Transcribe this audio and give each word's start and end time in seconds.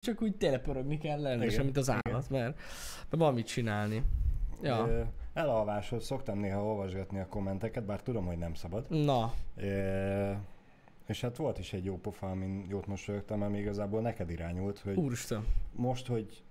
csak 0.00 0.22
úgy 0.22 0.36
tényleg 0.36 0.60
pörögni 0.60 0.98
kell 0.98 1.22
rendesen, 1.22 1.64
mint 1.64 1.76
az 1.76 1.90
állat, 1.90 2.30
mert, 2.30 2.56
mert 3.10 3.16
van 3.16 3.34
mit 3.34 3.46
csinálni. 3.46 4.02
Ja. 4.62 4.86
Ö, 4.88 5.02
Elalváshoz 5.32 6.04
szoktam 6.04 6.38
néha 6.38 6.64
olvasgatni 6.64 7.20
a 7.20 7.26
kommenteket, 7.26 7.84
bár 7.84 8.02
tudom, 8.02 8.26
hogy 8.26 8.38
nem 8.38 8.54
szabad. 8.54 8.84
Na, 8.88 9.34
Ö, 9.56 10.32
És 11.06 11.20
hát 11.20 11.36
volt 11.36 11.58
is 11.58 11.72
egy 11.72 11.84
jó 11.84 11.98
pofa, 11.98 12.30
amin 12.30 12.66
jót 12.68 12.86
mosolyogtam, 12.86 13.42
ami 13.42 13.58
igazából 13.58 14.00
neked 14.00 14.30
irányult, 14.30 14.78
hogy 14.78 14.96
úristen. 14.96 15.46
most, 15.72 16.06
hogy 16.06 16.42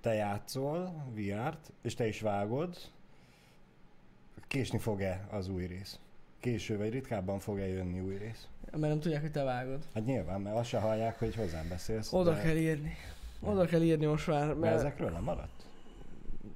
te 0.00 0.14
játszol 0.14 1.04
VR-t, 1.14 1.72
és 1.82 1.94
te 1.94 2.06
is 2.06 2.20
vágod, 2.20 2.76
késni 4.48 4.78
fog-e 4.78 5.26
az 5.30 5.48
új 5.48 5.66
rész? 5.66 5.98
Késő 6.44 6.76
vagy 6.76 6.90
ritkábban 6.90 7.38
fog-e 7.38 7.66
jönni 7.66 8.00
új 8.00 8.16
rész? 8.16 8.48
Mert 8.70 8.80
nem 8.92 9.00
tudják, 9.00 9.20
hogy 9.20 9.30
te 9.30 9.42
vágod. 9.42 9.82
Hát 9.94 10.04
nyilván, 10.04 10.40
mert 10.40 10.56
azt 10.56 10.68
se 10.68 10.78
hallják, 10.78 11.18
hogy 11.18 11.34
hozzám 11.34 11.68
beszélsz. 11.68 12.12
Oda 12.12 12.34
de, 12.34 12.40
kell 12.40 12.56
írni. 12.56 12.94
Oda 13.40 13.64
kell 13.66 13.82
írni 13.82 14.06
most 14.06 14.26
már, 14.26 14.46
Mert 14.46 14.58
mert... 14.58 14.74
ezekről 14.74 15.10
nem 15.10 15.22
maradt? 15.22 15.66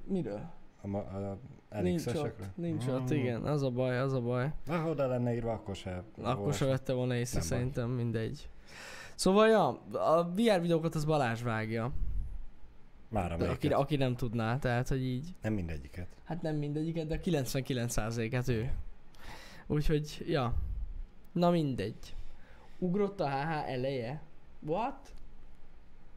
Miről? 0.07 0.41
A, 0.81 0.87
ma- 0.87 1.37
a 1.69 1.81
Nincs 1.81 2.05
ott, 2.05 2.41
nincs 2.55 2.85
Mm. 2.85 2.89
ott, 2.89 3.09
igen. 3.11 3.43
Az 3.43 3.63
a 3.63 3.69
baj, 3.69 3.99
az 3.99 4.13
a 4.13 4.21
baj. 4.21 4.51
Ha 4.67 4.89
oda 4.89 5.07
lenne 5.07 5.33
írva, 5.33 5.51
akkor 5.51 5.75
se. 5.75 6.03
Akkor 6.21 6.53
se 6.53 6.65
vette 6.65 6.93
volna 6.93 7.15
észre, 7.15 7.39
Nem 7.39 7.47
baj. 7.49 7.57
szerintem 7.57 7.89
mindegy. 7.89 8.49
Szóval, 9.15 9.47
ja, 9.47 9.67
a 9.91 10.23
VR 10.35 10.61
videókat 10.61 10.95
az 10.95 11.05
Balázs 11.05 11.41
vágja. 11.41 11.91
Már 13.09 13.31
amelyiket. 13.31 13.55
aki, 13.55 13.67
aki 13.67 13.95
nem 13.95 14.15
tudná, 14.15 14.57
tehát, 14.59 14.87
hogy 14.87 15.03
így. 15.03 15.35
Nem 15.41 15.53
mindegyiket. 15.53 16.07
Hát 16.23 16.41
nem 16.41 16.55
mindegyiket, 16.55 17.07
de 17.07 17.19
99%-át 17.23 18.47
ő. 18.47 18.71
Úgyhogy, 19.71 20.25
ja. 20.27 20.53
Na 21.31 21.49
mindegy. 21.49 22.15
Ugrott 22.77 23.19
a 23.19 23.29
HH 23.29 23.69
eleje? 23.69 24.21
What? 24.65 25.13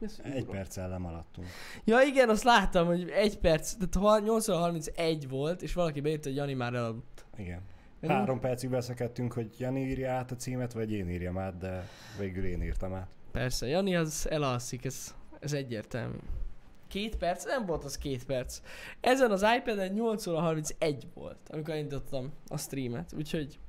Egy 0.01 0.11
ugrott? 0.23 0.49
perccel 0.49 0.89
lemaradtunk. 0.89 1.47
Ja 1.83 2.01
igen, 2.01 2.29
azt 2.29 2.43
láttam, 2.43 2.85
hogy 2.85 3.09
egy 3.09 3.37
perc, 3.39 3.73
tehát 3.73 4.23
8-31 4.25 5.25
volt, 5.29 5.61
és 5.61 5.73
valaki 5.73 6.01
beírta, 6.01 6.27
hogy 6.27 6.37
Jani 6.37 6.53
már 6.53 6.73
elaludt. 6.73 7.25
Igen. 7.37 7.61
Én 7.99 8.09
Három 8.09 8.39
percig 8.39 8.69
veszekedtünk, 8.69 9.33
hogy 9.33 9.55
Jani 9.57 9.81
írja 9.81 10.11
át 10.11 10.31
a 10.31 10.35
címet, 10.35 10.73
vagy 10.73 10.91
én 10.91 11.09
írjam 11.09 11.37
át, 11.37 11.57
de 11.57 11.89
végül 12.19 12.45
én 12.45 12.61
írtam 12.61 12.93
át. 12.93 13.09
Persze, 13.31 13.67
Jani 13.67 13.95
az 13.95 14.29
elalszik, 14.29 14.85
ez, 14.85 15.15
ez 15.39 15.53
egyértelmű. 15.53 16.17
Két 16.93 17.15
perc? 17.15 17.45
Nem 17.45 17.65
volt 17.65 17.83
az 17.83 17.97
két 17.97 18.25
perc. 18.25 18.61
Ezen 19.01 19.31
az 19.31 19.45
iPad-en 19.57 19.91
8 19.91 20.27
óra 20.27 20.39
31 20.39 21.07
volt, 21.13 21.37
amikor 21.49 21.75
indítottam 21.75 22.33
a 22.47 22.57
streamet, 22.57 23.13
úgyhogy... 23.13 23.59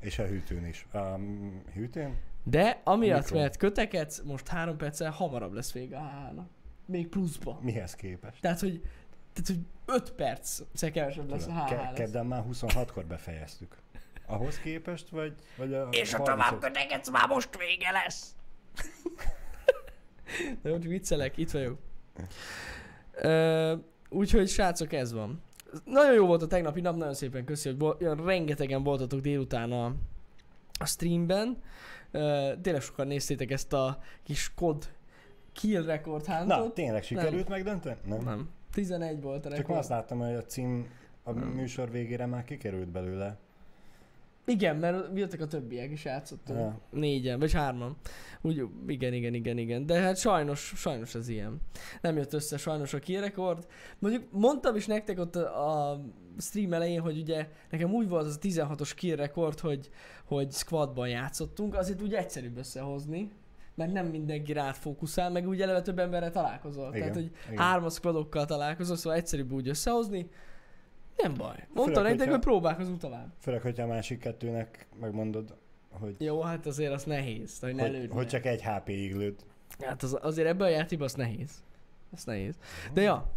És 0.00 0.18
a 0.18 0.26
hűtőn 0.26 0.66
is. 0.66 0.86
Um, 0.94 1.62
hűtőn? 1.74 2.18
De 2.44 2.80
amiatt, 2.84 3.32
mert 3.32 3.56
kötekedsz, 3.56 4.22
most 4.24 4.48
három 4.48 4.76
perccel 4.76 5.10
hamarabb 5.10 5.52
lesz 5.52 5.72
vége 5.72 5.96
a 5.96 6.00
HH-nak. 6.00 6.48
Még 6.86 7.08
pluszba. 7.08 7.58
Mihez 7.62 7.94
képest? 7.94 8.40
Tehát, 8.40 8.60
hogy, 8.60 8.82
tehát, 9.32 9.46
hogy 9.46 9.94
5 9.96 10.12
perc 10.12 10.60
kevesebb 10.92 11.30
lesz 11.30 11.46
a 11.46 11.66
lesz. 11.70 11.94
kedden 11.94 12.26
már 12.26 12.44
26-kor 12.50 13.04
befejeztük. 13.04 13.76
Ahhoz 14.26 14.58
képest, 14.58 15.08
vagy, 15.08 15.34
vagy 15.56 15.74
a 15.74 15.88
És 15.90 16.14
a 16.14 16.16
30 16.16 16.38
tovább 16.38 16.60
kötekedsz, 16.60 17.10
már 17.10 17.28
most 17.28 17.58
vége 17.58 17.90
lesz. 17.90 18.34
De 20.62 20.70
most 20.70 20.82
viccelek, 20.82 21.36
itt 21.36 21.50
vagyok. 21.50 21.78
Ö, 23.14 23.74
úgyhogy 24.08 24.48
srácok, 24.48 24.92
ez 24.92 25.12
van. 25.12 25.42
Nagyon 25.84 26.14
jó 26.14 26.26
volt 26.26 26.42
a 26.42 26.46
tegnapi 26.46 26.80
nap, 26.80 26.96
nagyon 26.96 27.14
szépen 27.14 27.44
köszi, 27.44 27.68
hogy 27.68 27.78
bo- 27.78 28.02
olyan 28.02 28.24
rengetegen 28.24 28.82
voltatok 28.82 29.20
délután 29.20 29.72
a, 29.72 29.84
a 30.80 30.86
streamben. 30.86 31.58
Ö, 32.10 32.52
tényleg 32.62 32.82
sokan 32.82 33.06
néztétek 33.06 33.50
ezt 33.50 33.72
a 33.72 33.98
kis 34.22 34.54
kod 34.54 34.88
kill 35.52 35.84
record 35.84 36.26
Na, 36.26 36.32
hántot. 36.32 36.74
tényleg 36.74 37.02
sikerült 37.02 37.48
megdönteni? 37.48 37.96
Nem. 38.04 38.24
Nem. 38.24 38.48
11 38.72 39.20
volt 39.20 39.38
a 39.46 39.48
Csak 39.48 39.50
rekord. 39.52 39.68
már 39.68 39.78
azt 39.78 39.88
láttam, 39.88 40.18
hogy 40.18 40.34
a 40.34 40.42
cím 40.44 40.86
a 41.22 41.32
Nem. 41.32 41.48
műsor 41.48 41.90
végére 41.90 42.26
már 42.26 42.44
kikerült 42.44 42.88
belőle. 42.88 43.36
Igen, 44.46 44.76
mert 44.76 45.18
jöttek 45.18 45.40
a 45.40 45.46
többiek 45.46 45.90
is 45.90 46.04
játszottunk. 46.04 46.58
Ja. 46.58 46.80
Négyen, 46.90 47.38
vagy 47.38 47.52
hárman. 47.52 47.96
Úgy, 48.40 48.66
igen, 48.86 49.12
igen, 49.12 49.34
igen, 49.34 49.58
igen. 49.58 49.86
De 49.86 50.00
hát 50.00 50.18
sajnos, 50.18 50.72
sajnos 50.76 51.14
ez 51.14 51.28
ilyen. 51.28 51.60
Nem 52.00 52.16
jött 52.16 52.32
össze 52.32 52.56
sajnos 52.56 52.94
a 52.94 52.98
kirekord. 52.98 53.66
Mondjuk 53.98 54.24
mondtam 54.30 54.76
is 54.76 54.86
nektek 54.86 55.18
ott 55.18 55.36
a, 55.36 55.90
a 55.90 56.00
stream 56.38 56.72
elején, 56.72 57.00
hogy 57.00 57.18
ugye 57.18 57.48
nekem 57.70 57.92
úgy 57.92 58.08
volt 58.08 58.26
az 58.26 58.38
a 58.42 58.46
16-os 58.46 58.92
kirekord, 58.96 59.60
hogy, 59.60 59.90
hogy 60.24 60.52
squadban 60.52 61.08
játszottunk, 61.08 61.74
azért 61.74 62.02
úgy 62.02 62.14
egyszerűbb 62.14 62.56
összehozni, 62.56 63.30
mert 63.74 63.92
nem 63.92 64.06
mindenki 64.06 64.52
rád 64.52 64.74
fókuszál, 64.74 65.30
meg 65.30 65.48
úgy 65.48 65.60
eleve 65.60 65.82
több 65.82 65.98
emberrel 65.98 66.30
találkozol. 66.30 66.88
Igen, 66.88 67.00
Tehát, 67.00 67.14
hogy 67.14 67.30
igen. 67.46 67.58
hármas 67.64 67.94
squadokkal 67.94 68.44
találkozol, 68.44 68.96
szóval 68.96 69.18
egyszerűbb 69.18 69.52
úgy 69.52 69.68
összehozni. 69.68 70.30
Nem 71.22 71.34
baj. 71.34 71.66
Mondtam 71.74 71.94
Főleg, 71.94 72.10
nektek, 72.10 72.30
hogy 72.30 72.38
próbálkozunk 72.38 72.98
tovább. 72.98 73.32
Főleg, 73.40 73.60
hogyha 73.60 73.82
a 73.82 73.86
másik 73.86 74.18
kettőnek 74.18 74.86
megmondod, 75.00 75.54
hogy, 75.90 76.14
Jó, 76.18 76.40
hát 76.40 76.66
azért 76.66 76.92
az 76.92 77.04
nehéz, 77.04 77.60
hogy 77.60 77.74
ne 77.74 77.88
hogy, 77.88 78.08
hogy 78.10 78.26
csak 78.26 78.44
egy 78.44 78.62
HP-ig 78.62 79.14
lőd. 79.14 79.34
Hát 79.80 80.02
az, 80.02 80.18
azért 80.20 80.48
ebben 80.48 80.66
a 80.66 80.70
játékban 80.70 81.06
az 81.06 81.14
nehéz. 81.14 81.50
Az 82.12 82.24
nehéz. 82.24 82.54
De 82.92 83.00
ja, 83.00 83.32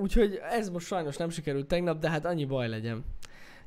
úgyhogy 0.00 0.40
ez 0.50 0.68
most 0.70 0.86
sajnos 0.86 1.16
nem 1.16 1.30
sikerült 1.30 1.66
tegnap, 1.66 1.98
de 1.98 2.10
hát 2.10 2.24
annyi 2.24 2.44
baj 2.44 2.68
legyen. 2.68 3.04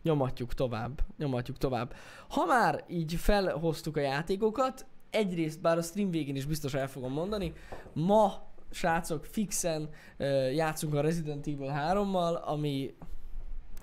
Nyomatjuk 0.01 0.53
tovább, 0.53 1.01
nyomatjuk 1.17 1.57
tovább. 1.57 1.93
Ha 2.27 2.45
már 2.45 2.83
így 2.88 3.13
felhoztuk 3.13 3.97
a 3.97 3.99
játékokat, 3.99 4.85
egyrészt, 5.09 5.61
bár 5.61 5.77
a 5.77 5.81
stream 5.81 6.11
végén 6.11 6.35
is 6.35 6.45
biztos 6.45 6.73
el 6.73 6.88
fogom 6.88 7.13
mondani, 7.13 7.53
ma 7.93 8.50
srácok 8.71 9.25
fixen 9.25 9.89
ö, 10.17 10.49
játszunk 10.49 10.93
a 10.93 11.01
Resident 11.01 11.47
Evil 11.47 11.73
3-mal, 11.75 12.41
ami 12.43 12.95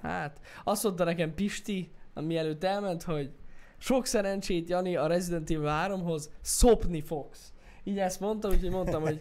hát 0.02 0.40
azt 0.64 0.82
mondta 0.82 1.04
nekem 1.04 1.34
Pisti, 1.34 1.90
ami 2.14 2.36
előtt 2.36 2.64
elment, 2.64 3.02
hogy 3.02 3.30
sok 3.78 4.06
szerencsét 4.06 4.68
Jani 4.68 4.96
a 4.96 5.06
Resident 5.06 5.50
Evil 5.50 5.70
3-hoz 5.70 6.30
szopni 6.40 7.00
fogsz. 7.00 7.52
Így 7.84 7.98
ezt 7.98 8.20
mondta, 8.20 8.48
úgyhogy 8.48 8.70
mondtam, 8.70 9.02
hogy 9.02 9.18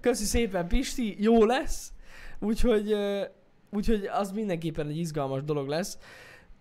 köszi 0.00 0.24
szépen 0.24 0.68
Pisti, 0.68 1.16
jó 1.18 1.44
lesz. 1.44 1.92
Úgyhogy, 2.38 2.92
ö, 2.92 3.24
úgyhogy 3.70 4.04
az 4.12 4.32
mindenképpen 4.32 4.88
egy 4.88 4.98
izgalmas 4.98 5.44
dolog 5.44 5.68
lesz. 5.68 5.98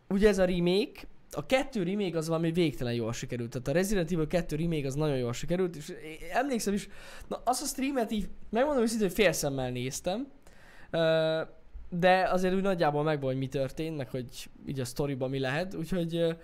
Ugye 0.10 0.28
ez 0.28 0.38
a 0.38 0.46
remake, 0.46 1.02
a 1.36 1.46
kettő 1.46 1.84
remake 1.84 2.18
az 2.18 2.28
valami 2.28 2.52
végtelen 2.52 2.94
jól 2.94 3.14
sikerült. 3.14 3.50
Tehát 3.50 3.68
a 3.68 3.72
Resident 3.72 4.12
Evil 4.12 4.28
2 4.28 4.56
remake 4.56 4.88
az 4.88 4.96
nagyon 4.96 5.18
jól 5.18 5.34
sikerült, 5.34 5.76
és 5.76 5.94
emlékszem 6.34 6.74
is, 6.74 6.88
na 7.28 7.42
azt 7.44 7.62
a 7.62 7.66
streamet 7.66 8.12
így, 8.12 8.30
megmondom 8.50 8.84
őszintén, 8.84 9.08
hogy 9.08 9.16
félszemmel 9.16 9.72
néztem, 9.72 10.28
de 11.90 12.30
azért 12.30 12.54
úgy 12.54 12.62
nagyjából 12.62 13.04
megvan, 13.04 13.30
hogy 13.30 13.38
mi 13.38 13.48
történt, 13.48 13.98
meg 13.98 14.10
hogy 14.10 14.50
így 14.66 14.80
a 14.80 14.86
sztoriban 14.86 15.30
mi 15.30 15.40
lehet, 15.40 15.74
úgyhogy 15.74 16.38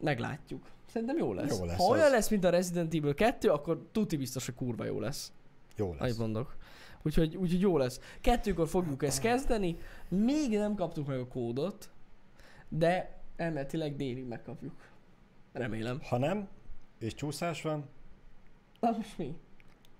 meglátjuk. 0.00 0.62
Szerintem 0.86 1.16
jó 1.18 1.32
lesz. 1.32 1.58
Jó 1.58 1.64
lesz 1.64 1.76
ha 1.76 1.84
olyan 1.84 2.04
az. 2.04 2.12
lesz, 2.12 2.28
mint 2.28 2.44
a 2.44 2.50
Resident 2.50 2.94
Evil 2.94 3.14
2, 3.14 3.50
akkor 3.50 3.86
tuti 3.92 4.16
biztos, 4.16 4.44
hogy 4.44 4.54
kurva 4.54 4.84
jó 4.84 5.00
lesz. 5.00 5.32
Jó 5.76 5.94
lesz. 5.98 6.16
mondok. 6.16 6.56
Úgyhogy, 7.02 7.36
úgyhogy 7.36 7.60
jó 7.60 7.78
lesz. 7.78 8.00
Kettőkor 8.20 8.68
fogjuk 8.68 9.02
ezt 9.02 9.20
kezdeni. 9.20 9.76
Még 10.08 10.50
nem 10.50 10.74
kaptuk 10.74 11.06
meg 11.06 11.18
a 11.18 11.26
kódot, 11.26 11.90
de 12.68 13.15
elméletileg 13.36 13.96
délig 13.96 14.24
megkapjuk. 14.24 14.74
Remélem. 15.52 16.00
Ha 16.02 16.18
nem, 16.18 16.48
és 16.98 17.14
csúszás 17.14 17.62
van, 17.62 17.84
Na 18.80 18.90
most 18.90 19.18
mi? 19.18 19.36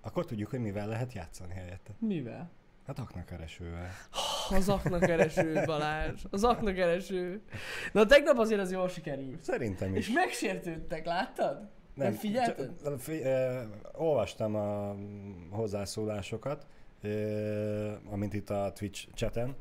akkor 0.01 0.25
tudjuk, 0.25 0.49
hogy 0.49 0.59
mivel 0.59 0.87
lehet 0.87 1.13
játszani 1.13 1.53
helyette. 1.53 1.91
Mivel? 1.99 2.49
Hát 2.87 2.99
aknakeresővel. 2.99 3.89
Az 4.49 4.69
aknakereső, 4.69 5.53
Balázs. 5.65 6.23
Az 6.29 6.43
aknakereső. 6.43 7.41
Na 7.93 8.05
tegnap 8.05 8.37
azért 8.37 8.61
az 8.61 8.71
jól 8.71 8.87
sikerült. 8.89 9.43
Szerintem 9.43 9.95
is. 9.95 10.07
És 10.07 10.13
megsértődtek, 10.13 11.05
láttad? 11.05 11.69
Nem 11.93 12.11
figyelted? 12.13 12.73
csak- 12.83 12.99
fi, 12.99 13.23
eh, 13.23 13.63
olvastam 13.93 14.55
a 14.55 14.95
hozzászólásokat, 15.49 16.65
eh, 17.01 18.11
amint 18.11 18.33
itt 18.33 18.49
a 18.49 18.71
Twitch 18.75 19.07
chaten. 19.13 19.55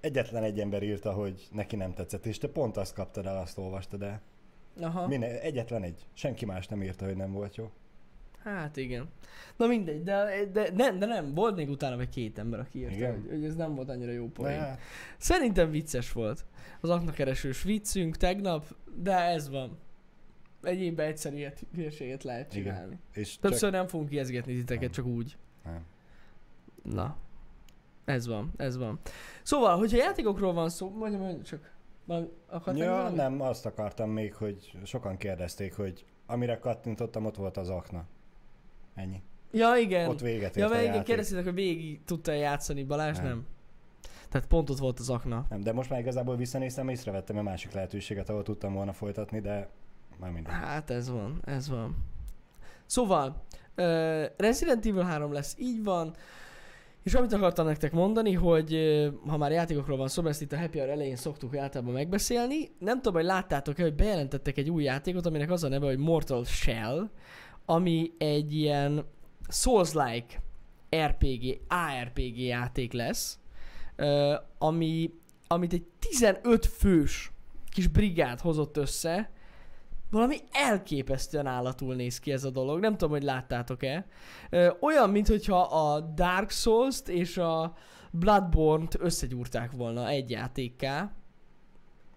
Egyetlen 0.00 0.42
egy 0.42 0.60
ember 0.60 0.82
írta, 0.82 1.12
hogy 1.12 1.48
neki 1.52 1.76
nem 1.76 1.92
tetszett, 1.94 2.26
és 2.26 2.38
te 2.38 2.48
pont 2.48 2.76
azt 2.76 2.94
kaptad 2.94 3.26
el, 3.26 3.36
azt 3.36 3.58
olvastad 3.58 4.02
el. 4.02 4.20
Aha. 4.80 5.06
Minden, 5.06 5.30
egyetlen 5.30 5.82
egy. 5.82 6.06
Senki 6.12 6.44
más 6.44 6.68
nem 6.68 6.82
írta, 6.82 7.04
hogy 7.04 7.16
nem 7.16 7.32
volt 7.32 7.56
jó. 7.56 7.70
Hát 8.44 8.76
igen. 8.76 9.08
Na 9.56 9.66
mindegy, 9.66 10.02
de, 10.02 10.44
de, 10.52 10.70
nem, 10.74 10.98
de 10.98 11.06
nem, 11.06 11.34
volt 11.34 11.56
még 11.56 11.68
utána 11.70 11.96
vagy 11.96 12.08
két 12.08 12.38
ember, 12.38 12.60
aki 12.60 12.78
írta, 12.78 12.94
Igen? 12.94 13.12
hogy, 13.20 13.30
hogy 13.30 13.44
ez 13.44 13.54
nem 13.54 13.74
volt 13.74 13.88
annyira 13.88 14.10
jó 14.12 14.28
poén. 14.28 14.58
De, 14.58 14.78
Szerintem 15.16 15.70
vicces 15.70 16.12
volt. 16.12 16.44
Az 16.80 16.90
aknakeresős 16.90 17.62
viccünk 17.62 18.16
tegnap, 18.16 18.74
de 18.94 19.14
ez 19.16 19.48
van. 19.50 19.78
Egyébben 20.62 21.06
egyszer 21.06 21.34
ilyet 21.34 21.66
hülyeséget 21.74 22.22
lehet 22.22 22.54
Igen. 22.54 22.72
csinálni. 22.74 22.98
és 23.12 23.38
Többször 23.38 23.70
nem 23.70 23.86
fogunk 23.86 24.10
ijeszgetni 24.10 24.54
titeket, 24.54 24.82
Nem. 24.82 24.90
csak 24.90 25.06
úgy. 25.06 25.36
Nem. 25.64 25.84
Na. 26.82 27.16
Ez 28.10 28.26
van, 28.26 28.52
ez 28.56 28.76
van. 28.76 28.98
Szóval, 29.42 29.78
hogyha 29.78 29.96
játékokról 29.96 30.52
van 30.52 30.68
szó, 30.68 30.90
mondjam, 30.90 31.20
mondjam 31.20 31.42
csak. 31.42 31.72
Valami, 32.04 32.78
Ja, 32.78 33.08
nem, 33.08 33.40
azt 33.40 33.66
akartam 33.66 34.10
még, 34.10 34.34
hogy 34.34 34.72
sokan 34.84 35.16
kérdezték, 35.16 35.76
hogy 35.76 36.04
amire 36.26 36.58
kattintottam, 36.58 37.24
ott 37.24 37.36
volt 37.36 37.56
az 37.56 37.68
akna. 37.68 38.04
Ennyi. 38.94 39.22
Ja, 39.52 39.76
igen. 39.76 40.08
Ott 40.08 40.20
véget 40.20 40.56
ja, 40.56 40.62
ért 40.62 40.72
a 40.72 40.74
mert 40.74 40.88
igen, 40.88 41.04
kérdeztétek, 41.04 41.44
hogy 41.44 41.54
végig 41.54 42.04
tudta 42.04 42.32
játszani 42.32 42.84
Balázs, 42.84 43.16
nem. 43.16 43.24
Nem. 43.24 43.32
nem. 43.32 43.46
Tehát 44.28 44.46
pont 44.46 44.70
ott 44.70 44.78
volt 44.78 44.98
az 44.98 45.10
akna. 45.10 45.46
Nem, 45.48 45.60
de 45.60 45.72
most 45.72 45.90
már 45.90 46.00
igazából 46.00 46.36
visszanéztem, 46.36 46.88
észrevettem 46.88 47.38
a 47.38 47.42
másik 47.42 47.72
lehetőséget, 47.72 48.28
ahol 48.28 48.42
tudtam 48.42 48.72
volna 48.72 48.92
folytatni, 48.92 49.40
de 49.40 49.68
már 50.18 50.30
mindegy. 50.30 50.52
Hát 50.52 50.90
ez 50.90 51.10
van, 51.10 51.42
ez 51.44 51.68
van. 51.68 51.96
Szóval, 52.86 53.42
uh, 53.76 54.24
Resident 54.36 54.86
Evil 54.86 55.02
3 55.02 55.32
lesz, 55.32 55.56
így 55.58 55.84
van. 55.84 56.14
És 57.02 57.14
amit 57.14 57.32
akartam 57.32 57.66
nektek 57.66 57.92
mondani, 57.92 58.32
hogy 58.32 58.76
ha 59.26 59.36
már 59.36 59.50
játékokról 59.50 59.96
van 59.96 60.08
szó, 60.08 60.22
mert 60.22 60.34
ezt 60.34 60.42
itt 60.42 60.52
a 60.52 60.58
Happy 60.58 60.78
Hour 60.78 60.90
elején 60.90 61.16
szoktuk 61.16 61.56
általában 61.56 61.94
megbeszélni, 61.94 62.70
nem 62.78 62.96
tudom, 62.96 63.14
hogy 63.14 63.24
láttátok-e, 63.24 63.82
hogy 63.82 63.94
bejelentettek 63.94 64.56
egy 64.56 64.70
új 64.70 64.82
játékot, 64.82 65.26
aminek 65.26 65.50
az 65.50 65.64
a 65.64 65.68
neve, 65.68 65.86
hogy 65.86 65.98
Mortal 65.98 66.44
Shell, 66.44 67.10
ami 67.64 68.10
egy 68.18 68.54
ilyen 68.54 69.04
Souls-like 69.48 70.42
RPG, 70.96 71.60
ARPG 71.68 72.38
játék 72.38 72.92
lesz, 72.92 73.38
ami, 74.58 75.10
amit 75.46 75.72
egy 75.72 75.84
15 75.98 76.66
fős 76.66 77.32
kis 77.70 77.86
brigád 77.86 78.40
hozott 78.40 78.76
össze, 78.76 79.30
valami 80.10 80.36
elképesztően 80.52 81.46
állatul 81.46 81.94
néz 81.94 82.18
ki 82.20 82.32
ez 82.32 82.44
a 82.44 82.50
dolog. 82.50 82.80
Nem 82.80 82.92
tudom, 82.92 83.10
hogy 83.10 83.22
láttátok-e. 83.22 84.06
Olyan, 84.80 85.10
mintha 85.10 85.60
a 85.62 86.00
Dark 86.00 86.50
Souls-t 86.50 87.08
és 87.08 87.36
a 87.38 87.72
Bloodborne-t 88.12 88.96
összegyúrták 89.00 89.72
volna 89.72 90.08
egy 90.08 90.30
játékká. 90.30 91.12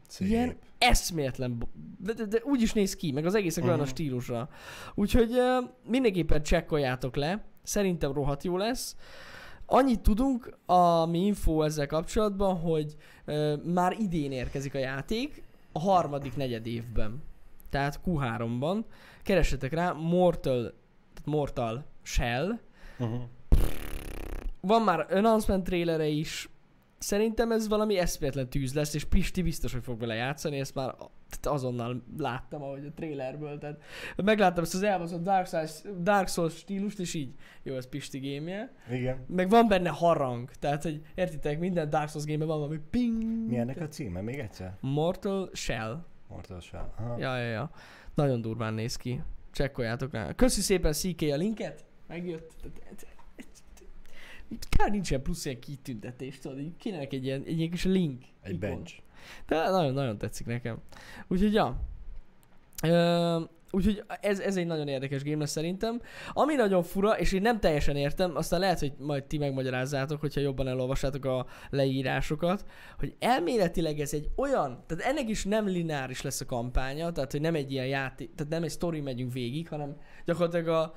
Szép. 0.08 0.28
Ilyen 0.28 0.56
eszméletlen, 0.78 1.68
de, 2.00 2.14
de, 2.14 2.26
de 2.26 2.42
úgy 2.44 2.62
is 2.62 2.74
néz 2.74 2.96
ki, 2.96 3.12
meg 3.12 3.26
az 3.26 3.36
egésznek 3.36 3.66
olyan 3.66 3.78
a 3.80 3.82
Mhm. 3.82 3.90
stílusra. 3.90 4.50
Úgyhogy 4.96 5.32
ö, 5.32 5.58
mindenképpen 5.88 6.44
csekkoljátok 6.44 7.16
le, 7.16 7.44
szerintem 7.64 8.14
rohadt 8.14 8.44
jó 8.44 8.58
lesz. 8.58 8.96
Annyit 9.66 10.00
tudunk, 10.00 10.58
ami 10.66 11.26
info 11.26 11.62
ezzel 11.62 11.88
kapcsolatban, 11.88 12.60
hogy 12.60 12.96
ö, 13.26 13.56
már 13.74 13.96
idén 14.00 14.32
érkezik 14.32 14.74
a 14.76 14.78
játék, 14.78 15.44
a 15.72 15.80
harmadik 15.80 16.36
negyed 16.36 16.66
évben. 16.68 17.24
Tehát 17.74 18.00
Q3-ban. 18.06 18.84
Keressetek 19.24 19.74
rá, 19.74 19.92
Mortal, 19.92 20.62
tehát 21.14 21.26
Mortal 21.26 21.86
Shell. 22.02 22.60
Uh-huh. 23.00 23.22
Van 24.62 24.82
már 24.82 25.08
announcement 25.10 25.64
trailere 25.64 26.08
is. 26.08 26.50
Szerintem 26.98 27.52
ez 27.52 27.68
valami 27.68 27.98
eszméletlen 27.98 28.50
tűz 28.50 28.74
lesz, 28.74 28.94
és 28.94 29.04
Pisti 29.04 29.42
biztos, 29.42 29.74
hogy 29.74 29.84
fog 29.84 30.00
vele 30.00 30.16
játszani, 30.16 30.60
ezt 30.60 30.76
már 30.76 30.96
tehát 31.30 31.58
azonnal 31.58 32.04
láttam, 32.18 32.62
ahogy 32.62 32.86
a 32.86 32.92
trailerből, 32.96 33.58
tehát 33.58 33.82
megláttam 34.16 34.64
ezt 34.64 34.74
az 34.74 34.84
elbaszott 34.84 35.24
Dark 35.24 35.48
Souls, 35.48 35.82
Dark 36.02 36.28
Souls 36.28 36.58
stílust, 36.58 37.00
és 37.00 37.14
így, 37.14 37.34
jó, 37.64 37.76
ez 37.76 37.90
Pisti 37.90 38.18
gémje. 38.18 38.74
Igen. 38.92 39.26
Meg 39.28 39.50
van 39.50 39.68
benne 39.68 39.90
harang, 39.90 40.52
tehát, 40.60 40.84
hogy 40.84 41.02
értitek, 41.16 41.60
minden 41.60 41.90
Dark 41.90 42.10
Souls 42.10 42.26
game 42.26 42.46
van 42.46 42.60
valami 42.60 42.80
ping. 42.90 43.24
Mi 43.48 43.58
ennek 43.58 43.82
a 43.82 43.88
címe? 43.88 44.22
Még 44.22 44.40
egyszer? 44.40 44.78
Mortal 44.80 45.50
Shell. 45.54 46.12
Mortal 46.34 46.60
Shell. 46.60 46.94
Aha. 46.96 47.18
Ja, 47.18 47.38
ja, 47.38 47.50
ja. 47.50 47.72
Nagyon 48.16 48.42
durván 48.42 48.74
néz 48.74 48.96
ki. 48.96 49.22
Csekkoljátok 49.52 50.12
rá. 50.12 50.34
Köszi 50.34 50.62
szépen 50.62 50.94
CK 50.94 51.22
a 51.22 51.36
linket. 51.36 51.86
Megjött. 52.08 52.52
Kár 54.70 54.92
nincsen 54.92 55.22
plusz 55.22 55.46
ilyen 55.46 55.60
kitüntetés, 55.60 56.40
tudod, 56.40 56.60
így 56.60 56.74
neki 56.84 57.16
egy 57.16 57.26
ilyen, 57.26 57.44
egy 57.46 57.58
ilyen 57.58 57.70
kis 57.70 57.84
link. 57.84 58.24
Egy 58.42 58.54
ikon. 58.54 58.70
bench. 58.70 58.94
De 59.48 59.70
nagyon-nagyon 59.70 60.18
tetszik 60.18 60.46
nekem. 60.46 60.78
Úgyhogy 61.28 61.54
ja. 61.54 61.80
Ö, 62.84 63.42
úgyhogy 63.74 64.04
ez, 64.22 64.40
ez 64.40 64.58
egy 64.58 64.66
nagyon 64.66 64.88
érdekes 64.88 65.24
game 65.24 65.38
lesz 65.38 65.52
szerintem. 65.52 66.02
Ami 66.34 66.56
nagyon 66.56 66.84
fura, 66.84 67.20
és 67.20 67.32
én 67.32 67.42
nem 67.42 67.60
teljesen 67.60 67.96
értem, 67.96 68.36
aztán 68.36 68.60
lehet, 68.60 68.80
hogy 68.80 68.94
majd 68.98 69.24
ti 69.24 69.38
megmagyarázzátok, 69.38 70.20
hogyha 70.20 70.42
jobban 70.42 70.68
elolvassátok 70.68 71.26
a 71.26 71.46
leírásokat, 71.70 72.66
hogy 73.00 73.16
elméletileg 73.20 74.00
ez 74.00 74.14
egy 74.14 74.30
olyan, 74.36 74.84
tehát 74.88 75.04
ennek 75.04 75.30
is 75.30 75.46
nem 75.46 75.68
lineáris 75.68 76.22
lesz 76.22 76.42
a 76.42 76.46
kampánya, 76.46 77.12
tehát 77.12 77.32
hogy 77.32 77.42
nem 77.42 77.56
egy 77.56 77.72
ilyen 77.72 77.88
játék, 77.88 78.36
tehát 78.36 78.52
nem 78.52 78.64
egy 78.64 78.72
story 78.72 79.02
megyünk 79.02 79.34
végig, 79.34 79.70
hanem 79.70 79.96
gyakorlatilag 80.26 80.68
a 80.68 80.96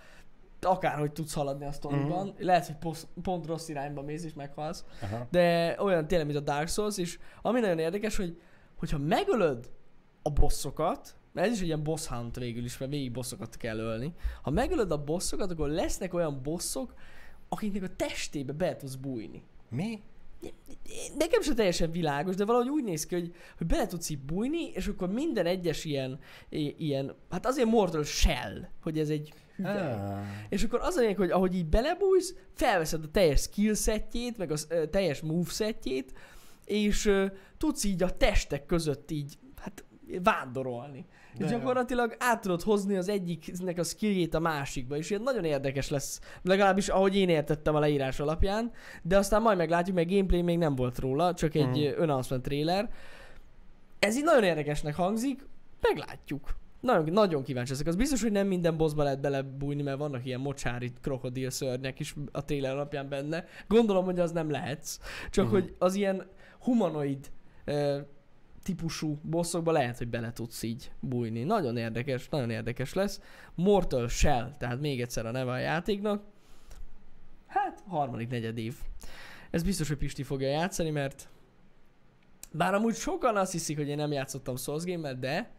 akárhogy 0.61 1.13
tudsz 1.13 1.35
haladni 1.35 1.65
a 1.65 1.73
sztoriban. 1.73 2.27
Mm-hmm. 2.27 2.47
Lehet, 2.47 2.67
hogy 2.67 2.77
posz, 2.77 3.07
pont 3.23 3.47
rossz 3.47 3.69
irányba 3.69 4.03
mész 4.03 4.25
és 4.25 4.35
meghalsz, 4.35 4.85
Aha. 5.03 5.27
de 5.31 5.77
olyan 5.79 6.07
tényleg, 6.07 6.27
mint 6.27 6.39
a 6.39 6.43
Dark 6.43 6.69
Souls, 6.69 6.99
és 6.99 7.19
ami 7.43 7.61
nagyon 7.61 7.79
érdekes, 7.79 8.17
hogy 8.17 8.41
hogyha 8.77 8.99
megölöd 8.99 9.71
a 10.23 10.31
bosszokat, 10.31 11.17
mert 11.37 11.49
ez 11.49 11.55
is 11.55 11.63
ilyen 11.63 11.83
boss 11.83 12.07
hunt 12.07 12.37
végül 12.37 12.65
is, 12.65 12.79
mert 12.79 12.91
végig 12.91 13.13
bosszokat 13.13 13.57
kell 13.57 13.79
ölni. 13.79 14.13
Ha 14.43 14.51
megölöd 14.51 14.91
a 14.91 15.05
bosszokat, 15.05 15.51
akkor 15.51 15.69
lesznek 15.69 16.15
olyan 16.15 16.41
bosszok, 16.43 16.95
akiknek 17.49 17.83
a 17.83 17.97
testébe 17.97 18.53
be 18.53 18.77
tudsz 18.77 18.95
bújni. 18.95 19.43
Mi? 19.69 20.01
Nekem 21.19 21.43
sem 21.43 21.55
teljesen 21.55 21.91
világos, 21.91 22.35
de 22.35 22.45
valahogy 22.45 22.69
úgy 22.69 22.85
néz 22.85 23.07
ki, 23.07 23.15
hogy, 23.15 23.35
hogy 23.59 23.67
bele 23.67 23.87
tudsz 23.87 24.09
így 24.09 24.19
bújni, 24.19 24.71
és 24.71 24.87
akkor 24.87 25.09
minden 25.09 25.47
egyes 25.47 25.85
ilyen, 25.85 26.19
ilyen 26.79 27.15
hát 27.31 27.47
azért 27.47 27.69
Mortal 27.69 28.05
Shell, 28.05 28.69
hogy 28.83 28.99
ez 28.99 29.09
egy 29.09 29.33
hüvely. 29.57 29.93
Ah. 29.93 30.21
És 30.49 30.63
akkor 30.63 30.81
az 30.83 30.97
a 30.97 31.01
lényeg, 31.01 31.17
hogy 31.17 31.31
ahogy 31.31 31.55
így 31.55 31.67
belebújsz, 31.67 32.35
felveszed 32.55 33.05
a 33.05 33.11
teljes 33.11 33.41
skill 33.41 33.75
setjét, 33.75 34.39
meg 34.39 34.51
a 34.51 34.57
teljes 34.91 35.21
move 35.21 35.51
setjét, 35.51 36.13
és 36.65 37.07
ö, 37.07 37.27
tudsz 37.59 37.85
így 37.85 38.03
a 38.03 38.17
testek 38.17 38.67
között 38.67 39.11
így, 39.11 39.39
vándorolni. 40.23 41.07
De 41.39 41.45
és 41.45 41.51
gyakorlatilag 41.51 42.17
át 42.19 42.41
tudod 42.41 42.63
hozni 42.63 42.97
az 42.97 43.09
egyiknek 43.09 43.79
a 43.79 43.83
skilljét 43.83 44.35
a 44.35 44.41
másikba, 44.41 44.97
és 44.97 45.11
ilyen 45.11 45.23
nagyon 45.23 45.45
érdekes 45.45 45.89
lesz, 45.89 46.21
legalábbis 46.43 46.89
ahogy 46.89 47.17
én 47.17 47.29
értettem 47.29 47.75
a 47.75 47.79
leírás 47.79 48.21
alapján, 48.21 48.73
de 49.03 49.19
aztán 49.19 49.43
majd 49.43 49.57
meglátjuk, 49.57 49.97
mert 49.97 50.09
gameplay 50.09 50.43
még 50.43 50.59
nem 50.59 50.75
volt 50.75 50.99
róla, 50.99 51.35
csak 51.35 51.55
egy 51.55 51.79
uh-huh. 51.79 52.03
announcement 52.03 52.43
trailer. 52.43 52.91
Ez 53.99 54.17
így 54.17 54.25
nagyon 54.25 54.45
érdekesnek 54.45 54.95
hangzik, 54.95 55.47
meglátjuk. 55.81 56.57
Nagyon, 56.81 57.13
nagyon 57.13 57.43
kíváncsi 57.43 57.73
ezek. 57.73 57.87
Az 57.87 57.97
biztos, 57.97 58.23
hogy 58.23 58.33
nem 58.33 58.47
minden 58.47 58.77
bossba 58.77 59.03
lehet 59.03 59.21
belebújni, 59.21 59.83
mert 59.83 59.99
vannak 59.99 60.27
ilyen 60.27 60.41
mocsári 60.41 60.93
krokodil 61.03 61.51
szörnyek 61.51 62.01
is 62.01 62.15
a 62.33 62.45
trailer 62.45 62.73
alapján 62.73 63.09
benne. 63.09 63.45
Gondolom, 63.69 64.05
hogy 64.05 64.19
az 64.19 64.33
nem 64.33 64.51
lehetsz. 64.51 64.99
Csak 65.31 65.45
Mhm. 65.45 65.55
hogy 65.55 65.75
az 65.79 65.95
ilyen 65.95 66.27
humanoid 66.61 67.31
típusú 68.67 69.19
bosszokba 69.23 69.73
lehet, 69.73 69.99
hogy 69.99 70.09
bele 70.09 70.33
tudsz 70.33 70.63
így 70.63 70.91
bújni. 71.01 71.43
Nagyon 71.43 71.77
érdekes, 71.77 72.29
nagyon 72.29 72.51
érdekes 72.51 72.93
lesz. 72.93 73.21
Mortal 73.55 74.09
Shell, 74.09 74.51
tehát 74.59 74.81
még 74.81 75.01
egyszer 75.01 75.27
a 75.27 75.31
neve 75.31 75.51
a 75.51 75.59
játéknak. 75.59 76.23
Hát, 77.47 77.83
harmadik 77.87 78.29
negyed 78.29 78.59
év. 78.59 78.75
Ez 79.51 79.63
biztos, 79.63 79.89
hogy 79.89 79.97
Pisti 79.97 80.23
fogja 80.23 80.49
játszani, 80.49 80.91
mert 80.91 81.29
bár 82.53 82.75
amúgy 82.75 82.95
sokan 82.95 83.37
azt 83.37 83.53
hiszik, 83.53 83.77
hogy 83.77 83.89
én 83.89 83.97
nem 83.97 84.13
játszottam 84.13 84.57
Souls 84.57 84.85
game 84.85 85.15
de 85.15 85.51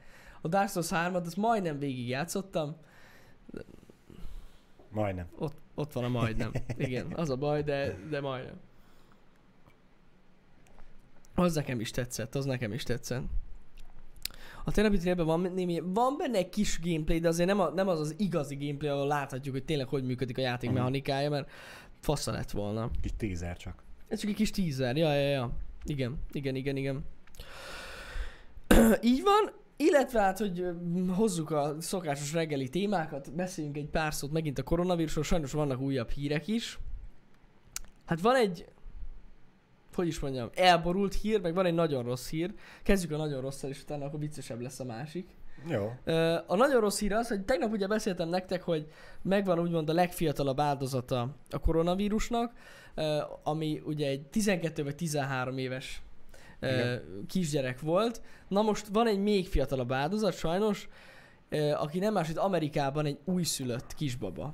a 0.41 0.47
Dark 0.47 0.69
Souls 0.69 0.89
3-at 0.91 1.25
azt 1.25 1.37
majdnem 1.37 1.79
végig 1.79 2.07
játszottam. 2.07 2.75
Majdnem. 4.89 5.27
Ott, 5.37 5.57
ott 5.75 5.93
van 5.93 6.03
a 6.03 6.09
majdnem. 6.09 6.51
Igen, 6.77 7.13
az 7.15 7.29
a 7.29 7.35
baj, 7.35 7.63
de, 7.63 7.97
de 8.09 8.21
majdnem. 8.21 8.59
Az 11.39 11.55
nekem 11.55 11.79
is 11.79 11.91
tetszett, 11.91 12.35
az 12.35 12.45
nekem 12.45 12.73
is 12.73 12.83
tetszett. 12.83 13.23
A 14.65 14.71
Therapy 14.71 14.97
Trailben 14.97 15.25
van, 15.25 15.51
némi, 15.55 15.81
van 15.85 16.17
benne 16.17 16.37
egy 16.37 16.49
kis 16.49 16.79
gameplay, 16.83 17.19
de 17.19 17.27
azért 17.27 17.47
nem, 17.47 17.59
a, 17.59 17.69
nem 17.69 17.87
az 17.87 17.99
az 17.99 18.13
igazi 18.17 18.55
gameplay, 18.55 18.89
ahol 18.91 19.07
láthatjuk, 19.07 19.53
hogy 19.55 19.63
tényleg 19.65 19.87
hogy 19.87 20.03
működik 20.03 20.37
a 20.37 20.41
játék 20.41 20.69
Mhm. 20.69 20.77
mechanikája, 20.77 21.29
mert 21.29 21.49
fasza 21.99 22.31
lett 22.31 22.51
volna. 22.51 22.89
Kis 23.01 23.11
teaser 23.17 23.57
csak. 23.57 23.83
Ez 24.07 24.19
csak 24.19 24.29
egy 24.29 24.35
kis 24.35 24.51
teaser, 24.51 24.95
ja, 24.97 25.13
ja, 25.13 25.29
ja. 25.29 25.51
Igen, 25.85 26.17
igen, 26.31 26.55
igen, 26.55 26.75
igen. 26.75 27.05
Így 29.01 29.21
van, 29.23 29.51
illetve 29.77 30.21
hát, 30.21 30.37
hogy 30.37 30.65
hozzuk 31.15 31.51
a 31.51 31.75
szokásos 31.79 32.33
reggeli 32.33 32.69
témákat, 32.69 33.33
beszéljünk 33.35 33.77
egy 33.77 33.89
pár 33.89 34.13
szót 34.13 34.31
megint 34.31 34.59
a 34.59 34.63
koronavírusról, 34.63 35.23
sajnos 35.23 35.51
vannak 35.51 35.79
újabb 35.79 36.09
hírek 36.09 36.47
is. 36.47 36.79
Hát 38.05 38.21
van 38.21 38.35
egy, 38.35 38.65
hogy 39.97 40.07
is 40.07 40.19
mondjam, 40.19 40.49
elborult 40.55 41.13
hír, 41.13 41.41
meg 41.41 41.53
van 41.53 41.65
egy 41.65 41.73
nagyon 41.73 42.03
rossz 42.03 42.29
hír. 42.29 42.53
Kezdjük 42.83 43.11
a 43.11 43.17
nagyon 43.17 43.41
rosszal, 43.41 43.69
és 43.69 43.81
utána 43.81 44.05
akkor 44.05 44.19
viccesebb 44.19 44.61
lesz 44.61 44.79
a 44.79 44.85
másik. 44.85 45.29
Jó. 45.67 45.93
A 46.47 46.55
nagyon 46.55 46.81
rossz 46.81 46.99
hír 46.99 47.13
az, 47.13 47.27
hogy 47.27 47.41
tegnap 47.41 47.71
ugye 47.71 47.87
beszéltem 47.87 48.29
nektek, 48.29 48.61
hogy 48.61 48.87
megvan 49.21 49.59
úgymond 49.59 49.89
a 49.89 49.93
legfiatalabb 49.93 50.59
áldozata 50.59 51.35
a 51.49 51.59
koronavírusnak, 51.59 52.53
ami 53.43 53.81
ugye 53.85 54.07
egy 54.07 54.21
12 54.21 54.83
vagy 54.83 54.95
13 54.95 55.57
éves 55.57 56.01
Igen. 56.61 57.25
kisgyerek 57.27 57.79
volt. 57.79 58.21
Na 58.47 58.61
most 58.61 58.87
van 58.87 59.07
egy 59.07 59.19
még 59.19 59.47
fiatalabb 59.47 59.91
áldozat 59.91 60.33
sajnos, 60.33 60.89
aki 61.75 61.99
nem 61.99 62.13
más, 62.13 62.27
mint 62.27 62.39
Amerikában 62.39 63.05
egy 63.05 63.17
újszülött 63.25 63.93
kisbaba 63.93 64.53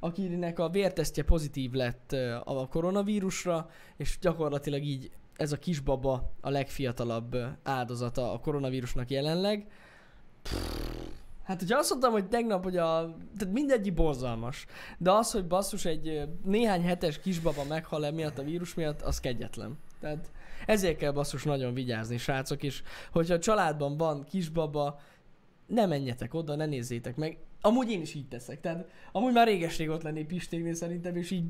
akinek 0.00 0.58
a 0.58 0.68
vértesztje 0.68 1.22
pozitív 1.22 1.72
lett 1.72 2.12
a 2.44 2.68
koronavírusra, 2.68 3.70
és 3.96 4.18
gyakorlatilag 4.20 4.82
így 4.82 5.10
ez 5.36 5.52
a 5.52 5.56
kisbaba 5.56 6.32
a 6.40 6.50
legfiatalabb 6.50 7.36
áldozata 7.62 8.32
a 8.32 8.38
koronavírusnak 8.38 9.10
jelenleg. 9.10 9.66
Hát, 11.42 11.58
hogyha 11.58 11.78
azt 11.78 11.90
mondtam, 11.90 12.12
hogy 12.12 12.28
tegnap, 12.28 12.62
hogy 12.62 12.76
a... 12.76 13.16
Tehát 13.38 13.54
mindegyik 13.54 13.94
borzalmas. 13.94 14.66
De 14.98 15.12
az, 15.12 15.30
hogy 15.30 15.46
basszus 15.46 15.84
egy 15.84 16.28
néhány 16.44 16.82
hetes 16.82 17.20
kisbaba 17.20 17.64
meghal 17.64 18.06
emiatt 18.06 18.38
a 18.38 18.42
vírus 18.42 18.74
miatt, 18.74 19.02
az 19.02 19.20
kegyetlen. 19.20 19.78
Tehát 20.00 20.30
ezért 20.66 20.96
kell 20.96 21.12
basszus 21.12 21.44
nagyon 21.44 21.74
vigyázni, 21.74 22.18
srácok, 22.18 22.62
és 22.62 22.82
hogyha 23.12 23.34
a 23.34 23.38
családban 23.38 23.96
van 23.96 24.24
kisbaba, 24.24 25.00
ne 25.66 25.86
menjetek 25.86 26.34
oda, 26.34 26.56
ne 26.56 26.66
nézzétek 26.66 27.16
meg. 27.16 27.38
Amúgy 27.60 27.90
én 27.90 28.00
is 28.00 28.14
így 28.14 28.28
teszek. 28.28 28.60
Tehát 28.60 28.88
amúgy 29.12 29.32
már 29.32 29.46
réges 29.46 29.78
ott 29.78 30.02
lennék 30.02 30.26
Pistéknél 30.26 30.74
szerintem, 30.74 31.16
és 31.16 31.30
így 31.30 31.44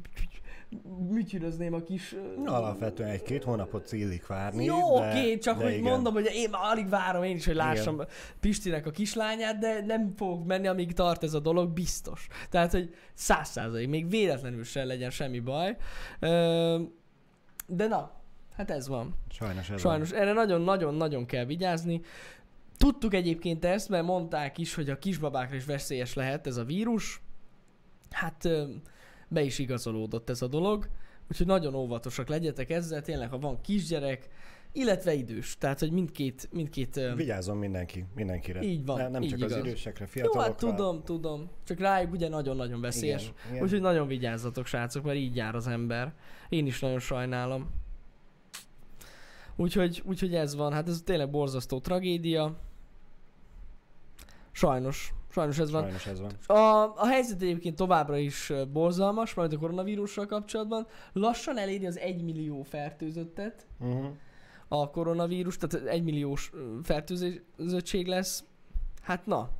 műtyűrözném 1.11 1.75
a 1.75 1.83
kis... 1.83 2.17
Alapvetően 2.45 3.11
egy-két 3.11 3.45
hónapot 3.45 3.93
illik 3.93 4.26
várni. 4.26 4.64
jó, 4.64 4.99
de, 4.99 5.09
oké, 5.09 5.38
csak 5.38 5.59
de 5.59 5.64
hogy 5.64 5.73
igen. 5.73 5.85
mondom, 5.90 6.12
hogy 6.12 6.31
én 6.35 6.50
már 6.50 6.62
alig 6.64 6.88
várom 6.88 7.23
én 7.23 7.37
is, 7.37 7.47
hogy 7.47 7.55
lássam 7.55 8.02
Pistinek 8.40 8.87
a 8.87 8.90
kislányát, 8.90 9.59
de 9.59 9.85
nem 9.87 10.12
fogok 10.17 10.47
menni, 10.47 10.67
amíg 10.67 10.93
tart 10.93 11.23
ez 11.23 11.35
a 11.35 11.40
dolog, 11.40 11.71
biztos. 11.71 12.26
Tehát, 12.50 12.71
hogy 12.71 12.95
száz 13.14 13.49
százalék, 13.49 13.88
még 13.88 14.09
véletlenül 14.09 14.64
sem 14.64 14.87
legyen 14.87 15.11
semmi 15.11 15.40
baj. 15.40 15.76
De 17.67 17.87
na, 17.88 18.21
hát 18.57 18.71
ez 18.71 18.88
van. 18.88 19.14
Sajnos 19.31 19.71
ez 19.71 19.81
Sajnos 19.81 20.11
erre 20.11 20.33
nagyon-nagyon-nagyon 20.33 21.26
kell 21.26 21.45
vigyázni. 21.45 22.00
Tudtuk 22.81 23.15
egyébként 23.15 23.65
ezt, 23.65 23.89
mert 23.89 24.05
mondták 24.05 24.59
is, 24.59 24.75
hogy 24.75 24.91
a 24.91 24.99
kisbabákra 24.99 25.57
is 25.57 25.65
veszélyes 25.65 26.15
lehet 26.15 26.47
ez 26.47 26.57
a 26.57 26.65
vírus. 26.65 27.21
Hát 28.11 28.49
be 29.29 29.43
is 29.43 29.59
igazolódott 29.59 30.31
ez 30.31 30.43
a 30.43 30.47
dolog, 30.47 30.89
úgyhogy 31.31 31.47
nagyon 31.47 31.75
óvatosak 31.75 32.29
legyetek 32.29 32.71
ezzel, 32.71 33.03
tényleg, 33.03 33.31
ha 33.31 33.39
van 33.39 33.61
kisgyerek, 33.61 34.29
illetve 34.73 35.15
idős, 35.15 35.59
tehát, 35.59 35.79
hogy 35.79 35.91
mindkét, 35.91 36.49
mindkét. 36.53 37.01
Vigyázzon 37.17 37.57
mindenki, 37.57 38.05
mindenkire. 38.15 38.63
így 38.63 38.85
van, 38.85 38.99
Ne- 38.99 39.09
nem 39.09 39.23
így 39.23 39.29
csak 39.29 39.39
igaz. 39.39 39.53
az 39.53 39.59
idősekre, 39.59 40.05
Jó, 40.05 40.11
fiatalokra. 40.11 40.43
hát 40.43 40.57
tudom, 40.57 41.05
tudom, 41.05 41.51
csak 41.65 41.79
rájuk 41.79 42.13
ugye 42.13 42.29
nagyon-nagyon 42.29 42.81
veszélyes. 42.81 43.23
Igen, 43.23 43.35
igen. 43.51 43.63
Úgyhogy 43.63 43.81
nagyon 43.81 44.07
vigyázzatok, 44.07 44.67
srácok, 44.67 45.05
mert 45.05 45.19
így 45.19 45.37
jár 45.37 45.55
az 45.55 45.67
ember. 45.67 46.15
Én 46.49 46.67
is 46.67 46.81
nagyon 46.81 46.99
sajnálom. 46.99 47.71
Úgyhogy, 49.57 50.03
úgyhogy 50.05 50.35
ez 50.35 50.55
van, 50.55 50.73
hát 50.73 50.89
ez 50.89 51.03
tényleg 51.05 51.31
borzasztó 51.31 51.81
tragédia. 51.81 52.69
Sajnos, 54.52 55.14
sajnos 55.30 55.59
ez 55.59 55.71
van. 55.71 55.83
Sajnos 55.83 56.07
ez 56.07 56.21
van. 56.21 56.57
A, 56.57 56.92
a 56.97 57.07
helyzet 57.07 57.42
egyébként 57.42 57.76
továbbra 57.76 58.16
is 58.16 58.52
borzalmas, 58.73 59.35
majd 59.35 59.52
a 59.52 59.59
koronavírussal 59.59 60.26
kapcsolatban. 60.26 60.87
Lassan 61.12 61.59
eléri 61.59 61.87
az 61.87 61.99
1 61.99 62.23
millió 62.23 62.62
fertőzöttet 62.62 63.66
Uh-huh. 63.80 64.07
a 64.69 64.90
koronavírus, 64.90 65.57
tehát 65.57 65.87
1 65.87 66.02
milliós 66.02 66.52
fertőzöttség 66.83 68.07
lesz. 68.07 68.45
Hát 69.02 69.26
na, 69.26 69.50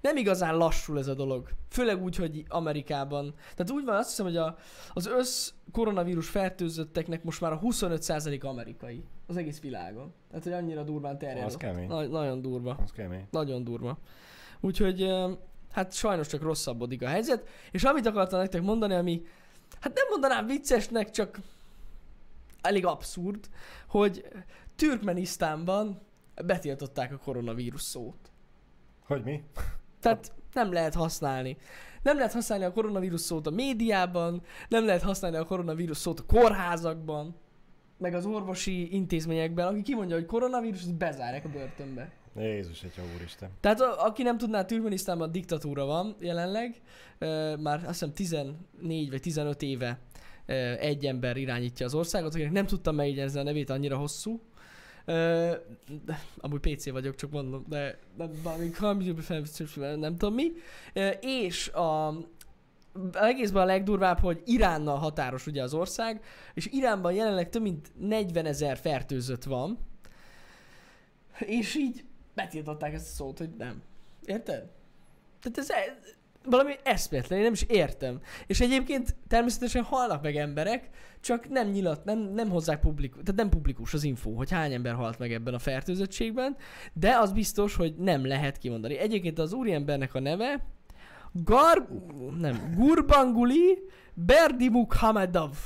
nem 0.00 0.16
igazán 0.16 0.56
lassul 0.56 0.98
ez 0.98 1.06
a 1.06 1.14
dolog. 1.14 1.48
Főleg 1.68 2.02
úgy, 2.02 2.16
hogy 2.16 2.44
Amerikában. 2.48 3.34
Tehát 3.54 3.70
úgy 3.70 3.84
van, 3.84 3.96
azt 3.96 4.08
hiszem, 4.08 4.26
hogy 4.26 4.36
a, 4.36 4.56
az 4.92 5.06
össz 5.06 5.52
koronavírus 5.72 6.28
fertőzötteknek 6.28 7.24
most 7.24 7.40
már 7.40 7.52
a 7.52 7.58
25% 7.60 8.44
amerikai. 8.44 9.04
Az 9.26 9.36
egész 9.36 9.60
világon. 9.60 10.12
Tehát, 10.28 10.44
hogy 10.44 10.52
annyira 10.52 10.82
durván 10.82 11.18
terjed. 11.18 11.44
Az 11.44 11.56
kemény. 11.56 11.88
Na, 11.88 12.06
nagyon 12.06 12.40
durva. 12.42 12.78
Az 12.82 12.92
kemény. 12.92 13.26
Nagyon 13.30 13.64
durva. 13.64 13.98
Úgyhogy 14.60 15.10
hát 15.70 15.92
sajnos 15.92 16.26
csak 16.26 16.42
rosszabbodik 16.42 17.02
a 17.02 17.08
helyzet. 17.08 17.48
És 17.70 17.82
amit 17.82 18.06
akartam 18.06 18.38
nektek 18.38 18.62
mondani, 18.62 18.94
ami 18.94 19.22
hát 19.80 19.94
nem 19.94 20.06
mondanám 20.10 20.46
viccesnek, 20.46 21.10
csak 21.10 21.38
elég 22.60 22.86
abszurd, 22.86 23.48
hogy 23.88 24.28
Türkmenisztánban 24.76 26.00
betiltották 26.44 27.12
a 27.12 27.16
koronavírus 27.16 27.82
szót. 27.82 28.30
Hogy 29.06 29.22
mi? 29.22 29.42
Tehát 30.00 30.32
nem 30.52 30.72
lehet 30.72 30.94
használni. 30.94 31.56
Nem 32.02 32.16
lehet 32.16 32.32
használni 32.32 32.64
a 32.64 32.72
koronavírus 32.72 33.20
szót 33.20 33.46
a 33.46 33.50
médiában, 33.50 34.42
nem 34.68 34.84
lehet 34.84 35.02
használni 35.02 35.36
a 35.36 35.44
koronavírus 35.44 35.96
szót 35.96 36.20
a 36.20 36.24
kórházakban, 36.26 37.34
meg 37.98 38.14
az 38.14 38.26
orvosi 38.26 38.94
intézményekben. 38.94 39.66
Aki 39.66 39.82
kimondja, 39.82 40.16
hogy 40.16 40.26
koronavírus, 40.26 40.80
azt 40.80 40.94
bezárják 40.94 41.44
a 41.44 41.48
börtönbe. 41.48 42.12
Jézus, 42.36 42.82
egy 42.82 42.92
úristen. 43.16 43.50
Tehát 43.60 43.80
a, 43.80 44.04
aki 44.04 44.22
nem 44.22 44.38
tudná, 44.38 44.64
Türkmenisztánban 44.64 45.32
diktatúra 45.32 45.84
van 45.84 46.16
jelenleg, 46.20 46.80
ö, 47.18 47.56
már 47.56 47.78
azt 47.78 47.88
hiszem 47.88 48.12
14 48.12 49.10
vagy 49.10 49.20
15 49.20 49.62
éve 49.62 49.98
ö, 50.46 50.52
egy 50.78 51.06
ember 51.06 51.36
irányítja 51.36 51.86
az 51.86 51.94
országot, 51.94 52.34
akinek 52.34 52.52
nem 52.52 52.66
tudtam 52.66 52.94
megjegyezni 52.94 53.40
a 53.40 53.42
nevét, 53.42 53.70
annyira 53.70 53.96
hosszú. 53.96 54.40
Ö, 55.10 55.54
de, 56.04 56.24
amúgy 56.38 56.60
PC 56.60 56.90
vagyok, 56.90 57.14
csak 57.14 57.30
mondom, 57.30 57.64
de 57.68 57.98
valami, 58.42 58.70
nem 59.76 60.16
tudom 60.16 60.34
mi. 60.34 60.52
Ö, 60.92 61.08
és 61.20 61.68
a 61.68 62.14
egészben 63.12 63.62
a 63.62 63.66
legdurvább, 63.66 64.18
hogy 64.18 64.42
Iránnal 64.44 64.96
határos 64.96 65.46
ugye 65.46 65.62
az 65.62 65.74
ország, 65.74 66.24
és 66.54 66.66
Iránban 66.66 67.12
jelenleg 67.12 67.48
több 67.48 67.62
mint 67.62 67.92
40 67.98 68.46
ezer 68.46 68.76
fertőzött 68.76 69.44
van, 69.44 69.78
és 71.38 71.74
így 71.74 72.04
betiltották 72.34 72.92
ezt 72.92 73.06
a 73.06 73.14
szót, 73.14 73.38
hogy 73.38 73.50
nem. 73.58 73.82
Érted? 74.24 74.70
Tehát 75.40 75.58
ez 75.58 75.70
e- 75.70 75.98
valami 76.44 76.74
eszméletlen, 76.82 77.38
én 77.38 77.44
nem 77.44 77.52
is 77.52 77.62
értem. 77.62 78.20
És 78.46 78.60
egyébként 78.60 79.16
természetesen 79.28 79.82
halnak 79.82 80.22
meg 80.22 80.36
emberek, 80.36 80.88
csak 81.20 81.48
nem 81.48 81.68
nyilat, 81.68 82.04
nem, 82.04 82.18
nem 82.18 82.50
hozzák 82.50 82.80
publikus, 82.80 83.20
tehát 83.22 83.40
nem 83.40 83.48
publikus 83.48 83.94
az 83.94 84.04
info, 84.04 84.30
hogy 84.30 84.50
hány 84.50 84.72
ember 84.72 84.94
halt 84.94 85.18
meg 85.18 85.32
ebben 85.32 85.54
a 85.54 85.58
fertőzöttségben, 85.58 86.56
de 86.92 87.16
az 87.16 87.32
biztos, 87.32 87.76
hogy 87.76 87.94
nem 87.96 88.26
lehet 88.26 88.58
kimondani. 88.58 88.98
Egyébként 88.98 89.38
az 89.38 89.52
úriembernek 89.52 90.14
a 90.14 90.20
neve 90.20 90.64
Gar... 91.32 91.88
nem, 92.38 92.74
Gurbanguli 92.76 93.78
Berdimukhamedov. 94.14 95.56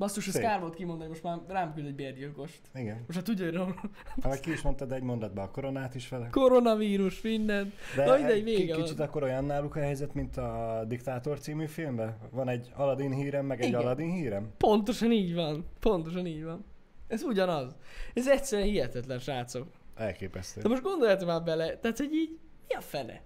Basszus, 0.00 0.28
ez 0.28 0.38
kár 0.38 0.60
volt 0.60 0.74
kimondani, 0.74 1.08
most 1.08 1.22
már 1.22 1.38
rám 1.48 1.74
küld 1.74 1.86
egy 1.86 1.94
bérgyilkost. 1.94 2.60
Igen. 2.74 2.96
Most 3.06 3.14
hát 3.18 3.24
tudja, 3.24 3.64
hogy 3.64 3.74
Hát 4.22 4.40
ki 4.40 4.50
is 4.52 4.62
mondtad 4.62 4.92
egy 4.92 5.02
mondatba 5.02 5.42
a 5.42 5.50
koronát 5.50 5.94
is 5.94 6.08
vele. 6.08 6.28
koronavírus, 6.30 7.20
minden. 7.20 7.72
De 7.96 8.04
Na, 8.04 8.14
mindegy, 8.16 8.36
egy 8.36 8.44
vége 8.44 8.74
ki- 8.74 8.82
kicsit 8.82 8.96
van. 8.96 9.06
akkor 9.06 9.22
olyan 9.22 9.44
náluk 9.44 9.76
a 9.76 9.80
helyzet, 9.80 10.14
mint 10.14 10.36
a 10.36 10.84
Diktátor 10.88 11.38
című 11.40 11.66
filmben? 11.66 12.16
Van 12.30 12.48
egy 12.48 12.70
Aladdin 12.74 13.12
hírem, 13.12 13.46
meg 13.46 13.60
egy 13.60 13.68
Igen. 13.68 13.80
Aladdin 13.80 14.10
hírem? 14.10 14.50
Pontosan 14.56 15.12
így 15.12 15.34
van. 15.34 15.66
Pontosan 15.80 16.26
így 16.26 16.44
van. 16.44 16.64
Ez 17.08 17.22
ugyanaz. 17.22 17.76
Ez 18.14 18.28
egyszerűen 18.28 18.68
hihetetlen, 18.68 19.18
srácok. 19.18 19.66
Elképesztő. 19.96 20.60
De 20.60 20.68
most 20.68 20.82
gondoljatok 20.82 21.28
már 21.28 21.42
bele, 21.42 21.76
tehát, 21.78 21.98
hogy 21.98 22.12
így, 22.12 22.38
mi 22.68 22.74
a 22.74 22.80
fene? 22.80 23.22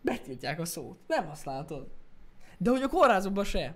Betiltják 0.00 0.60
a 0.60 0.64
szót. 0.64 0.98
Nem 1.06 1.26
használhatod. 1.26 1.88
De 2.58 2.70
hogy 2.70 2.82
a 2.82 2.88
kórházokban 2.88 3.44
se. 3.44 3.74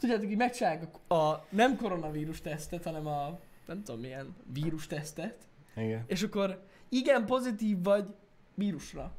Tudjátok, 0.00 0.26
hogy 0.26 0.36
megcsinálják 0.36 0.82
a, 1.08 1.14
a 1.14 1.46
nem 1.48 1.76
koronavírus 1.76 2.40
tesztet, 2.40 2.84
hanem 2.84 3.06
a 3.06 3.38
nem 3.66 3.82
tudom 3.82 4.00
milyen 4.00 4.36
vírus 4.52 4.86
tesztet, 4.86 5.36
Igen. 5.76 6.04
és 6.06 6.22
akkor 6.22 6.62
igen, 6.88 7.26
pozitív 7.26 7.82
vagy 7.82 8.14
vírusra. 8.54 9.12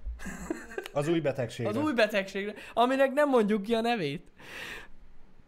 Az 0.94 1.08
új 1.08 1.20
betegségre. 1.20 1.70
Az 1.72 1.78
új 1.78 1.94
betegségre, 1.94 2.54
aminek 2.74 3.14
nem 3.14 3.30
mondjuk 3.30 3.62
ki 3.62 3.74
a 3.74 3.82
nevét. 3.82 4.32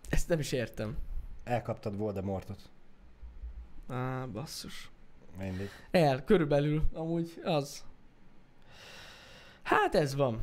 Ezt 0.09 0.27
nem 0.27 0.39
is 0.39 0.51
értem. 0.51 0.97
Elkaptad 1.43 1.97
Voldemortot. 1.97 2.59
Á, 3.87 4.25
basszus. 4.25 4.91
Mindig. 5.39 5.69
El, 5.91 6.23
körülbelül, 6.23 6.83
amúgy 6.93 7.41
az. 7.43 7.83
Hát 9.63 9.95
ez 9.95 10.15
van. 10.15 10.41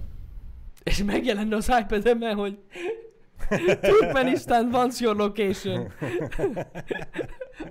És 0.82 1.02
megjelenne 1.02 1.56
az 1.56 1.72
iPad-emben, 1.80 2.34
hogy 2.34 2.58
Turkmenistan 3.80 4.72
wants 4.72 5.00
your 5.00 5.16
location. 5.16 5.92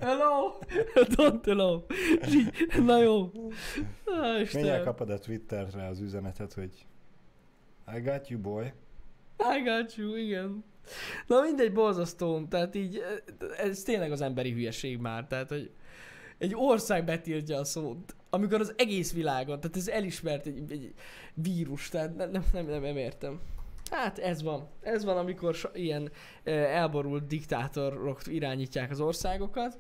hello? 0.02 0.60
Don't 0.96 1.46
hello. 1.46 1.86
Na 2.86 3.02
jó. 3.02 3.32
Á, 4.06 4.38
Mindjárt 4.54 4.84
kapod 4.84 5.10
a 5.10 5.20
Twitterre 5.20 5.88
az 5.88 6.00
üzenetet, 6.00 6.54
hogy 6.54 6.86
I 7.96 8.00
got 8.00 8.28
you 8.30 8.42
boy. 8.42 8.74
I 9.56 9.62
got 9.64 9.96
you, 9.96 10.16
igen. 10.16 10.64
Na 11.28 11.42
mindegy, 11.42 11.74
borzasztó. 11.74 12.46
Tehát 12.50 12.76
így, 12.76 13.02
ez 13.58 13.84
tényleg 13.84 14.12
az 14.12 14.22
emberi 14.22 14.52
hülyeség 14.52 14.98
már. 14.98 15.28
Tehát, 15.28 15.50
hogy 15.50 15.72
egy 16.38 16.56
ország 16.56 17.06
betiltja 17.06 17.58
a 17.58 17.64
szót, 17.64 18.16
amikor 18.30 18.60
az 18.60 18.74
egész 18.78 19.14
világon, 19.14 19.60
tehát 19.60 19.78
ez 19.78 19.88
elismert 19.88 20.46
egy, 20.46 20.72
egy 20.72 20.94
vírus, 21.34 21.90
tehát 21.90 22.16
nem, 22.16 22.32
nem, 22.32 22.44
nem, 22.54 22.66
nem, 22.66 22.82
nem 22.82 22.98
értem. 22.98 23.40
Hát 23.90 24.18
ez 24.20 24.44
van. 24.44 24.68
Ez 24.82 25.04
van, 25.04 25.18
amikor 25.18 25.54
so, 25.54 25.70
ilyen 25.74 26.12
elborult 26.44 27.28
diktátorok 27.28 28.22
irányítják 28.28 28.92
az 28.92 29.00
országokat. 29.00 29.80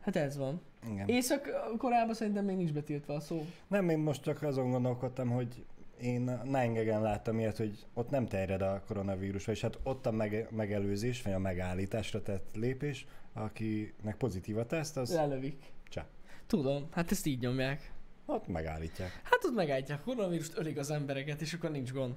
Hát 0.00 0.16
ez 0.16 0.36
van. 0.36 0.60
Igen. 0.90 1.08
Észak-Koreában 1.08 2.14
szerintem 2.14 2.44
még 2.44 2.56
nincs 2.56 2.72
betiltva 2.72 3.14
a 3.14 3.20
szó. 3.20 3.46
Nem, 3.68 3.88
én 3.88 3.98
most 3.98 4.22
csak 4.22 4.42
azon 4.42 4.70
gondolkodtam, 4.70 5.28
hogy 5.28 5.64
én 6.00 6.40
Náingegen 6.44 7.02
láttam 7.02 7.38
ilyet, 7.38 7.56
hogy 7.56 7.86
ott 7.94 8.10
nem 8.10 8.26
terjed 8.26 8.62
a 8.62 8.82
koronavírus, 8.86 9.46
és 9.46 9.60
hát 9.60 9.78
ott 9.82 10.06
a 10.06 10.10
mege- 10.10 10.50
megelőzés, 10.50 11.22
vagy 11.22 11.32
a 11.32 11.38
megállításra 11.38 12.22
tett 12.22 12.54
lépés, 12.54 13.06
akinek 13.32 14.16
pozitív 14.18 14.58
a 14.58 14.66
teszt, 14.66 14.96
az 14.96 15.14
Lelövik. 15.14 15.62
Csá. 15.88 16.06
Tudom, 16.46 16.86
hát 16.90 17.10
ezt 17.10 17.26
így 17.26 17.40
nyomják. 17.40 17.92
Ott 18.26 18.46
megállítják. 18.46 19.20
Hát 19.22 19.44
ott 19.44 19.54
megállítják, 19.54 20.02
koronavírust 20.02 20.58
ölik 20.58 20.78
az 20.78 20.90
embereket, 20.90 21.40
és 21.40 21.52
akkor 21.52 21.70
nincs 21.70 21.92
gond. 21.92 22.14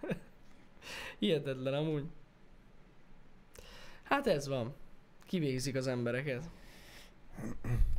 Hihetetlen 1.18 1.74
amúgy. 1.74 2.04
Hát 4.02 4.26
ez 4.26 4.48
van. 4.48 4.74
Kivégzik 5.26 5.76
az 5.76 5.86
embereket. 5.86 6.50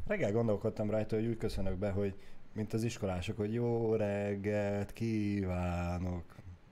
Reggel 0.08 0.32
gondolkodtam 0.32 0.90
rajta, 0.90 1.16
hogy 1.16 1.26
úgy 1.26 1.38
köszönök 1.38 1.78
be, 1.78 1.90
hogy 1.90 2.16
mint 2.54 2.74
az 2.74 2.84
iskolások, 2.84 3.38
hogy 3.38 3.54
jó 3.54 3.96
reggelt 3.96 4.94
kívánok. 4.94 6.24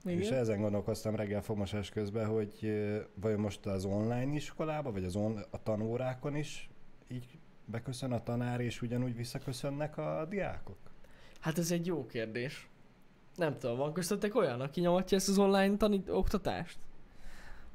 Igen? 0.06 0.20
És 0.20 0.30
ezen 0.30 0.62
gondolkoztam 0.62 1.16
reggel 1.16 1.42
fogmosás 1.42 1.90
közben, 1.90 2.26
hogy 2.28 2.74
vajon 3.14 3.40
most 3.40 3.66
az 3.66 3.86
online 3.86 4.34
iskolába, 4.34 4.92
vagy 4.92 5.04
az 5.04 5.16
on- 5.16 5.48
a 5.50 5.64
tanórákon 5.64 6.36
is 6.36 6.70
így 7.08 7.40
beköszön 7.66 8.12
a 8.12 8.24
tanár, 8.24 8.60
és 8.60 8.82
ugyanúgy 8.82 9.16
visszaköszönnek 9.16 9.98
a 9.98 10.26
diákok? 10.30 10.78
Hát 11.40 11.58
ez 11.58 11.72
egy 11.72 11.86
jó 11.86 12.06
kérdés. 12.06 12.68
Nem 13.36 13.58
tudom, 13.58 13.78
van 13.78 13.94
köztetek 13.94 14.36
olyan, 14.36 14.62
aki 14.62 14.82
nyomatja 14.82 15.18
ezt 15.18 15.30
az 15.30 15.38
online 15.38 15.78
tanít- 15.78 16.10
oktatást? 16.10 16.78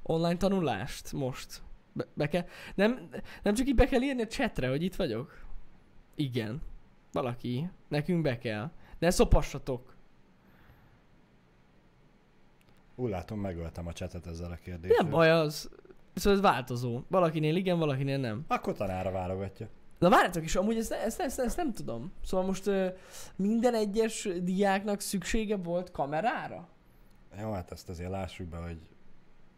Online 0.02 0.36
tanulást 0.36 1.12
most? 1.12 1.62
Be, 1.92 2.06
be 2.14 2.28
kell, 2.28 2.46
nem, 2.74 3.08
nem 3.42 3.54
csak 3.54 3.66
így 3.66 3.74
be 3.74 3.86
kell 3.86 4.02
írni 4.02 4.22
a 4.22 4.26
chatre, 4.26 4.68
hogy 4.68 4.82
itt 4.82 4.94
vagyok? 4.94 5.44
Igen. 6.14 6.62
Valaki. 7.12 7.70
Nekünk 7.88 8.22
be 8.22 8.38
kell. 8.38 8.70
Ne 8.98 9.10
szopassatok. 9.10 9.94
Úgy 12.94 13.10
látom, 13.10 13.40
megöltem 13.40 13.86
a 13.86 13.92
csetet 13.92 14.26
ezzel 14.26 14.50
a 14.50 14.54
kérdéssel. 14.54 15.02
Nem 15.02 15.10
baj 15.10 15.30
az. 15.30 15.70
Szóval 16.18 16.38
ez 16.38 16.44
változó. 16.44 17.00
Valakinél 17.08 17.56
igen, 17.56 17.78
valakinél 17.78 18.18
nem. 18.18 18.44
Akkor 18.48 18.72
tanára 18.74 19.10
válogatja. 19.10 19.68
Na 19.98 20.08
várjátok 20.08 20.44
is, 20.44 20.56
amúgy 20.56 20.76
ezt, 20.76 20.92
ezt, 20.92 21.20
ezt, 21.20 21.38
ezt 21.38 21.56
nem 21.56 21.72
tudom. 21.72 22.12
Szóval 22.24 22.46
most 22.46 22.66
ö, 22.66 22.86
minden 23.36 23.74
egyes 23.74 24.28
diáknak 24.42 25.00
szüksége 25.00 25.56
volt 25.56 25.90
kamerára? 25.90 26.68
Jó, 27.40 27.52
hát 27.52 27.72
ezt 27.72 27.88
azért 27.88 28.10
lássuk 28.10 28.46
be, 28.46 28.56
hogy 28.56 28.78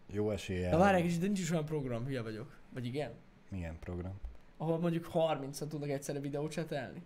jó 0.06 0.30
eséllyel. 0.30 0.70
Na 0.70 0.78
várják 0.78 1.04
is, 1.04 1.18
de 1.18 1.26
nincs 1.26 1.40
is 1.40 1.50
olyan 1.50 1.64
program, 1.64 2.04
hülye 2.04 2.22
vagyok. 2.22 2.56
Vagy 2.74 2.86
igen? 2.86 3.12
Milyen 3.48 3.78
program? 3.78 4.12
Ahol 4.56 4.78
mondjuk 4.78 5.10
30-an 5.14 5.66
tudnak 5.66 5.88
egyszerre 5.88 6.20
videót 6.20 6.50
csetelni. 6.50 7.02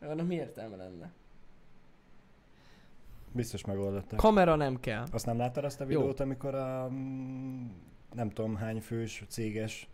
Annak 0.00 0.26
mi 0.26 0.34
értelme 0.34 0.76
lenne? 0.76 1.12
Biztos 3.32 3.64
megoldották. 3.64 4.18
Kamera 4.18 4.54
nem 4.54 4.80
kell. 4.80 5.04
Azt 5.12 5.26
nem 5.26 5.38
láttad 5.38 5.64
azt 5.64 5.80
a 5.80 5.84
videót, 5.84 6.20
amikor 6.20 6.54
a 6.54 6.88
mm, 6.90 7.66
nem 8.16 8.30
tudom 8.30 8.56
hány 8.56 8.80
fős 8.80 9.24
céges 9.28 9.88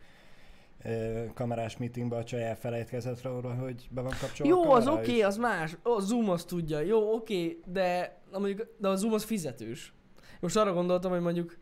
kamerás 1.34 1.76
meetingben 1.76 2.18
a 2.18 2.24
csaj 2.24 2.44
elfelejtkezett 2.44 3.22
róla, 3.22 3.54
hogy 3.54 3.88
be 3.90 4.00
van 4.00 4.12
kapcsolva 4.20 4.54
a 4.54 4.56
Jó, 4.56 4.62
kamera, 4.68 4.76
az 4.80 4.86
oké, 4.98 5.16
és- 5.16 5.24
az 5.24 5.36
más. 5.36 5.76
A 5.82 6.00
Zoom 6.00 6.30
azt 6.30 6.46
tudja. 6.46 6.80
Jó, 6.80 7.14
oké, 7.14 7.60
de, 7.66 8.18
na 8.30 8.38
mondjuk, 8.38 8.66
de 8.78 8.88
a 8.88 8.96
Zoom 8.96 9.12
az 9.12 9.24
fizetős. 9.24 9.92
Most 10.40 10.56
arra 10.56 10.72
gondoltam, 10.72 11.10
hogy 11.10 11.20
mondjuk 11.20 11.58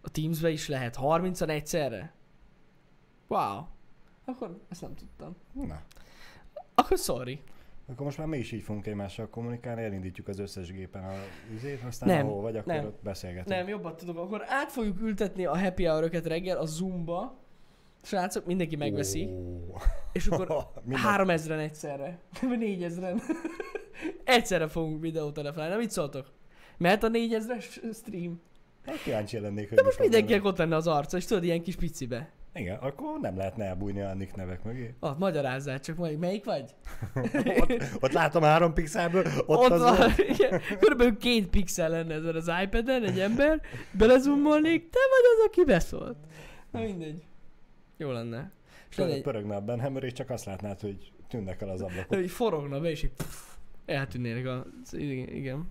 a 0.00 0.10
Teams-be 0.10 0.50
is 0.50 0.68
lehet 0.68 0.96
30-an 1.00 1.48
egyszerre. 1.48 2.12
Wow. 3.26 3.62
Akkor 4.24 4.58
ezt 4.68 4.80
nem 4.80 4.94
tudtam. 4.94 5.36
Na, 5.52 5.80
Akkor 6.74 6.98
sorry. 6.98 7.40
Akkor 7.90 8.04
most 8.04 8.18
már 8.18 8.26
mi 8.26 8.38
is 8.38 8.52
így 8.52 8.62
fogunk 8.62 8.86
egymással 8.86 9.28
kommunikálni, 9.28 9.82
elindítjuk 9.82 10.28
az 10.28 10.38
összes 10.38 10.72
gépen 10.72 11.04
a 11.04 11.12
üzét, 11.54 11.82
aztán 11.86 12.08
Nem, 12.08 12.26
ahol 12.26 12.42
vagy, 12.42 12.56
akkor 12.56 12.72
nem. 12.72 12.84
ott 12.84 13.02
beszélgetünk. 13.02 13.48
Nem, 13.48 13.68
jobban 13.68 13.96
tudok. 13.96 14.18
Akkor 14.18 14.42
át 14.46 14.72
fogjuk 14.72 15.00
ültetni 15.00 15.44
a 15.44 15.58
happy 15.58 15.84
hour 15.84 16.10
reggel 16.10 16.58
a 16.58 16.66
Zoomba. 16.66 17.38
Srácok, 18.02 18.46
mindenki 18.46 18.76
megveszi. 18.76 19.24
Ó. 19.24 19.76
És 20.12 20.26
akkor 20.26 20.68
három 20.92 21.30
ezren 21.30 21.58
egyszerre. 21.58 22.18
Vagy 22.40 22.58
négyezren. 22.58 23.20
egyszerre 24.24 24.68
fogunk 24.68 25.00
videótelefonálni. 25.00 25.72
Na 25.72 25.80
mit 25.80 25.90
szóltok? 25.90 26.26
Mehet 26.76 27.02
a 27.02 27.08
négyezres 27.08 27.80
stream? 27.92 28.40
Hát 28.84 29.02
kíváncsi 29.02 29.38
lennék, 29.38 29.68
hogy 29.68 29.78
De 29.78 29.84
most 29.84 29.98
mindenkinek 29.98 30.44
ott 30.44 30.56
lenne 30.56 30.76
az 30.76 30.86
arca, 30.86 31.16
és 31.16 31.24
tudod, 31.24 31.44
ilyen 31.44 31.62
kis 31.62 31.76
picibe. 31.76 32.32
Igen, 32.54 32.76
akkor 32.76 33.20
nem 33.20 33.36
lehetne 33.36 33.64
elbújni 33.64 34.00
a 34.00 34.14
nick 34.14 34.36
nevek 34.36 34.62
mögé. 34.62 34.94
Ah, 35.00 35.18
magyarázzál 35.18 35.80
csak, 35.80 35.96
majd 35.96 36.18
melyik 36.18 36.44
vagy? 36.44 36.74
ott, 37.60 37.72
ott 38.00 38.12
látom 38.12 38.42
három 38.42 38.72
pixelből, 38.72 39.24
ott, 39.46 39.58
Ott 39.58 39.70
az 39.70 39.80
van, 39.80 40.12
igen, 40.16 40.60
körülbelül 40.78 41.16
két 41.16 41.48
pixel 41.48 41.88
lenne 41.88 42.14
ezen 42.14 42.34
az 42.34 42.50
iPad-en 42.62 43.04
egy 43.04 43.20
ember, 43.20 43.60
belezumolnék, 43.92 44.90
te 44.90 44.98
vagy 45.10 45.24
az, 45.36 45.46
aki 45.46 45.64
beszólt. 45.64 46.16
Na 46.70 46.80
mindegy. 46.80 47.24
Jó 47.96 48.10
lenne. 48.10 48.50
És 48.90 48.98
egy, 48.98 49.22
pörögne 49.22 49.56
a 49.56 49.60
Benhammer, 49.60 50.02
és 50.02 50.12
csak 50.12 50.30
azt 50.30 50.44
látnád, 50.44 50.80
hogy 50.80 51.12
tűnnek 51.28 51.62
el 51.62 51.68
az 51.68 51.80
ablakok. 51.80 52.14
hogy 52.14 52.30
forogna 52.30 52.80
be, 52.80 52.90
és 52.90 53.02
így 53.02 53.12
pff, 53.16 53.54
eltűnnének 53.86 54.46
a... 54.46 54.66
Igen. 54.92 55.68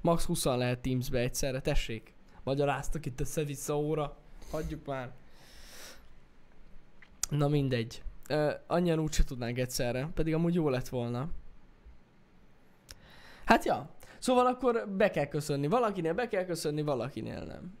Max 0.00 0.24
20 0.24 0.44
lehet 0.44 0.78
Teams-be 0.78 1.18
egyszerre, 1.18 1.60
tessék. 1.60 2.14
Magyaráztak 2.44 3.06
itt 3.06 3.20
össze-vissza 3.20 3.78
óra. 3.78 4.16
Hagyjuk 4.50 4.86
már. 4.86 5.10
Na 7.28 7.48
mindegy. 7.48 8.02
Uh, 8.30 8.52
annyian 8.66 8.98
úgyse 8.98 9.24
tudnánk 9.24 9.58
egyszerre, 9.58 10.08
pedig 10.14 10.34
amúgy 10.34 10.54
jó 10.54 10.68
lett 10.68 10.88
volna. 10.88 11.28
Hát 13.44 13.64
ja. 13.64 13.90
Szóval 14.18 14.46
akkor 14.46 14.88
be 14.96 15.10
kell 15.10 15.26
köszönni. 15.26 15.66
Valakinél 15.66 16.14
be 16.14 16.28
kell 16.28 16.44
köszönni, 16.44 16.82
valakinél 16.82 17.44
nem. 17.44 17.78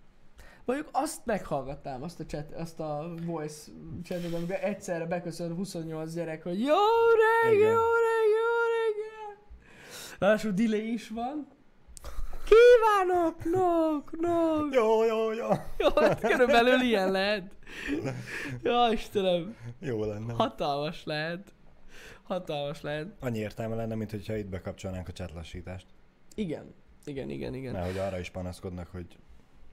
Mondjuk 0.64 0.88
azt 0.92 1.26
meghallgattam, 1.26 2.02
azt 2.02 2.20
a, 2.20 2.24
chat, 2.24 2.52
azt 2.52 2.80
a 2.80 3.14
voice 3.24 3.70
chatet, 4.02 4.34
amiben 4.34 4.60
egyszerre 4.60 5.06
beköszön 5.06 5.54
28 5.54 6.12
gyerek, 6.14 6.42
hogy 6.42 6.60
jó 6.60 6.74
reggel, 7.44 7.60
jó 7.60 7.68
reggel, 7.68 8.26
jó 8.38 8.54
reggel. 8.74 9.46
Ráadásul 10.18 10.52
delay 10.52 10.92
is 10.92 11.08
van. 11.08 11.48
Kívánok, 12.48 13.44
nok, 13.44 14.20
nok. 14.20 14.74
Jó, 14.74 15.04
jó, 15.04 15.32
jó. 15.32 15.48
Jó, 15.78 15.88
hát 15.94 16.20
körülbelül 16.20 16.80
ilyen 16.80 17.10
lehet. 17.10 17.52
Ja, 18.62 18.88
Istenem, 18.92 19.56
Jó 19.80 20.04
lenne. 20.04 20.32
hatalmas 20.32 21.04
lehet. 21.04 21.52
Hatalmas 22.22 22.80
lehet. 22.80 23.06
Annyi 23.20 23.38
értelme 23.38 23.74
lenne, 23.74 23.94
mint 23.94 24.10
hogyha 24.10 24.36
itt 24.36 24.46
bekapcsolnánk 24.46 25.08
a 25.08 25.12
chatlassítást. 25.12 25.86
Igen, 26.34 26.74
igen, 27.04 27.30
igen, 27.30 27.54
igen. 27.54 27.72
Mert 27.72 27.86
hogy 27.86 27.98
arra 27.98 28.18
is 28.18 28.30
panaszkodnak, 28.30 28.88
hogy 28.92 29.06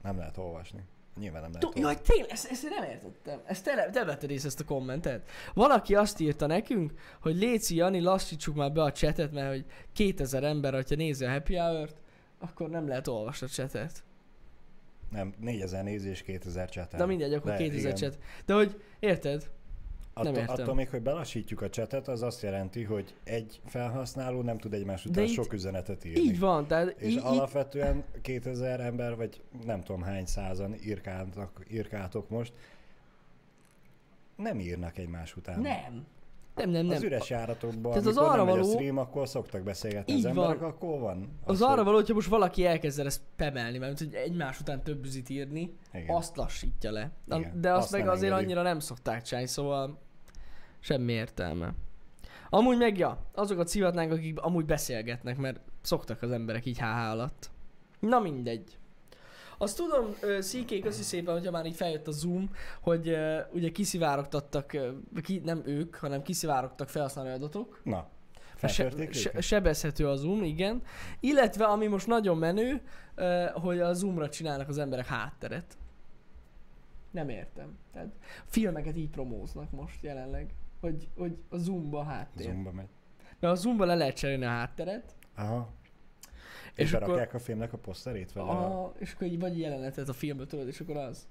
nem 0.02 0.16
lehet 0.18 0.36
olvasni. 0.36 0.80
Nyilván 1.20 1.40
nem 1.42 1.50
lehet 1.50 1.64
olvasni. 1.64 1.80
Jaj, 1.80 2.00
tényleg, 2.06 2.30
ezt, 2.30 2.50
ezt 2.50 2.62
nem 2.68 2.90
értettem. 2.90 3.40
Ezt 3.44 3.64
te, 3.64 3.90
te 3.90 4.04
vetted 4.04 4.30
észre 4.30 4.48
ezt 4.48 4.60
a 4.60 4.64
kommentet. 4.64 5.28
Valaki 5.54 5.94
azt 5.94 6.20
írta 6.20 6.46
nekünk, 6.46 6.92
hogy 7.20 7.36
Léci 7.36 7.74
Jani, 7.76 8.00
lassítsuk 8.00 8.54
már 8.54 8.72
be 8.72 8.82
a 8.82 8.92
chatet, 8.92 9.32
mert 9.32 9.48
hogy 9.48 9.64
2000 9.92 10.44
ember, 10.44 10.72
hogyha 10.72 10.94
nézi 10.94 11.24
a 11.24 11.30
happy 11.30 11.56
hour 11.56 11.88
akkor 12.38 12.68
nem 12.70 12.88
lehet 12.88 13.06
olvasni 13.08 13.46
a 13.46 13.50
chatet. 13.50 14.04
Nem, 15.10 15.34
4000 15.40 15.84
nézés, 15.84 16.22
2000 16.22 16.68
chat. 16.68 16.96
De 16.96 17.06
mindegy, 17.06 17.34
akkor 17.34 17.50
De 17.50 17.56
2000 17.56 17.80
igen. 17.80 17.94
chat. 17.96 18.18
De 18.44 18.54
hogy, 18.54 18.80
érted? 18.98 19.50
Attól, 20.14 20.32
Nem 20.32 20.40
értem. 20.40 20.54
attól 20.62 20.74
még, 20.74 20.88
hogy 20.88 21.02
belassítjuk 21.02 21.60
a 21.62 21.68
chatet, 21.68 22.08
az 22.08 22.22
azt 22.22 22.42
jelenti, 22.42 22.82
hogy 22.82 23.14
egy 23.24 23.60
felhasználó 23.66 24.40
nem 24.42 24.58
tud 24.58 24.74
egymás 24.74 25.04
után 25.04 25.24
itt- 25.24 25.32
sok 25.32 25.52
üzenetet 25.52 26.04
írni. 26.04 26.20
Így 26.20 26.38
van, 26.38 26.66
tehát 26.66 26.88
És 27.00 27.12
így, 27.12 27.20
alapvetően 27.22 28.04
2000 28.22 28.80
ember, 28.80 29.16
vagy 29.16 29.42
nem 29.64 29.82
tudom 29.82 30.02
hány 30.02 30.26
százan 30.26 30.74
írkálnak, 30.84 31.64
írkáltok 31.70 32.28
most, 32.28 32.52
nem 34.36 34.60
írnak 34.60 34.98
egymás 34.98 35.36
után. 35.36 35.60
nem. 35.60 36.06
Nem, 36.56 36.70
nem, 36.70 36.86
nem. 36.86 36.96
Az 36.96 37.02
üres 37.02 37.30
járatokban, 37.30 37.92
Tehát 37.92 38.06
az 38.06 38.16
arra 38.16 38.44
való- 38.44 38.62
a 38.62 38.64
stream, 38.64 38.98
akkor 38.98 39.28
szoktak 39.28 39.62
beszélgetni 39.62 40.12
Így 40.12 40.18
az 40.18 40.24
emberek, 40.24 40.58
van. 40.58 40.68
akkor 40.70 41.00
van. 41.00 41.38
Az 41.44 41.58
hogy- 41.60 41.70
arra 41.70 41.84
való, 41.84 41.96
hogyha 41.96 42.14
most 42.14 42.28
valaki 42.28 42.66
elkezd 42.66 42.98
ezt 43.00 43.20
pemelni, 43.36 43.78
mert 43.78 43.98
hogy 43.98 44.14
egymás 44.14 44.60
után 44.60 44.82
több 44.82 45.04
üzit 45.04 45.28
írni, 45.28 45.76
Igen. 45.92 46.16
azt 46.16 46.36
lassítja 46.36 46.90
le. 46.90 47.10
Na, 47.24 47.38
Igen, 47.38 47.60
De 47.60 47.72
azt, 47.72 47.82
azt 47.82 47.92
meg 47.92 48.04
nem 48.04 48.12
azért 48.12 48.32
annyira 48.32 48.62
nem 48.62 48.78
szokták 48.78 49.22
csinálni, 49.22 49.48
szóval 49.48 49.98
semmi 50.80 51.12
értelme. 51.12 51.74
Amúgy 52.50 52.78
meg 52.78 52.98
ja, 52.98 53.18
azokat 53.34 53.68
szívatnánk, 53.68 54.12
akik 54.12 54.40
amúgy 54.40 54.64
beszélgetnek, 54.64 55.36
mert 55.36 55.60
szoktak 55.82 56.22
az 56.22 56.30
emberek 56.30 56.66
így 56.66 56.78
HH 56.78 57.10
alatt. 57.10 57.50
Na 58.00 58.18
mindegy. 58.20 58.78
Azt 59.58 59.76
tudom, 59.76 60.12
CK, 60.40 60.80
köszi 60.80 61.02
szépen, 61.02 61.34
hogyha 61.34 61.50
már 61.50 61.66
így 61.66 61.76
feljött 61.76 62.06
a 62.06 62.10
Zoom, 62.10 62.50
hogy 62.80 63.08
ö, 63.08 63.38
ugye 63.52 63.70
kiszivárogtattak, 63.70 64.72
ö, 64.72 64.90
ki, 65.22 65.38
nem 65.44 65.62
ők, 65.64 65.94
hanem 65.96 66.22
kiszivárogtak 66.22 66.88
felhasználói 66.88 67.32
adatok. 67.32 67.80
Na, 67.84 68.08
Se, 68.66 68.90
se, 69.10 69.40
sebezhető 69.40 70.08
a 70.08 70.16
Zoom, 70.16 70.42
igen. 70.42 70.82
Illetve, 71.20 71.64
ami 71.64 71.86
most 71.86 72.06
nagyon 72.06 72.38
menő, 72.38 72.80
ö, 73.14 73.46
hogy 73.52 73.80
a 73.80 73.92
Zoomra 73.92 74.28
csinálnak 74.28 74.68
az 74.68 74.78
emberek 74.78 75.06
hátteret. 75.06 75.76
Nem 77.10 77.28
értem. 77.28 77.78
Tehát 77.92 78.12
filmeket 78.46 78.96
így 78.96 79.10
promóznak 79.10 79.70
most 79.70 80.02
jelenleg, 80.02 80.54
hogy, 80.80 81.08
hogy 81.16 81.36
a 81.48 81.56
Zoomba 81.56 82.02
háttér. 82.02 82.42
Zoom. 82.42 82.52
Zoomba 82.54 82.72
megy. 82.72 82.88
Mert 83.40 83.52
a 83.52 83.56
Zoomba 83.56 83.84
le 83.84 83.94
lehet 83.94 84.16
cserélni 84.16 84.44
a 84.44 84.48
hátteret, 84.48 85.14
Aha. 85.34 85.68
És 86.76 86.84
És, 86.84 86.92
akkor- 86.92 87.06
berakják 87.06 87.34
a 87.34 87.38
filmnek 87.38 87.72
a 87.72 87.78
poszterét? 87.78 88.32
Vagy 88.32 88.42
a... 88.42 88.84
a, 88.84 88.92
és 88.98 89.12
akkor 89.12 89.26
így 89.26 89.38
vagy 89.38 89.58
jelenetet 89.58 90.08
a 90.08 90.12
filmből 90.12 90.46
tudod, 90.46 90.66
és 90.68 90.80
akkor 90.80 90.96
az. 90.96 91.28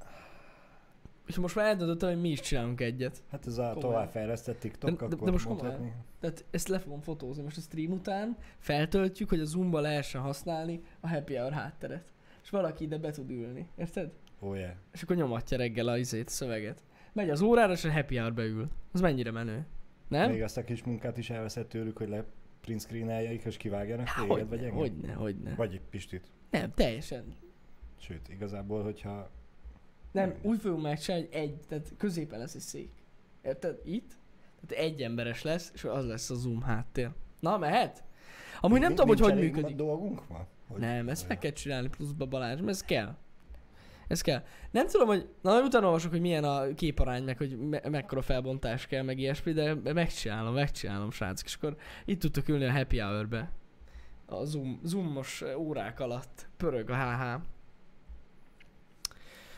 és 1.28 1.38
most 1.38 1.56
már 1.56 1.66
eldöntöttem, 1.66 2.10
hogy 2.10 2.22
mi 2.22 2.30
is 2.30 2.40
csinálunk 2.40 2.82
egyet. 2.82 3.24
Hát 3.32 3.48
ez 3.48 3.58
a 3.58 3.76
továbbfejlesztett 3.80 4.60
TikTok, 4.60 5.00
De- 5.00 5.06
akkor 5.06 5.26
de 5.26 5.32
most 5.32 5.48
mondhatni. 5.48 5.94
Tehát 6.20 6.46
ezt 6.52 6.68
le 6.68 6.80
fogom 6.80 7.02
fotózni 7.02 7.44
most 7.44 7.58
a 7.58 7.62
stream 7.62 7.92
után, 7.92 8.38
feltöltjük, 8.58 9.30
hogy 9.30 9.40
a 9.40 9.46
Zoomba 9.46 9.80
lehessen 9.80 10.22
használni 10.22 10.82
a 11.00 11.08
happy 11.08 11.36
hour 11.36 11.52
hátteret. 11.52 12.14
És 12.44 12.50
valaki 12.50 12.84
ide 12.84 12.98
be 12.98 13.12
tud 13.12 13.30
ülni, 13.30 13.70
érted? 13.78 14.12
Oh 14.40 14.58
yeah. 14.58 14.74
És 14.94 15.02
akkor 15.04 15.16
nyomatja 15.16 15.58
reggel 15.58 15.88
a 15.88 15.98
izét, 15.98 16.30
szöveget. 16.30 16.84
Megy 17.14 17.30
az 17.30 17.42
órára, 17.42 17.72
és 17.72 17.84
a 17.84 17.92
happy 17.92 18.18
hour 18.18 18.34
beül. 18.34 18.68
Az 18.92 19.02
mennyire 19.02 19.32
menő. 19.32 19.66
Nem? 20.08 20.30
Még 20.32 20.44
azt 20.44 20.58
a 20.58 20.64
kis 20.64 20.84
munkát 20.84 21.18
is 21.18 21.30
elveszett 21.30 21.70
tőlük, 21.70 21.98
hogy 21.98 22.10
le 22.10 22.24
print 22.66 22.82
screeneljeik, 22.82 23.44
és 23.44 23.58
kivágjanak 23.58 24.08
téged, 24.14 24.28
vagy 24.28 24.40
hogyne, 24.40 24.56
engem? 24.56 24.76
hogyne, 24.76 25.14
hogyne. 25.14 25.56
Vagy 25.56 25.74
egy 25.74 25.82
Pistit. 25.90 26.28
Nem, 26.50 26.72
teljesen. 26.74 27.36
Sőt, 28.00 28.30
igazából, 28.30 28.84
hogyha... 28.84 29.30
Nem, 30.12 30.28
Nem. 30.30 30.38
úgy 30.42 30.60
fogunk 30.60 30.82
megcsinálni, 30.82 31.26
hogy 31.26 31.36
egy, 31.36 31.58
tehát 31.68 31.94
középen 31.98 32.40
lesz 32.40 32.56
egy 32.56 32.62
szék. 32.62 32.92
Érted? 33.44 33.80
Itt. 33.84 34.12
Tehát 34.68 34.84
egy 34.86 35.02
emberes 35.02 35.42
lesz, 35.42 35.72
és 35.74 35.84
az 35.84 36.06
lesz 36.08 36.30
a 36.30 36.36
Zoom 36.36 36.62
háttér. 36.62 37.10
Na, 37.40 37.58
mehet? 37.58 38.04
Amúgy 38.62 38.80
nem 38.80 38.88
Nincs- 38.94 39.02
tudom, 39.02 39.18
hogy 39.18 39.32
hogy 39.32 39.40
működik. 39.44 39.76
dolgunk 39.76 40.30
ma? 40.30 40.48
Hogy... 40.68 40.80
Nem, 40.80 41.10
ezt 41.10 41.28
meg 41.28 41.38
kell 41.38 41.52
csinálni 41.52 41.90
pluszba 41.90 42.26
Balázs, 42.26 42.60
mert 42.60 42.70
ez 42.72 42.84
kell. 42.84 43.16
Ez 44.08 44.22
kell. 44.22 44.44
Nem 44.72 44.88
tudom, 44.88 45.08
hogy... 45.08 45.30
Na, 45.42 45.62
utána 45.62 45.86
olvasok, 45.86 46.12
hogy 46.12 46.22
milyen 46.22 46.44
a 46.44 46.74
képarány, 46.74 47.24
meg 47.24 47.38
hogy 47.38 47.58
me- 47.58 47.90
mekkora 47.90 48.22
felbontás 48.22 48.88
kell, 48.88 49.04
meg 49.04 49.20
ilyesmi, 49.20 49.52
de 49.52 49.94
megcsinálom, 49.94 50.54
megcsinálom, 50.54 51.12
srácok. 51.12 51.46
És 51.46 51.56
akkor 51.56 51.78
itt 52.06 52.20
tudtok 52.20 52.48
ülni 52.48 52.66
a 52.66 52.72
happy 52.72 53.00
hour-be. 53.00 53.52
A 54.26 54.44
zoom, 54.46 54.80
zoomos 54.84 55.44
órák 55.58 56.00
alatt. 56.00 56.48
Pörög 56.58 56.90
a 56.90 56.96
HH. 56.96 57.42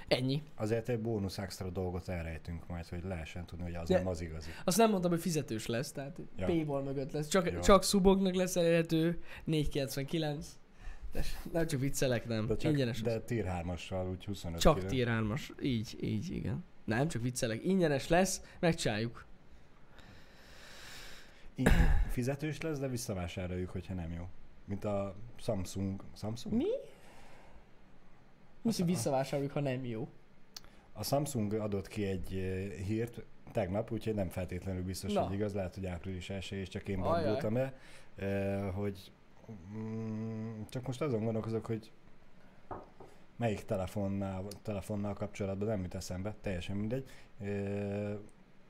Ennyi. 0.08 0.42
Azért 0.56 0.90
egy 0.90 1.00
bónusz 1.00 1.38
extra 1.38 1.70
dolgot 1.70 2.10
elrejtünk 2.10 2.68
majd, 2.68 2.88
hogy 2.88 3.04
lehessen 3.04 3.46
tudni, 3.46 3.64
hogy 3.64 3.76
az 3.76 3.88
De- 3.88 3.98
nem 3.98 4.08
az 4.08 4.22
igazi. 4.22 4.50
Azt 4.64 4.78
nem 4.78 4.90
mondtam, 4.90 5.12
hogy 5.12 5.20
fizetős 5.22 5.66
lesz, 5.66 5.92
tehát 5.92 6.18
Ja. 6.18 6.24
ja. 6.38 6.46
paywall 6.46 6.84
mögött 6.84 7.12
lesz. 7.12 7.28
Csak, 7.28 7.52
Jó. 7.52 7.60
csak 7.60 7.84
szuboknak 7.84 8.34
lesz 8.36 8.56
elérhető, 8.56 9.20
499. 9.44 10.58
Nem 11.52 11.68
csak 11.68 11.80
viccelek, 11.80 12.28
nem. 12.28 12.48
De, 12.48 12.56
csak, 12.56 12.72
Ingyenes. 12.72 13.02
de 13.02 13.22
tier 13.22 13.64
3-assal, 13.66 14.10
úgy 14.10 14.26
25 14.26 14.60
Csak 14.60 14.78
kiló. 14.78 14.88
tier 14.88 15.08
3-as. 15.12 15.50
Így, 15.62 15.98
így, 16.02 16.32
igen. 16.32 16.64
Nem, 16.86 17.08
csak 17.08 17.22
viccelek. 17.22 17.64
Ingyenes 17.64 18.08
lesz, 18.08 18.42
megcsináljuk. 18.60 19.26
Így 21.56 21.70
fizetős 22.12 22.62
lesz, 22.62 22.80
de 22.80 22.88
visszavásároljuk, 22.88 23.70
hogyha 23.70 23.94
nem 23.94 24.12
jó. 24.14 24.28
Mint 24.66 24.86
a 24.86 25.16
Samsung. 25.36 26.04
Samsung? 26.16 26.56
Mi? 26.56 26.66
Mi, 28.62 28.72
hogy 28.76 28.86
visszavásároljuk, 28.86 29.54
ha 29.54 29.60
nem 29.60 29.86
jó? 29.86 30.08
A 30.94 31.04
Samsung 31.04 31.54
adott 31.54 31.88
ki 31.88 32.06
egy 32.06 32.34
eh, 32.34 32.86
hírt 32.86 33.22
tegnap, 33.52 33.92
úgyhogy 33.92 34.14
nem 34.14 34.30
feltétlenül 34.30 34.84
biztos, 34.84 35.14
Na. 35.14 35.22
hogy 35.22 35.34
igaz, 35.34 35.54
lehet, 35.54 35.76
hogy 35.76 35.86
április 35.86 36.30
1 36.30 36.48
és 36.52 36.68
csak 36.68 36.88
én 36.88 37.00
bambultam 37.00 37.58
el, 37.58 37.74
eh, 38.16 38.72
hogy 38.74 39.12
csak 40.70 40.88
most 40.88 41.02
azon 41.02 41.24
gondolkozok, 41.24 41.66
hogy 41.66 41.92
melyik 43.36 43.66
telefonnál, 43.66 44.44
telefonnal 44.62 45.14
kapcsolatban 45.14 45.68
nem 45.68 45.82
jut 45.82 45.96
eszembe, 45.96 46.36
teljesen 46.42 46.76
mindegy. 46.76 47.10
Eh, 47.40 48.18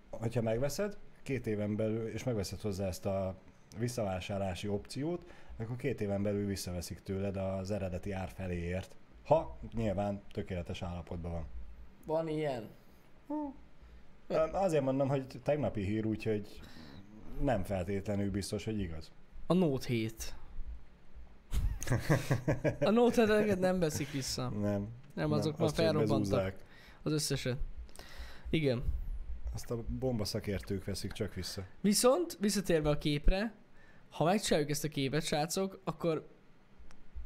hogyha 0.10 0.42
megveszed, 0.42 0.98
két 1.24 1.48
éven 1.48 1.76
belül, 1.76 2.08
és 2.08 2.24
megveszed 2.24 2.62
hozzá 2.62 2.88
ezt 2.88 3.06
a 3.06 3.36
visszavásárlási 3.78 4.68
opciót, 4.68 5.32
akkor 5.58 5.76
két 5.76 6.02
éven 6.02 6.24
belül 6.24 6.46
visszaveszik 6.46 7.00
tőled 7.00 7.38
az 7.38 7.72
eredeti 7.72 8.12
ár 8.12 8.30
feléért. 8.30 8.96
Ha 9.24 9.58
nyilván 9.74 10.22
tökéletes 10.32 10.82
állapotban 10.82 11.32
van. 11.32 11.46
Van 12.06 12.28
ilyen. 12.28 12.70
Ö, 14.28 14.36
Azért 14.52 14.84
mondom, 14.84 15.08
hogy 15.08 15.26
tegnapi 15.44 15.82
hír, 15.84 16.06
úgyhogy 16.06 16.62
nem 17.42 17.64
feltétlenül 17.64 18.32
biztos, 18.32 18.64
hogy 18.66 18.80
igaz. 18.80 19.12
A 19.46 19.54
Note 19.54 19.88
7. 19.88 20.36
A 22.80 23.42
7 23.42 23.60
nem 23.60 23.80
veszik 23.80 24.12
vissza. 24.12 24.50
Nem. 24.50 24.88
Nem, 25.14 25.32
azok 25.32 25.58
már 25.58 25.68
azt 25.68 25.76
csak 25.76 25.86
felrobbantak. 25.86 26.56
Az 27.04 27.12
összeset. 27.12 27.58
Igen. 28.50 28.84
Azt 29.54 29.72
a 29.72 29.84
bomba 30.00 30.26
szakértők 30.26 30.86
veszik 30.86 31.12
csak 31.12 31.34
vissza. 31.34 31.64
Viszont, 31.82 32.38
visszatérve 32.40 32.90
a 32.90 32.98
képre, 32.98 33.54
ha 34.10 34.24
megcsináljuk 34.24 34.70
ezt 34.70 34.84
a 34.84 34.88
képet, 34.88 35.24
srácok, 35.24 35.82
akkor 35.84 36.28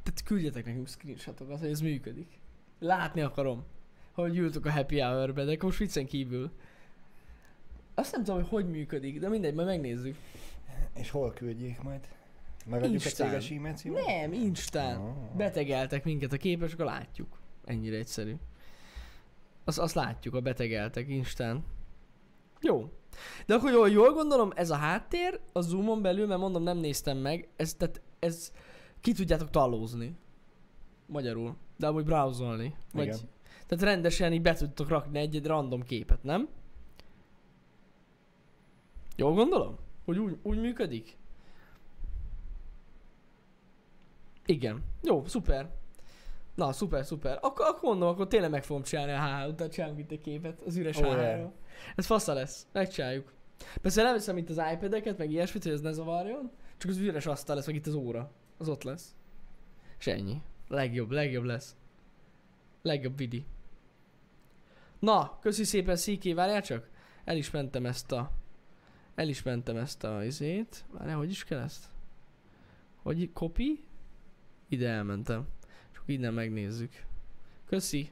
tehát 0.04 0.24
küldjetek 0.24 0.65
nekünk 0.65 0.88
screenshotokat, 0.88 1.60
hogy 1.60 1.69
ez 1.69 1.82
működik. 1.82 2.39
Látni 2.80 3.21
akarom, 3.21 3.63
hogy 4.12 4.38
ültök 4.38 4.65
a 4.65 4.71
happy 4.71 5.00
hour-be, 5.00 5.43
de 5.43 5.58
most 5.62 5.78
viccen 5.78 6.06
kívül. 6.06 6.52
Azt 7.93 8.12
nem 8.12 8.24
tudom, 8.24 8.39
hogy 8.39 8.50
hogy 8.50 8.69
működik, 8.69 9.19
de 9.19 9.30
mindegy, 9.30 9.54
majd 9.54 9.67
megnézzük. 9.67 10.15
És 10.93 11.10
hol 11.10 11.34
küldjék 11.34 11.82
majd? 11.82 12.08
Megadjuk 12.65 12.93
Instán. 12.93 13.28
a 13.28 13.30
céges 13.30 13.52
e-mail 13.52 13.74
címet? 13.74 14.06
Nem, 14.06 14.34
Instán. 14.34 15.02
Ah. 15.02 15.36
Betegeltek 15.36 16.04
minket 16.04 16.34
a 16.34 16.38
képes, 16.38 16.67
és 16.67 16.74
akkor 16.74 16.86
látjuk. 16.86 17.39
Ennyire 17.65 17.97
egyszerű. 17.97 18.36
Azt, 19.63 19.80
azt 19.80 19.95
látjuk, 19.95 20.34
a 20.34 20.41
betegeltek 20.41 21.10
Instán. 21.10 21.63
Jó. 22.62 22.89
De 23.45 23.54
akkor 23.54 23.71
jól, 23.71 23.89
jól 23.89 24.13
gondolom, 24.13 24.52
ez 24.56 24.69
a 24.69 24.76
háttér 24.76 25.39
a 25.54 25.62
Zoomon 25.62 26.02
belül, 26.02 26.28
mert 26.28 26.39
mondom, 26.39 26.63
nem 26.63 26.78
néztem 26.78 27.17
meg, 27.17 27.47
ez, 27.56 27.74
tehát 27.74 28.02
ez 28.19 28.52
ki 29.02 29.13
tudjátok 29.13 29.50
talózni. 29.50 30.15
Magyarul. 31.06 31.56
De 31.78 31.88
amúgy 31.88 32.04
browsolni. 32.04 32.76
Vagy, 32.93 33.06
Igen. 33.06 33.19
tehát 33.67 33.84
rendesen 33.84 34.34
így 34.34 34.41
be 34.41 34.54
tudtok 34.54 34.89
rakni 34.89 35.19
egy, 35.19 35.36
egy 35.36 35.45
random 35.45 35.84
képet, 35.84 36.24
nem? 36.24 36.50
Jól 39.15 39.34
gondolom? 39.34 39.78
Hogy 40.06 40.17
úgy, 40.17 40.38
úgy 40.41 40.62
működik? 40.62 41.17
Igen. 44.45 44.84
Jó, 45.01 45.25
szuper. 45.25 45.69
Na, 46.56 46.71
szuper, 46.71 47.06
szuper. 47.06 47.38
Akkor, 47.41 47.65
akkor 47.65 47.89
mondom, 47.89 48.08
akkor 48.08 48.27
tényleg 48.27 48.49
meg 48.49 48.63
fogom 48.63 48.84
csinálni 48.84 49.12
a 49.12 49.19
HH 49.19 49.47
után, 49.47 49.69
csinálunk 49.69 49.99
itt 49.99 50.12
egy 50.12 50.21
képet 50.21 50.62
az 50.62 50.75
üres 50.75 50.97
Oh, 50.97 51.04
yeah. 51.04 51.51
Ez 51.95 52.06
fasza 52.06 52.34
lesz. 52.34 52.67
Megcsináljuk. 52.71 53.34
Persze 53.82 54.04
nem 54.04 54.13
veszem 54.13 54.38
itt 54.38 54.49
az 54.49 54.62
iPad-eket, 54.73 55.17
meg 55.17 55.32
ilyesmit, 55.32 55.63
hogy 55.63 55.71
ez 55.71 55.82
ne 55.82 55.91
zavarjon. 55.91 56.51
Csak 56.77 56.89
az 56.89 56.97
üres 56.97 57.25
asztal 57.25 57.56
lesz, 57.56 57.65
meg 57.65 57.75
itt 57.75 57.88
az 57.88 57.93
óra. 57.93 58.32
Az 58.58 58.69
ott 58.69 58.84
lesz. 58.84 59.15
És 59.99 60.08
ennyi. 60.08 60.41
Legjobb, 60.67 61.12
legjobb 61.12 61.43
lesz. 61.43 61.75
Legjobb 62.82 63.17
vidi. 63.17 63.45
Na, 64.99 65.38
köszi 65.41 65.63
szépen 65.63 65.95
Sziké, 65.95 66.34
várjál 66.34 66.62
csak. 66.62 66.89
El 67.23 67.38
is 67.38 67.51
mentem 67.51 67.86
ezt 67.86 68.12
a... 68.12 68.32
El 69.15 69.27
is 69.27 69.43
mentem 69.43 69.77
ezt 69.77 70.04
a 70.04 70.23
izét. 70.23 70.86
Várjál, 70.91 71.17
hogy 71.17 71.30
is 71.30 71.43
kell 71.43 71.60
ezt? 71.60 71.86
Hogy 73.01 73.30
copy? 73.34 73.84
Ide 74.72 74.88
elmentem. 74.90 75.48
Akkor 75.96 76.10
innen 76.10 76.34
megnézzük. 76.34 77.06
Köszi. 77.66 78.12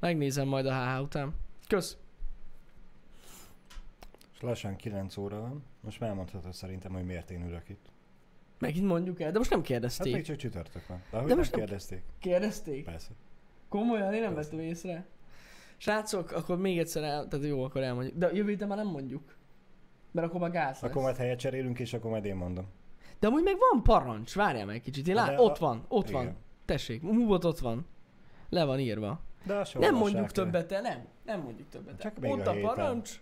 Megnézem 0.00 0.48
majd 0.48 0.66
a 0.66 0.72
HH 0.94 1.02
után. 1.02 1.34
Kösz. 1.68 1.96
És 4.34 4.40
lassan 4.40 4.76
9 4.76 5.16
óra 5.16 5.40
van. 5.40 5.62
Most 5.80 6.00
már 6.00 6.08
elmondhatod 6.08 6.52
szerintem, 6.54 6.92
hogy 6.92 7.04
miért 7.04 7.30
én 7.30 7.46
ülök 7.46 7.68
itt. 7.68 7.86
Megint 8.58 8.86
mondjuk 8.86 9.20
el, 9.20 9.32
de 9.32 9.38
most 9.38 9.50
nem 9.50 9.58
Hát 9.58 9.68
kérdezték. 9.68 10.12
még 10.14 10.24
csak 10.24 10.36
csütörtök 10.36 10.86
van. 10.86 11.02
De 11.10 11.16
De 11.16 11.22
most 11.22 11.36
most 11.36 11.50
nem- 11.50 11.60
kérdezték. 11.60 12.02
Kérdezték? 12.18 12.84
Persze. 12.84 13.10
Komolyan, 13.68 14.12
én 14.14 14.20
nem 14.20 14.34
Persze. 14.34 14.50
vettem 14.50 14.66
észre. 14.66 15.06
Srácok, 15.76 16.30
akkor 16.32 16.58
még 16.58 16.78
egyszer 16.78 17.02
el, 17.02 17.28
tehát 17.28 17.46
jó, 17.46 17.62
akkor 17.64 17.82
elmondjuk. 17.82 18.16
De 18.16 18.30
jövő 18.32 18.48
héten 18.50 18.68
már 18.68 18.76
nem 18.76 18.86
mondjuk. 18.86 19.36
Mert 20.10 20.26
akkor 20.26 20.40
már 20.40 20.50
gáz 20.50 20.80
lesz. 20.80 20.90
Akkor 20.90 21.02
majd 21.02 21.16
helyet 21.16 21.38
cserélünk, 21.38 21.78
és 21.78 21.92
akkor 21.92 22.10
majd 22.10 22.24
én 22.24 22.36
mondom. 22.36 22.66
De 23.22 23.28
amúgy 23.28 23.42
meg 23.42 23.56
van 23.70 23.82
parancs, 23.82 24.34
várjál 24.34 24.66
meg 24.66 24.80
kicsit. 24.80 25.08
Én 25.08 25.16
a- 25.16 25.34
ott 25.36 25.58
van, 25.58 25.84
ott 25.88 26.08
Igen. 26.08 26.24
van. 26.24 26.36
Tessék, 26.64 27.02
múvot 27.02 27.44
ott 27.44 27.58
van. 27.58 27.86
Le 28.48 28.64
van 28.64 28.78
írva. 28.78 29.20
De 29.44 29.64
nem 29.78 29.94
mondjuk 29.94 30.30
többet 30.30 30.72
el, 30.72 30.80
nem. 30.80 31.06
Nem 31.24 31.40
mondjuk 31.40 31.68
többet. 31.68 32.00
Csak 32.00 32.18
még 32.18 32.30
Ott 32.30 32.46
a 32.46 32.50
a 32.50 32.60
parancs. 32.60 33.20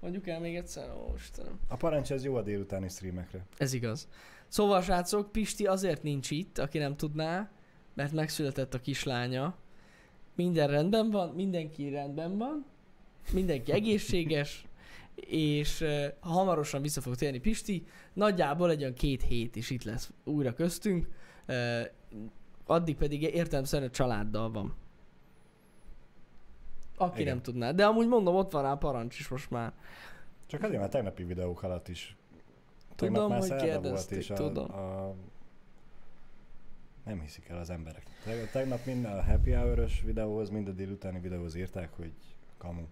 Mondjuk 0.00 0.26
el 0.26 0.40
még 0.40 0.56
egyszer, 0.56 0.90
ó 0.90 1.12
Istenem. 1.16 1.58
A 1.68 1.76
parancs 1.76 2.12
ez 2.12 2.24
jó 2.24 2.34
a 2.34 2.42
délutáni 2.42 2.88
streamekre. 2.88 3.44
Ez 3.56 3.72
igaz. 3.72 4.08
Szóval 4.48 4.82
srácok, 4.82 5.32
Pisti 5.32 5.66
azért 5.66 6.02
nincs 6.02 6.30
itt, 6.30 6.58
aki 6.58 6.78
nem 6.78 6.96
tudná, 6.96 7.50
mert 7.94 8.12
megszületett 8.12 8.74
a 8.74 8.80
kislánya. 8.80 9.54
Minden 10.34 10.68
rendben 10.68 11.10
van, 11.10 11.28
mindenki 11.28 11.88
rendben 11.88 12.38
van, 12.38 12.64
mindenki 13.32 13.72
egészséges, 13.72 14.66
és 15.20 15.80
uh, 15.80 16.04
hamarosan 16.20 16.82
vissza 16.82 17.00
fog 17.00 17.14
térni 17.14 17.38
Pisti. 17.38 17.86
Nagyjából 18.12 18.70
egy 18.70 18.80
olyan 18.80 18.94
két 18.94 19.22
hét 19.22 19.56
is 19.56 19.70
itt 19.70 19.82
lesz 19.82 20.12
újra 20.24 20.52
köztünk. 20.52 21.08
Uh, 21.48 21.80
addig 22.66 22.96
pedig 22.96 23.22
értelemszerűen 23.22 23.90
családdal 23.90 24.50
van. 24.50 24.74
Aki 26.96 27.20
Igen. 27.20 27.34
nem 27.34 27.42
tudná. 27.42 27.72
De 27.72 27.86
amúgy 27.86 28.08
mondom, 28.08 28.34
ott 28.34 28.50
van 28.52 28.62
rá 28.62 28.70
a 28.70 28.76
parancs 28.76 29.18
is 29.18 29.28
most 29.28 29.50
már. 29.50 29.72
Csak 30.46 30.62
azért, 30.62 30.80
mert 30.80 30.92
tegnapi 30.92 31.24
videók 31.24 31.62
alatt 31.62 31.88
is. 31.88 32.16
Tudom, 32.96 33.14
Tegnap 33.14 33.28
már 33.28 33.50
hogy 33.50 33.68
kérdezték, 33.68 34.18
és 34.18 34.30
a, 34.30 34.34
tudom. 34.34 34.72
A 34.72 35.14
Nem 37.04 37.20
hiszik 37.20 37.48
el 37.48 37.58
az 37.58 37.70
emberek. 37.70 38.02
Teg- 38.24 38.50
Tegnap 38.50 38.84
minden 38.84 39.12
a 39.12 39.22
happy 39.22 39.50
hour 39.50 39.88
videóhoz, 40.04 40.50
mind 40.50 40.68
a 40.68 40.72
délutáni 40.72 41.20
videóhoz 41.20 41.54
írták, 41.54 41.92
hogy 41.96 42.12
kamu. 42.58 42.82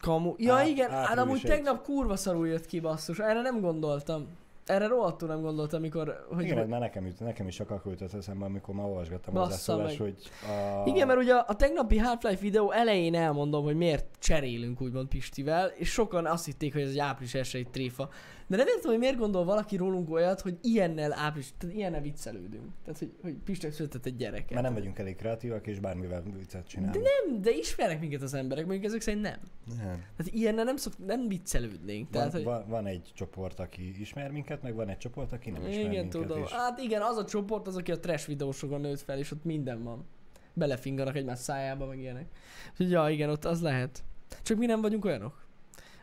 Kamu. 0.00 0.34
Ja 0.36 0.54
Á- 0.54 0.66
igen, 0.66 0.90
hát 0.90 1.18
amúgy 1.18 1.40
tegnap 1.42 1.82
kurva 1.82 2.16
szarul 2.16 2.48
jött 2.48 2.66
ki 2.66 2.80
basszus. 2.80 3.18
Erre 3.18 3.40
nem 3.40 3.60
gondoltam. 3.60 4.26
Erre 4.66 4.86
rohadtul 4.86 5.28
nem 5.28 5.40
gondoltam, 5.40 5.78
amikor... 5.78 6.26
Hogy 6.34 6.44
Igen, 6.44 6.68
már 6.68 6.80
nekem, 6.80 7.06
jut- 7.06 7.20
nekem 7.20 7.48
is 7.48 7.54
csak 7.54 7.70
akkor 7.70 7.92
jutott 7.92 8.14
eszembe, 8.14 8.44
amikor 8.44 8.74
ma 8.74 8.82
olvasgattam 8.88 9.34
hozzászólás, 9.34 9.96
hogy 9.96 10.14
a... 10.42 10.82
Igen, 10.88 11.06
mert 11.06 11.18
ugye 11.18 11.34
a, 11.34 11.44
a 11.48 11.56
tegnapi 11.56 11.98
Half-Life 11.98 12.40
videó 12.40 12.70
elején 12.70 13.14
elmondom, 13.14 13.64
hogy 13.64 13.76
miért 13.76 14.04
cserélünk 14.18 14.80
úgymond 14.80 15.08
Pistivel, 15.08 15.66
és 15.66 15.90
sokan 15.90 16.26
azt 16.26 16.44
hitték, 16.44 16.72
hogy 16.72 16.82
ez 16.82 16.88
egy 16.88 16.98
április 16.98 17.34
első 17.34 17.58
egy 17.58 17.70
tréfa. 17.70 18.08
De 18.48 18.56
nem 18.56 18.66
értem, 18.66 18.90
hogy 18.90 18.98
miért 18.98 19.16
gondol 19.16 19.44
valaki 19.44 19.76
rólunk 19.76 20.10
olyat, 20.10 20.40
hogy 20.40 20.58
ilyennel 20.62 21.12
április, 21.12 21.52
tehát 21.58 21.76
ilyennel 21.76 22.00
viccelődünk. 22.00 22.64
Tehát, 22.84 22.98
hogy, 22.98 23.12
hogy 23.22 23.34
Pistek 23.44 23.72
született 23.72 24.06
egy 24.06 24.16
gyereket. 24.16 24.50
Mert 24.50 24.62
nem 24.62 24.74
vagyunk 24.74 24.98
elég 24.98 25.16
kreatívak, 25.16 25.66
és 25.66 25.78
bármivel 25.78 26.22
viccet 26.36 26.66
csinálunk. 26.66 26.94
De 26.94 27.10
nem, 27.24 27.40
de 27.40 27.50
ismernek 27.50 28.00
minket 28.00 28.22
az 28.22 28.34
emberek, 28.34 28.64
mondjuk 28.66 28.86
ezek 28.86 29.00
szerint 29.00 29.22
nem. 29.22 29.38
nem. 29.78 30.04
Tehát 30.16 30.32
ilyennel 30.32 30.64
nem, 30.64 30.76
szok, 30.76 30.92
nem 31.06 31.28
viccelődnénk. 31.28 32.10
Tehát, 32.10 32.32
Van, 32.32 32.42
hogy... 32.42 32.44
van, 32.52 32.68
van, 32.68 32.86
egy 32.86 33.10
csoport, 33.14 33.60
aki 33.60 34.00
ismer 34.00 34.30
minket, 34.30 34.62
meg 34.62 34.74
van 34.74 34.88
egy 34.88 34.98
csoport, 34.98 35.32
aki 35.32 35.50
nem 35.50 35.60
ismer 35.60 35.78
Igen, 35.78 35.90
minket. 35.90 36.08
tudom. 36.08 36.42
És 36.42 36.50
Hát 36.50 36.78
igen, 36.78 37.02
az 37.02 37.16
a 37.16 37.24
csoport 37.24 37.66
az, 37.66 37.76
aki 37.76 37.92
a 37.92 38.00
trash 38.00 38.26
videósokon 38.26 38.80
nőtt 38.80 39.00
fel, 39.00 39.18
és 39.18 39.30
ott 39.30 39.44
minden 39.44 39.82
van. 39.82 40.04
Belefinganak 40.52 41.16
egymás 41.16 41.38
szájába, 41.38 41.86
meg 41.86 41.98
ilyenek. 41.98 42.26
Úgyhogy 42.70 42.90
ja, 42.90 43.08
igen, 43.08 43.30
ott 43.30 43.44
az 43.44 43.60
lehet. 43.62 44.04
Csak 44.42 44.58
mi 44.58 44.66
nem 44.66 44.80
vagyunk 44.80 45.04
olyanok. 45.04 45.44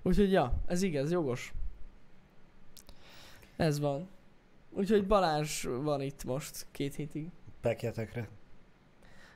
Úgyhogy 0.04 0.32
ja, 0.32 0.54
ez 0.68 0.82
igaz, 0.82 1.12
jogos. 1.12 1.54
Ez 3.56 3.80
van. 3.80 4.08
Úgyhogy 4.70 5.08
Balázs 5.08 5.64
van 5.64 6.02
itt 6.02 6.24
most 6.24 6.66
két 6.72 6.96
hétig. 6.96 7.30
Pekjetekre, 7.62 8.28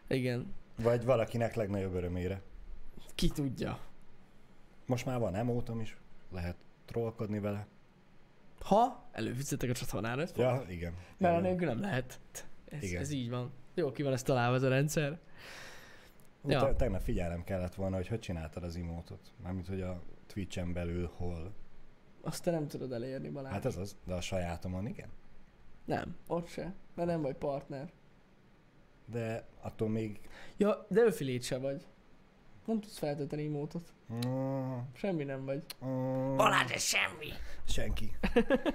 Igen. 0.08 0.54
vagy 0.78 1.06
valakinek 1.06 1.56
legnagyobb 1.56 1.94
örömére. 1.94 2.42
Ki 3.16 3.30
tudja. 3.30 3.80
Most 4.86 5.06
már 5.06 5.20
van 5.20 5.36
emótom 5.36 5.80
is, 5.80 5.98
lehet 6.32 6.56
trollkodni 6.86 7.40
vele. 7.40 7.68
Ha 8.60 9.08
előfizetek 9.12 9.70
a 9.70 9.74
csatornára, 9.74 10.24
Ja, 10.36 10.64
igen. 10.70 10.94
Mert 11.18 11.42
nélkül 11.42 11.68
nem 11.68 11.80
lehet. 11.82 12.20
Ez, 12.70 12.84
Igen. 12.84 13.02
ez 13.02 13.12
így 13.12 13.30
van. 13.30 13.52
Jó, 13.74 13.92
ki 13.92 14.04
van 14.04 14.14
ezt 14.14 14.26
találva 14.26 14.56
ez 14.56 14.64
a 14.64 14.70
rendszer. 14.70 15.20
Ja. 16.46 16.60
te- 16.60 16.74
Tegnap 16.76 17.02
figyelem 17.02 17.44
kellett 17.44 17.76
volna, 17.76 17.96
hogy 17.96 18.08
hogy 18.08 18.20
csináltad 18.20 18.64
az 18.64 18.76
imótot. 18.76 19.34
Mármint, 19.44 19.68
hogy 19.68 19.82
a 19.82 20.02
Twitch-en 20.28 20.74
belül 20.74 21.12
hol. 21.16 21.54
Azt 22.28 22.44
te 22.44 22.52
nem 22.52 22.68
tudod 22.68 22.92
elérni, 22.92 23.30
Balázs. 23.30 23.52
Hát 23.54 23.66
ez 23.66 23.78
az, 23.78 23.96
de 24.06 24.14
a 24.14 24.22
sajátomon 24.22 24.88
igen. 24.88 25.10
Nem, 25.86 26.16
ott 26.28 26.48
se. 26.48 26.74
Mert 26.96 27.08
nem 27.10 27.22
vagy 27.22 27.36
partner. 27.36 27.92
De 29.06 29.46
attól 29.62 29.90
még... 29.90 30.20
Ja, 30.58 30.86
de 30.90 31.02
öfilét 31.02 31.44
se 31.44 31.58
vagy. 31.58 31.86
Nem 32.66 32.80
tudsz 32.80 32.98
feltölteni 32.98 33.44
imótot. 33.44 33.94
Mm, 34.14 34.78
Semmi 34.94 35.24
nem 35.24 35.46
vagy. 35.46 35.64
mm, 35.86 36.36
Balázs, 36.36 36.72
ez 36.72 36.84
semmi! 36.84 37.28
Senki. 37.68 38.18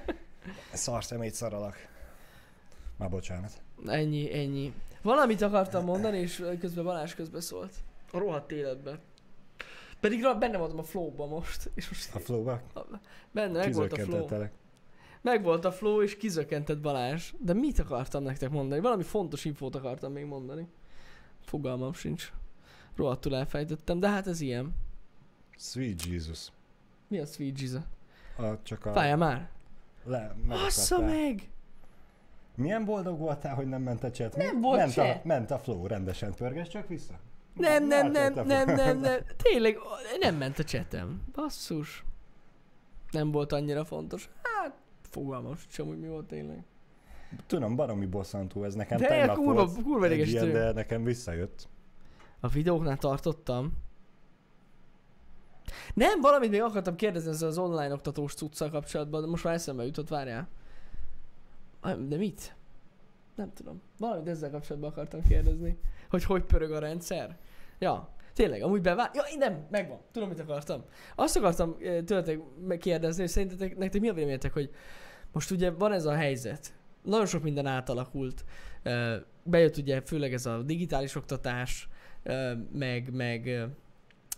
Szar 0.73 1.05
szemét 1.05 1.35
szaralak. 1.35 1.77
Már 2.97 3.11
bocsánat. 3.11 3.63
Ennyi, 3.87 4.35
ennyi. 4.39 4.75
Valamit 5.03 5.41
akartam 5.43 5.85
mondani, 5.85 6.19
és 6.19 6.45
közben 6.61 6.85
Balázs 6.85 7.15
közbe 7.15 7.41
szólt. 7.41 7.73
A 8.13 8.19
rohadt 8.19 8.53
életben. 8.53 9.01
Pedig 10.03 10.23
benne 10.39 10.57
voltam 10.57 10.79
a 10.79 10.83
flow-ba 10.83 11.27
most, 11.27 11.71
és 11.75 11.89
most 11.89 12.15
A 12.15 12.19
flowba 12.19 12.61
benne 13.31 13.59
meg 13.59 13.73
volt 13.73 13.93
a 13.93 13.97
flow. 13.97 14.29
Meg 15.21 15.43
volt 15.43 15.65
a 15.65 15.73
flow, 15.73 16.03
és 16.03 16.17
kizökkentett 16.17 16.81
Balázs. 16.81 17.33
De 17.39 17.53
mit 17.53 17.79
akartam 17.79 18.23
nektek 18.23 18.51
mondani? 18.51 18.81
Valami 18.81 19.03
fontos 19.03 19.45
infót 19.45 19.75
akartam 19.75 20.13
még 20.13 20.25
mondani. 20.25 20.69
Fogalmam 21.41 21.93
sincs. 21.93 22.33
Rohadtul 22.97 23.37
elfejtettem, 23.37 24.01
de 24.01 24.09
hát 24.09 24.27
ez 24.27 24.41
ilyen. 24.41 24.75
Sweet 25.57 26.07
Jesus. 26.07 26.53
Mi 27.09 27.19
a 27.19 27.27
Sweet 27.27 27.61
Jesus? 27.61 27.83
A, 28.37 28.63
csak 28.63 28.87
a... 28.87 28.93
Várjál 28.93 29.17
már! 29.17 29.51
Le, 30.05 30.35
megakadtál. 30.47 31.01
meg! 31.01 31.51
Milyen 32.55 32.85
boldog 32.85 33.19
voltál, 33.19 33.55
hogy 33.55 33.69
nem 33.69 33.83
ment 33.83 34.05
a 34.05 34.11
chat? 34.11 34.37
Nem 34.37 34.61
volt 34.61 34.79
ment 34.79 34.97
a, 34.97 35.21
ment 35.25 35.51
a 35.51 35.59
flow, 35.59 35.87
rendesen 35.87 36.35
pörges 36.35 36.69
csak 36.69 36.89
vissza. 36.89 37.19
Nem, 37.55 37.87
nem, 37.87 38.11
nem, 38.11 38.33
nem, 38.35 38.45
flow. 38.67 38.77
nem, 38.77 38.99
nem. 38.99 39.21
Tényleg, 39.43 39.79
nem 40.21 40.37
ment 40.37 40.59
a 40.59 40.65
csetem. 40.65 41.23
Basszus. 41.33 42.05
Nem 43.11 43.31
volt 43.31 43.53
annyira 43.53 43.85
fontos. 43.85 44.29
Hát, 44.43 44.77
fogalmam 45.11 45.55
sem, 45.69 45.87
hogy 45.87 45.99
mi 46.01 46.09
volt 46.09 46.27
tényleg. 46.27 46.65
Tudom, 47.47 47.77
baromi 47.77 48.07
bosszantó 48.07 48.65
ez 48.65 48.75
nekem 48.75 48.99
De 48.99 49.07
tegnap 49.07 49.37
kurva- 49.37 49.55
volt 49.73 49.83
kurva 49.83 50.07
egy 50.07 50.29
ilyen, 50.29 50.53
de 50.53 50.73
nekem 50.73 51.05
visszajött. 51.05 51.69
A 52.41 52.49
videóknál 52.49 52.97
tartottam. 52.97 53.73
Nem, 55.95 56.21
valamit 56.21 56.51
még 56.51 56.63
akartam 56.63 56.97
kérdezni 56.97 57.31
ezzel 57.31 57.49
az 57.49 57.59
online 57.59 57.93
oktatós 57.93 58.35
cuccal 58.35 58.71
kapcsolatban, 58.71 59.21
de 59.21 59.27
most 59.27 59.45
már 59.45 59.55
eszembe 59.55 59.85
jutott, 59.85 60.09
várjál. 60.09 60.49
De 61.99 62.17
mit? 62.17 62.57
Nem 63.35 63.53
tudom. 63.53 63.83
Valamit 63.99 64.29
ezzel 64.29 64.51
kapcsolatban 64.51 64.91
akartam 64.91 65.21
kérdezni. 65.29 65.79
Hogy 66.11 66.25
hogy 66.25 66.43
pörög 66.45 66.73
a 66.73 66.79
rendszer? 66.79 67.39
Ja, 67.79 68.09
tényleg, 68.35 68.63
amúgy 68.63 68.81
bevár... 68.81 69.11
Ja, 69.15 69.23
nem, 69.39 69.67
megvan. 69.71 69.99
Tudom, 70.13 70.29
mit 70.29 70.41
akartam. 70.41 70.85
Azt 71.15 71.37
akartam 71.37 71.77
eh, 71.81 72.03
tőletek 72.03 72.39
megkérdezni, 72.67 73.21
hogy 73.21 73.31
szerintetek 73.31 73.77
nektek 73.77 74.01
mi 74.01 74.09
a 74.09 74.13
véleményetek, 74.13 74.53
hogy 74.53 74.71
most 75.33 75.51
ugye 75.51 75.71
van 75.71 75.93
ez 75.93 76.05
a 76.05 76.15
helyzet. 76.15 76.75
Nagyon 77.03 77.27
sok 77.27 77.43
minden 77.43 77.67
átalakult. 77.67 78.45
Eh, 78.83 79.21
Bejött 79.45 79.77
ugye 79.77 80.01
főleg 80.01 80.33
ez 80.33 80.47
a 80.47 80.63
digitális 80.63 81.15
oktatás, 81.15 81.89
Ö, 82.23 82.53
meg, 82.73 83.15
meg 83.15 83.69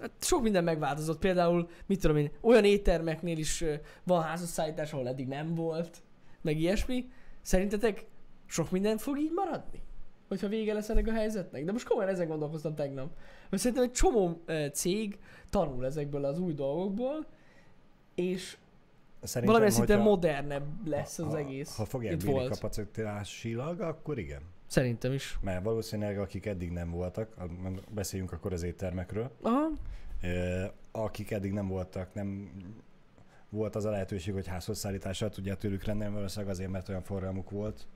hát 0.01 0.11
sok 0.21 0.43
minden 0.43 0.65
megváltozott. 0.65 1.19
Például, 1.19 1.69
mit 1.87 2.01
tudom 2.01 2.17
én, 2.17 2.31
olyan 2.41 2.65
éttermeknél 2.65 3.39
is 3.39 3.65
van 4.05 4.23
házasszállítás, 4.23 4.93
ahol 4.93 5.09
eddig 5.09 5.27
nem 5.27 5.55
volt, 5.55 6.03
meg 6.43 6.59
ilyesmi. 6.59 7.09
Szerintetek 7.43 8.07
sok 8.47 8.71
minden 8.71 8.99
fog 8.99 9.19
így 9.19 9.33
maradni? 9.35 9.83
Hogyha 10.29 10.49
vége 10.49 10.73
lesz 10.73 10.89
ennek 10.89 11.07
a 11.07 11.13
helyzetnek? 11.13 11.65
De 11.65 11.73
most 11.73 11.87
komolyan 11.87 12.11
ezen 12.11 12.29
gondolkoztam 12.29 12.75
tegnap. 12.75 13.11
Hogy 13.49 13.59
szerintem 13.59 13.85
egy 13.85 13.93
csomó 13.93 14.43
cég 14.73 15.19
tanul 15.51 15.85
ezekből 15.85 16.25
az 16.25 16.39
új 16.39 16.53
dolgokból, 16.53 17.27
és 18.15 18.57
Szerintem, 19.23 19.55
valamilyen 19.55 19.71
szinten 19.71 20.01
modernebb 20.01 20.87
lesz 20.87 21.19
az 21.19 21.33
ha, 21.33 21.39
egész. 21.39 21.77
Ha 21.77 21.85
fogják 21.85 22.17
bírni 22.17 22.49
kapacitásilag, 22.49 23.81
akkor 23.81 24.19
igen. 24.19 24.41
Szerintem 24.67 25.13
is. 25.13 25.39
Mert 25.41 25.65
valószínűleg 25.65 26.19
akik 26.19 26.47
eddig 26.47 26.71
nem 26.71 26.91
voltak, 26.91 27.35
beszéljünk 27.91 28.33
akkor 28.33 28.53
az 28.53 28.63
éttermekről, 28.63 29.31
Aha. 29.43 29.71
akik 30.91 31.31
eddig 31.31 31.53
nem 31.53 31.69
voltak, 31.69 32.15
nem 32.15 32.51
volt 33.49 33.77
az 33.77 33.85
a 33.85 33.91
lehetőség, 33.91 34.35
hogy 34.35 34.47
házhoz 34.47 34.79
szállítással 34.79 35.31
tudják 35.31 35.59
tőlük 35.59 35.85
rendelni, 35.85 36.15
valószínűleg 36.15 36.55
azért, 36.55 36.71
mert 36.71 36.89
olyan 36.89 37.03
forgalmuk 37.03 37.51
volt, 37.51 37.87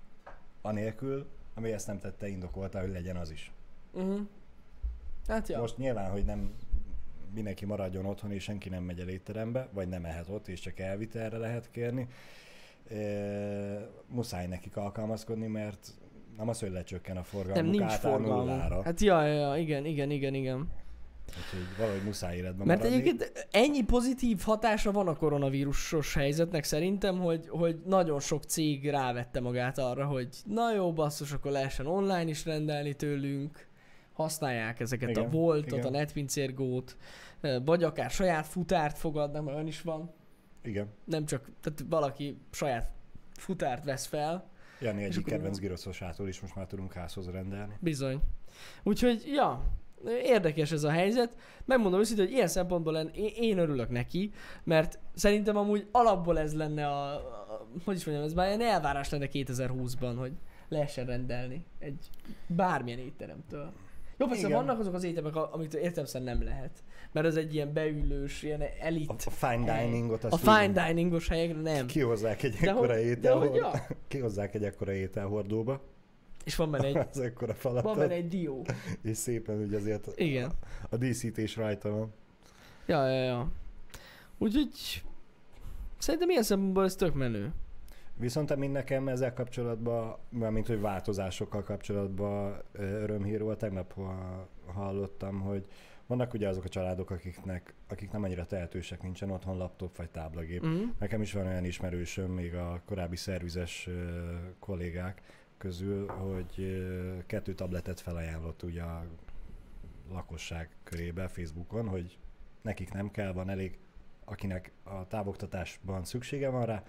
anélkül, 0.68 1.26
ami 1.54 1.72
ezt 1.72 1.87
nem 1.87 1.98
tette, 1.98 2.28
indokolta, 2.28 2.81
hogy 2.81 2.90
legyen 2.90 3.16
az 3.16 3.31
is. 3.31 3.52
Uh-huh. 3.92 4.20
Hát 5.26 5.48
ja. 5.48 5.61
Most 5.61 5.76
nyilván, 5.76 6.11
hogy 6.11 6.24
nem 6.24 6.54
mindenki 7.35 7.64
maradjon 7.64 8.04
otthon, 8.04 8.33
és 8.33 8.42
senki 8.42 8.68
nem 8.68 8.83
megy 8.83 9.00
el 9.00 9.09
étterembe, 9.09 9.68
vagy 9.72 9.88
nem 9.88 10.04
ehet 10.04 10.28
ott, 10.28 10.48
és 10.48 10.61
csak 10.61 10.78
elvitelre 10.78 11.37
lehet 11.37 11.70
kérni. 11.70 12.09
E, 12.90 12.96
muszáj 14.07 14.46
nekik 14.46 14.76
alkalmazkodni, 14.76 15.46
mert 15.46 15.92
nem 16.37 16.48
az, 16.48 16.61
hogy 16.61 16.70
lecsökken 16.70 17.16
a 17.16 17.22
forgalmuk 17.22 17.74
nem, 17.74 17.87
nincs 17.87 17.92
forgalom. 17.92 18.83
Hát 18.85 19.00
ja, 19.00 19.26
ja, 19.26 19.57
igen, 19.57 19.85
igen, 19.85 20.11
igen, 20.11 20.35
igen. 20.35 20.68
Úgyhogy 21.28 21.76
valahogy 21.78 22.02
muszáj 22.02 22.36
életben 22.36 22.66
Mert 22.66 22.82
maradni. 22.82 23.00
egyébként 23.00 23.46
ennyi 23.50 23.84
pozitív 23.84 24.40
hatása 24.40 24.92
van 24.92 25.08
a 25.08 25.16
koronavírusos 25.16 26.14
helyzetnek 26.14 26.64
szerintem, 26.64 27.18
hogy, 27.18 27.48
hogy 27.48 27.80
nagyon 27.84 28.20
sok 28.20 28.42
cég 28.42 28.90
rávette 28.90 29.40
magát 29.40 29.78
arra, 29.78 30.06
hogy 30.06 30.28
na 30.44 30.74
jó 30.74 30.92
basszus, 30.92 31.32
akkor 31.32 31.50
lehessen 31.50 31.86
online 31.86 32.28
is 32.28 32.44
rendelni 32.44 32.94
tőlünk, 32.94 33.66
használják 34.12 34.80
ezeket 34.80 35.08
Igen, 35.08 35.24
a 35.24 35.28
Voltot, 35.28 35.78
igen. 35.78 35.86
a 35.86 35.90
netpincérgót, 35.90 36.96
eh, 37.40 37.56
vagy 37.64 37.82
akár 37.84 38.10
saját 38.10 38.46
futárt 38.46 38.98
fogadnak, 38.98 39.42
mert 39.42 39.54
olyan 39.54 39.68
is 39.68 39.82
van. 39.82 40.10
Igen. 40.62 40.88
Nem 41.04 41.24
csak, 41.24 41.50
tehát 41.60 41.84
valaki 41.88 42.38
saját 42.50 42.90
futárt 43.32 43.84
vesz 43.84 44.06
fel, 44.06 44.50
Jani 44.80 45.04
egyik 45.04 45.24
kedvenc 45.24 45.58
giroszosától 45.58 46.28
is 46.28 46.40
most 46.40 46.54
már 46.54 46.66
tudunk 46.66 46.92
házhoz 46.92 47.30
rendelni. 47.30 47.74
Bizony. 47.80 48.20
Úgyhogy, 48.82 49.22
ja, 49.26 49.62
érdekes 50.22 50.72
ez 50.72 50.84
a 50.84 50.90
helyzet. 50.90 51.37
Megmondom 51.64 52.00
őszintén, 52.00 52.24
hogy 52.24 52.34
ilyen 52.34 52.48
szempontból 52.48 52.96
én, 52.96 53.30
én 53.40 53.58
örülök 53.58 53.88
neki, 53.90 54.30
mert 54.64 54.98
szerintem 55.14 55.56
amúgy 55.56 55.88
alapból 55.92 56.38
ez 56.38 56.54
lenne 56.54 56.87
a, 56.87 57.12
a 57.14 57.66
hogy 57.84 57.96
is 57.96 58.04
mondjam, 58.04 58.26
ez 58.26 58.34
már 58.34 58.46
ilyen 58.46 58.61
elvárás 58.74 59.08
lenne 59.11 59.28
2020-ban, 59.32 60.14
hogy 60.18 60.32
lehessen 60.68 61.06
rendelni 61.06 61.64
egy 61.78 62.06
bármilyen 62.46 62.98
étteremtől. 62.98 63.72
Jó, 64.16 64.26
persze 64.26 64.46
Igen. 64.46 64.58
vannak 64.58 64.78
azok 64.80 64.94
az 64.94 65.04
éttermek, 65.04 65.37
a- 65.37 65.54
amit 65.54 65.74
értelmesen 65.74 66.22
nem 66.22 66.42
lehet. 66.44 66.70
Mert 67.12 67.26
az 67.26 67.37
egy 67.37 67.54
ilyen 67.54 67.72
beülős, 67.72 68.42
ilyen 68.42 68.62
elit. 68.80 69.11
A, 69.11 69.14
a 69.24 69.30
fine 69.30 69.80
diningot 69.84 70.24
a 70.24 70.37
fine 70.37 70.68
diningos 70.87 71.28
helyekre 71.28 71.61
nem. 71.61 71.87
kihozzák 71.87 72.42
egy 72.42 72.54
ekkora 72.61 72.87
hogy- 72.94 73.02
de 73.02 73.08
ételhord... 73.08 73.48
hogy 73.48 73.56
ja. 73.56 73.70
kihozzák 74.08 74.54
egy 74.54 74.64
ekkora 74.64 74.92
ételhordóba. 74.92 75.80
És 76.48 76.56
van 76.56 76.70
benne 76.70 76.87
egy, 76.92 76.96
az 76.96 77.18
ekkora 77.18 77.54
falat. 77.54 77.82
van 77.82 77.98
benne 77.98 78.14
egy 78.14 78.28
dió. 78.28 78.64
És 79.02 79.16
szépen 79.16 79.58
ugye 79.58 79.76
azért 79.76 80.12
Igen. 80.16 80.52
a 80.90 80.96
díszítés 80.96 81.56
rajta 81.56 81.90
van. 81.90 82.12
Ja, 82.87 83.08
ja, 83.08 83.22
ja. 83.24 83.50
Úgyhogy 84.38 85.02
szerintem 85.98 86.30
ilyen 86.30 86.42
szempontból 86.42 86.84
ez 86.84 86.94
tök 86.94 87.14
menő. 87.14 87.52
Viszont 88.16 88.50
ami 88.50 88.66
nekem 88.66 89.08
ezzel 89.08 89.32
kapcsolatban, 89.32 90.16
mint 90.28 90.66
hogy 90.66 90.80
változásokkal 90.80 91.62
kapcsolatban 91.62 92.62
örömhír 92.72 93.42
volt, 93.42 93.58
tegnap 93.58 93.92
ha- 93.92 94.48
hallottam, 94.66 95.40
hogy 95.40 95.66
vannak 96.06 96.34
ugye 96.34 96.48
azok 96.48 96.64
a 96.64 96.68
családok, 96.68 97.11
akiknek, 97.11 97.74
akik 97.88 98.11
nem 98.11 98.22
annyira 98.22 98.46
tehetősek, 98.46 99.02
nincsen 99.02 99.30
otthon 99.30 99.56
laptop 99.56 99.96
vagy 99.96 100.11
táblagép. 100.11 100.66
Mm. 100.66 100.82
Nekem 100.98 101.22
is 101.22 101.32
van 101.32 101.46
olyan 101.46 101.64
ismerősöm, 101.64 102.30
még 102.30 102.54
a 102.54 102.82
korábbi 102.87 103.16
szervizes 103.16 103.88
kollégák 104.58 105.22
közül, 105.59 106.07
hogy 106.07 106.83
kettő 107.27 107.55
tabletet 107.55 108.01
felajánlott 108.01 108.62
ugye 108.62 108.83
a 108.83 109.07
lakosság 110.11 110.68
körébe 110.85 111.29
Facebookon, 111.29 111.88
hogy 111.88 112.18
nekik 112.62 112.92
nem 112.92 113.11
kell, 113.11 113.33
van 113.33 113.51
elég, 113.51 113.79
akinek 114.25 114.73
a 114.83 115.07
távoktatásban 115.07 116.05
szüksége 116.05 116.49
van 116.49 116.66
rá, 116.66 116.85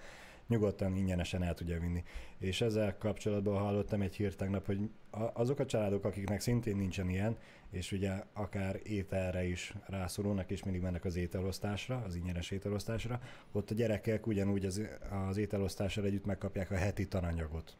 nyugodtan 0.46 0.96
ingyenesen 0.96 1.42
el 1.42 1.54
tudja 1.54 1.80
vinni. 1.80 2.04
És 2.38 2.60
ezzel 2.60 2.96
kapcsolatban 2.98 3.58
hallottam 3.58 4.02
egy 4.02 4.16
hírt 4.16 4.36
tegnap, 4.36 4.66
hogy 4.66 4.90
azok 5.32 5.58
a 5.58 5.66
családok, 5.66 6.04
akiknek 6.04 6.40
szintén 6.40 6.76
nincsen 6.76 7.08
ilyen, 7.08 7.36
és 7.70 7.92
ugye 7.92 8.12
akár 8.32 8.80
ételre 8.82 9.44
is 9.44 9.74
rászorulnak, 9.86 10.50
és 10.50 10.64
mindig 10.64 10.82
mennek 10.82 11.04
az 11.04 11.16
ételosztásra, 11.16 12.02
az 12.06 12.14
ingyenes 12.14 12.50
ételosztásra, 12.50 13.20
ott 13.52 13.70
a 13.70 13.74
gyerekek 13.74 14.26
ugyanúgy 14.26 14.64
az, 14.64 14.82
az 15.28 15.36
ételosztással 15.36 16.04
együtt 16.04 16.24
megkapják 16.24 16.70
a 16.70 16.76
heti 16.76 17.08
tananyagot 17.08 17.76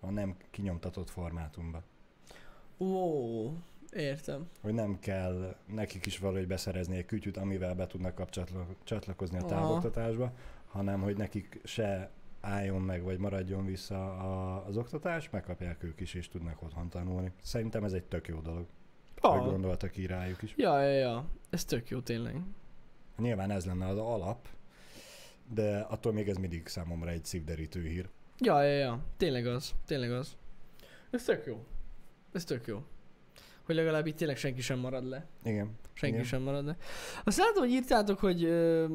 a 0.00 0.10
nem 0.10 0.36
kinyomtatott 0.50 1.10
formátumban. 1.10 1.82
Ó, 2.78 3.52
értem. 3.92 4.48
Hogy 4.60 4.74
nem 4.74 4.98
kell 4.98 5.56
nekik 5.66 6.06
is 6.06 6.18
valahogy 6.18 6.46
beszerezni 6.46 6.96
egy 6.96 7.06
kütyüt, 7.06 7.36
amivel 7.36 7.74
be 7.74 7.86
tudnak 7.86 8.14
kapcsolatla- 8.14 8.76
csatlakozni 8.84 9.38
a 9.38 9.44
távoktatásba, 9.44 10.32
hanem 10.66 11.00
hogy 11.00 11.16
nekik 11.16 11.60
se 11.64 12.10
álljon 12.40 12.82
meg, 12.82 13.02
vagy 13.02 13.18
maradjon 13.18 13.64
vissza 13.64 14.10
a, 14.10 14.64
az 14.66 14.76
oktatás, 14.76 15.30
megkapják 15.30 15.82
ők 15.82 16.00
is, 16.00 16.14
és 16.14 16.28
tudnak 16.28 16.62
otthon 16.62 16.88
tanulni. 16.88 17.32
Szerintem 17.42 17.84
ez 17.84 17.92
egy 17.92 18.04
tök 18.04 18.28
jó 18.28 18.40
dolog. 18.40 18.66
Ah. 19.20 19.38
Hogy 19.38 19.50
gondoltak 19.50 19.96
így 19.96 20.06
rájuk 20.06 20.42
is. 20.42 20.54
Ja, 20.56 20.80
ja, 20.82 20.98
ja. 20.98 21.24
Ez 21.50 21.64
tök 21.64 21.88
jó 21.88 22.00
tényleg. 22.00 22.40
Nyilván 23.16 23.50
ez 23.50 23.66
lenne 23.66 23.86
az 23.86 23.98
alap, 23.98 24.48
de 25.48 25.78
attól 25.78 26.12
még 26.12 26.28
ez 26.28 26.36
mindig 26.36 26.66
számomra 26.66 27.10
egy 27.10 27.24
szívderítő 27.24 27.86
hír. 27.86 28.08
Ja, 28.40 28.62
ja, 28.62 28.78
ja. 28.78 29.04
Tényleg 29.16 29.46
az. 29.46 29.74
Tényleg 29.86 30.12
az. 30.12 30.36
Ez 31.10 31.24
tök 31.24 31.46
jó. 31.46 31.64
Ez 32.32 32.44
tök 32.44 32.66
jó. 32.66 32.82
Hogy 33.64 33.74
legalább 33.74 34.06
itt 34.06 34.16
tényleg 34.16 34.36
senki 34.36 34.60
sem 34.60 34.78
marad 34.78 35.08
le. 35.08 35.26
Igen. 35.44 35.70
Senki 35.92 36.14
Igen. 36.14 36.26
sem 36.26 36.42
marad 36.42 36.64
le. 36.64 36.76
Azt 37.24 37.38
látom, 37.38 37.62
hogy 37.62 37.72
írtátok, 37.72 38.18
hogy 38.18 38.44
ö, 38.44 38.86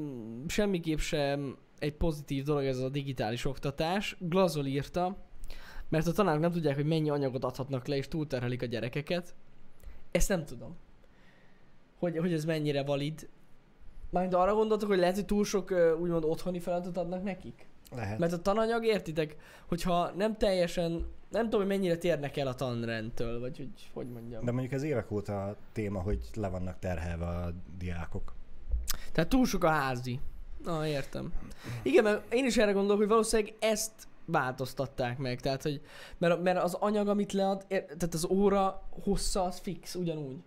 semmiképp 0.47 0.97
sem 0.97 1.58
egy 1.79 1.93
pozitív 1.93 2.43
dolog 2.43 2.63
ez 2.63 2.77
a 2.77 2.89
digitális 2.89 3.45
oktatás. 3.45 4.15
Glazol 4.19 4.65
írta, 4.65 5.17
mert 5.89 6.08
a 6.08 6.12
tanárok 6.12 6.41
nem 6.41 6.51
tudják, 6.51 6.75
hogy 6.75 6.86
mennyi 6.86 7.10
anyagot 7.10 7.43
adhatnak 7.43 7.88
le, 7.88 7.95
és 7.95 8.08
túlterhelik 8.08 8.62
a 8.62 8.65
gyerekeket. 8.65 9.36
Ezt 10.12 10.29
nem 10.29 10.45
tudom. 10.45 10.77
Hogy, 11.99 12.17
hogy 12.17 12.34
ez 12.34 12.45
mennyire 12.45 12.84
valid. 12.84 13.29
Mármint 14.10 14.36
arra 14.36 14.53
gondoltok, 14.53 14.89
hogy 14.89 14.99
lehet, 14.99 15.15
hogy 15.15 15.25
túl 15.25 15.45
sok 15.45 15.71
úgymond 15.99 16.23
otthoni 16.23 16.60
feladatot 16.60 16.97
adnak 16.97 17.23
nekik? 17.23 17.67
Lehet. 17.96 18.19
Mert 18.19 18.34
a 18.34 18.41
tananyag, 18.41 18.86
értitek, 18.86 19.36
hogyha 19.67 20.12
nem 20.15 20.38
teljesen, 20.38 21.06
nem 21.30 21.43
tudom, 21.43 21.60
hogy 21.60 21.69
mennyire 21.69 21.98
térnek 21.98 22.38
el 22.38 22.48
a 22.48 22.56
tanrendtől, 22.56 23.39
vagy 23.39 23.58
hogy, 23.58 23.89
hogy 23.93 24.08
mondjam. 24.08 24.46
De 24.46 24.52
mondjuk 24.52 24.74
ez 24.74 24.84
évek 24.84 25.12
óta 25.12 25.56
téma, 25.72 26.02
hogy 26.02 26.19
le 26.34 26.48
vannak 26.48 26.80
terhelve 26.80 27.26
a 27.26 27.54
diákok. 27.78 28.34
Tehát 29.12 29.30
túl 29.30 29.46
sok 29.46 29.63
a 29.63 29.69
házi. 29.69 30.19
Na, 30.63 30.88
értem. 30.88 31.34
Igen, 31.84 32.04
mert 32.04 32.34
én 32.34 32.46
is 32.46 32.58
erre 32.58 32.72
gondolok, 32.72 32.98
hogy 32.98 33.08
valószínűleg 33.08 33.54
ezt 33.60 33.91
változtatták 34.26 35.17
meg. 35.17 35.39
Tehát, 35.39 35.62
hogy, 35.62 35.82
mert, 36.17 36.43
mert 36.43 36.63
az 36.63 36.74
anyag, 36.74 37.08
amit 37.08 37.32
lead, 37.34 37.65
ér- 37.67 37.86
tehát 37.86 38.13
az 38.13 38.26
óra 38.26 38.82
hossza 39.04 39.43
az 39.43 39.60
fix, 39.60 39.96
ugyanúgy. 39.96 40.38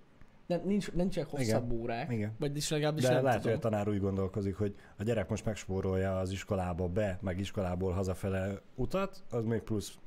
Nem, 0.46 0.60
nincs, 0.64 0.92
nincsenek 0.92 1.30
hosszabb 1.30 1.66
Igen. 1.66 1.80
órák. 1.80 2.12
Igen. 2.12 2.34
Vagy 2.38 2.56
is 2.56 2.70
legalábbis 2.70 3.02
De 3.02 3.12
nem 3.12 3.24
lehet, 3.24 3.42
hogy 3.42 3.52
a 3.52 3.54
tudom. 3.54 3.70
tanár 3.70 3.88
úgy 3.88 4.00
gondolkozik, 4.00 4.56
hogy 4.56 4.74
a 4.96 5.02
gyerek 5.02 5.28
most 5.28 5.44
megspórolja 5.44 6.18
az 6.18 6.30
iskolába 6.30 6.88
be, 6.88 7.18
meg 7.20 7.38
iskolából 7.38 7.92
hazafele 7.92 8.60
utat, 8.74 9.24
az 9.30 9.44
még 9.44 9.60
plusz 9.60 9.98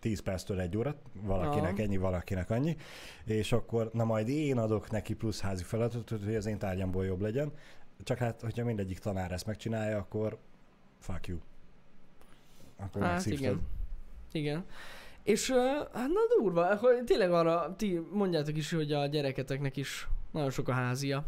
10 0.00 0.20
perctől 0.20 0.60
egy 0.60 0.76
óra, 0.76 0.94
valakinek 1.22 1.72
Aha. 1.72 1.82
ennyi, 1.82 1.96
valakinek 1.96 2.50
annyi, 2.50 2.76
és 3.24 3.52
akkor 3.52 3.90
na 3.92 4.04
majd 4.04 4.28
én 4.28 4.58
adok 4.58 4.90
neki 4.90 5.14
plusz 5.14 5.40
házi 5.40 5.62
feladatot, 5.62 6.20
hogy 6.24 6.34
az 6.34 6.46
én 6.46 6.58
tárgyamból 6.58 7.04
jobb 7.04 7.20
legyen. 7.20 7.52
Csak 8.02 8.18
hát, 8.18 8.40
hogyha 8.40 8.64
mindegyik 8.64 8.98
tanár 8.98 9.32
ezt 9.32 9.46
megcsinálja, 9.46 9.98
akkor 9.98 10.38
fuck 10.98 11.26
you. 11.26 11.38
Akkor 12.76 13.02
Hát 13.02 13.26
igen. 13.26 13.60
Igen. 14.32 14.64
És 15.22 15.50
hát 15.92 15.92
na 15.92 16.20
durva, 16.38 16.68
akkor 16.68 17.02
tényleg 17.06 17.32
arra 17.32 17.74
ti 17.76 18.00
mondjátok 18.12 18.56
is, 18.56 18.72
hogy 18.72 18.92
a 18.92 19.06
gyereketeknek 19.06 19.76
is 19.76 20.08
nagyon 20.32 20.50
sok 20.50 20.68
a 20.68 20.72
házia. 20.72 21.24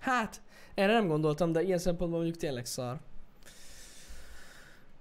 Hát, 0.00 0.42
erre 0.74 0.92
nem 0.92 1.06
gondoltam, 1.06 1.52
de 1.52 1.62
ilyen 1.62 1.78
szempontból 1.78 2.20
mondjuk 2.20 2.40
tényleg 2.40 2.66
szar. 2.66 2.98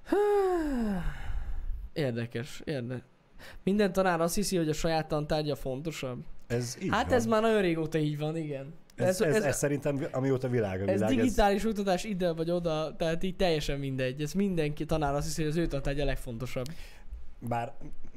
Érdekes, 1.94 2.62
érdekes. 2.66 3.04
Minden 3.64 3.94
tanár 3.94 4.22
azt 4.22 4.36
hiszi, 4.36 4.58
hogy 4.58 4.70
a 4.70 4.74
saját 4.74 5.08
tantárgya 5.08 5.56
fontosabb. 5.56 6.24
Ez 6.48 6.78
így 6.82 6.90
hát 6.92 7.06
van. 7.06 7.14
ez 7.14 7.26
már 7.26 7.42
nagyon 7.42 7.62
régóta 7.62 7.98
így 7.98 8.18
van, 8.18 8.38
igen. 8.38 8.74
ez, 8.96 9.22
ez, 9.22 9.36
ez, 9.36 9.44
ez, 9.44 9.58
szerintem 9.58 10.08
amióta 10.12 10.50
világ 10.50 10.82
a 10.82 10.92
ez 10.92 10.94
világ, 10.94 11.16
digitális 11.16 11.66
oktatás 11.66 12.04
ide 12.04 12.34
vagy 12.34 12.52
oda, 12.52 12.96
tehát 12.98 13.24
így 13.24 13.36
teljesen 13.36 13.80
mindegy. 13.80 14.22
Ez 14.22 14.34
mindenki 14.34 14.86
tanár 14.86 15.14
azt 15.14 15.26
hiszi, 15.26 15.42
hogy 15.42 15.52
az 15.52 15.58
ő 15.58 15.68
tantárgya 15.68 16.02
a 16.02 16.06
legfontosabb. 16.06 16.66
Bár 17.40 17.74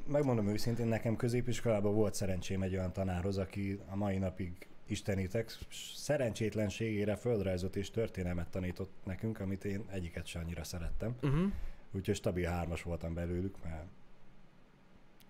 megmondom 0.06 0.48
őszintén, 0.48 0.86
nekem 0.86 1.16
középiskolában 1.16 1.94
volt 1.94 2.14
szerencsém 2.14 2.62
egy 2.62 2.74
olyan 2.74 2.92
tanárhoz, 2.92 3.38
aki 3.38 3.80
a 3.86 3.96
mai 3.96 4.18
napig 4.18 4.68
istenítek, 4.86 5.58
szerencsétlenségére 5.94 7.16
földrajzot 7.16 7.76
és 7.76 7.90
történelmet 7.90 8.48
tanított 8.48 8.92
nekünk, 9.04 9.40
amit 9.40 9.64
én 9.64 9.84
egyiket 9.90 10.26
sem 10.26 10.42
annyira 10.42 10.64
szerettem. 10.64 11.14
Uh-huh. 11.22 11.52
Úgyhogy 11.92 12.14
stabil 12.14 12.48
hármas 12.48 12.82
voltam 12.82 13.14
belőlük, 13.14 13.62
mert 13.62 13.86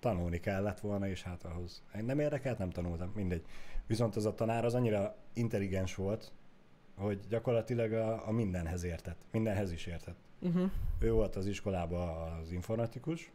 tanulni 0.01 0.41
kellett 0.41 0.81
volna, 0.81 1.09
és 1.09 1.23
hát 1.23 1.45
ahhoz 1.45 1.83
nem 2.01 2.19
érdekelt, 2.19 2.59
nem 2.59 2.71
tanultam, 2.71 3.13
mindegy. 3.15 3.45
Viszont 3.87 4.17
az 4.17 4.27
a 4.27 4.35
tanár 4.35 4.65
az 4.65 4.75
annyira 4.75 5.17
intelligens 5.33 5.95
volt, 5.95 6.33
hogy 6.95 7.21
gyakorlatilag 7.29 7.93
a, 7.93 8.29
a 8.29 8.31
mindenhez 8.31 8.85
értett. 8.85 9.27
Mindenhez 9.31 9.73
is 9.73 9.87
értett. 9.87 10.17
Uh-huh. 10.41 10.71
Ő 10.99 11.13
volt 11.13 11.37
az 11.37 11.47
iskolában 11.47 12.33
az 12.41 12.53
informatikus, 12.53 13.33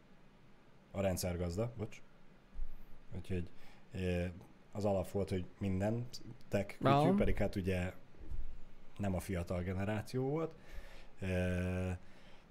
a 0.90 1.00
rendszergazda, 1.00 1.72
bocs. 1.76 2.02
Úgyhogy 3.16 3.48
az 4.72 4.84
alap 4.84 5.10
volt, 5.10 5.30
hogy 5.30 5.44
minden 5.58 6.06
tech 6.48 6.74
Aha. 6.82 7.02
kütyű, 7.02 7.16
pedig 7.16 7.36
hát 7.36 7.56
ugye 7.56 7.92
nem 8.98 9.14
a 9.14 9.20
fiatal 9.20 9.62
generáció 9.62 10.28
volt. 10.28 10.54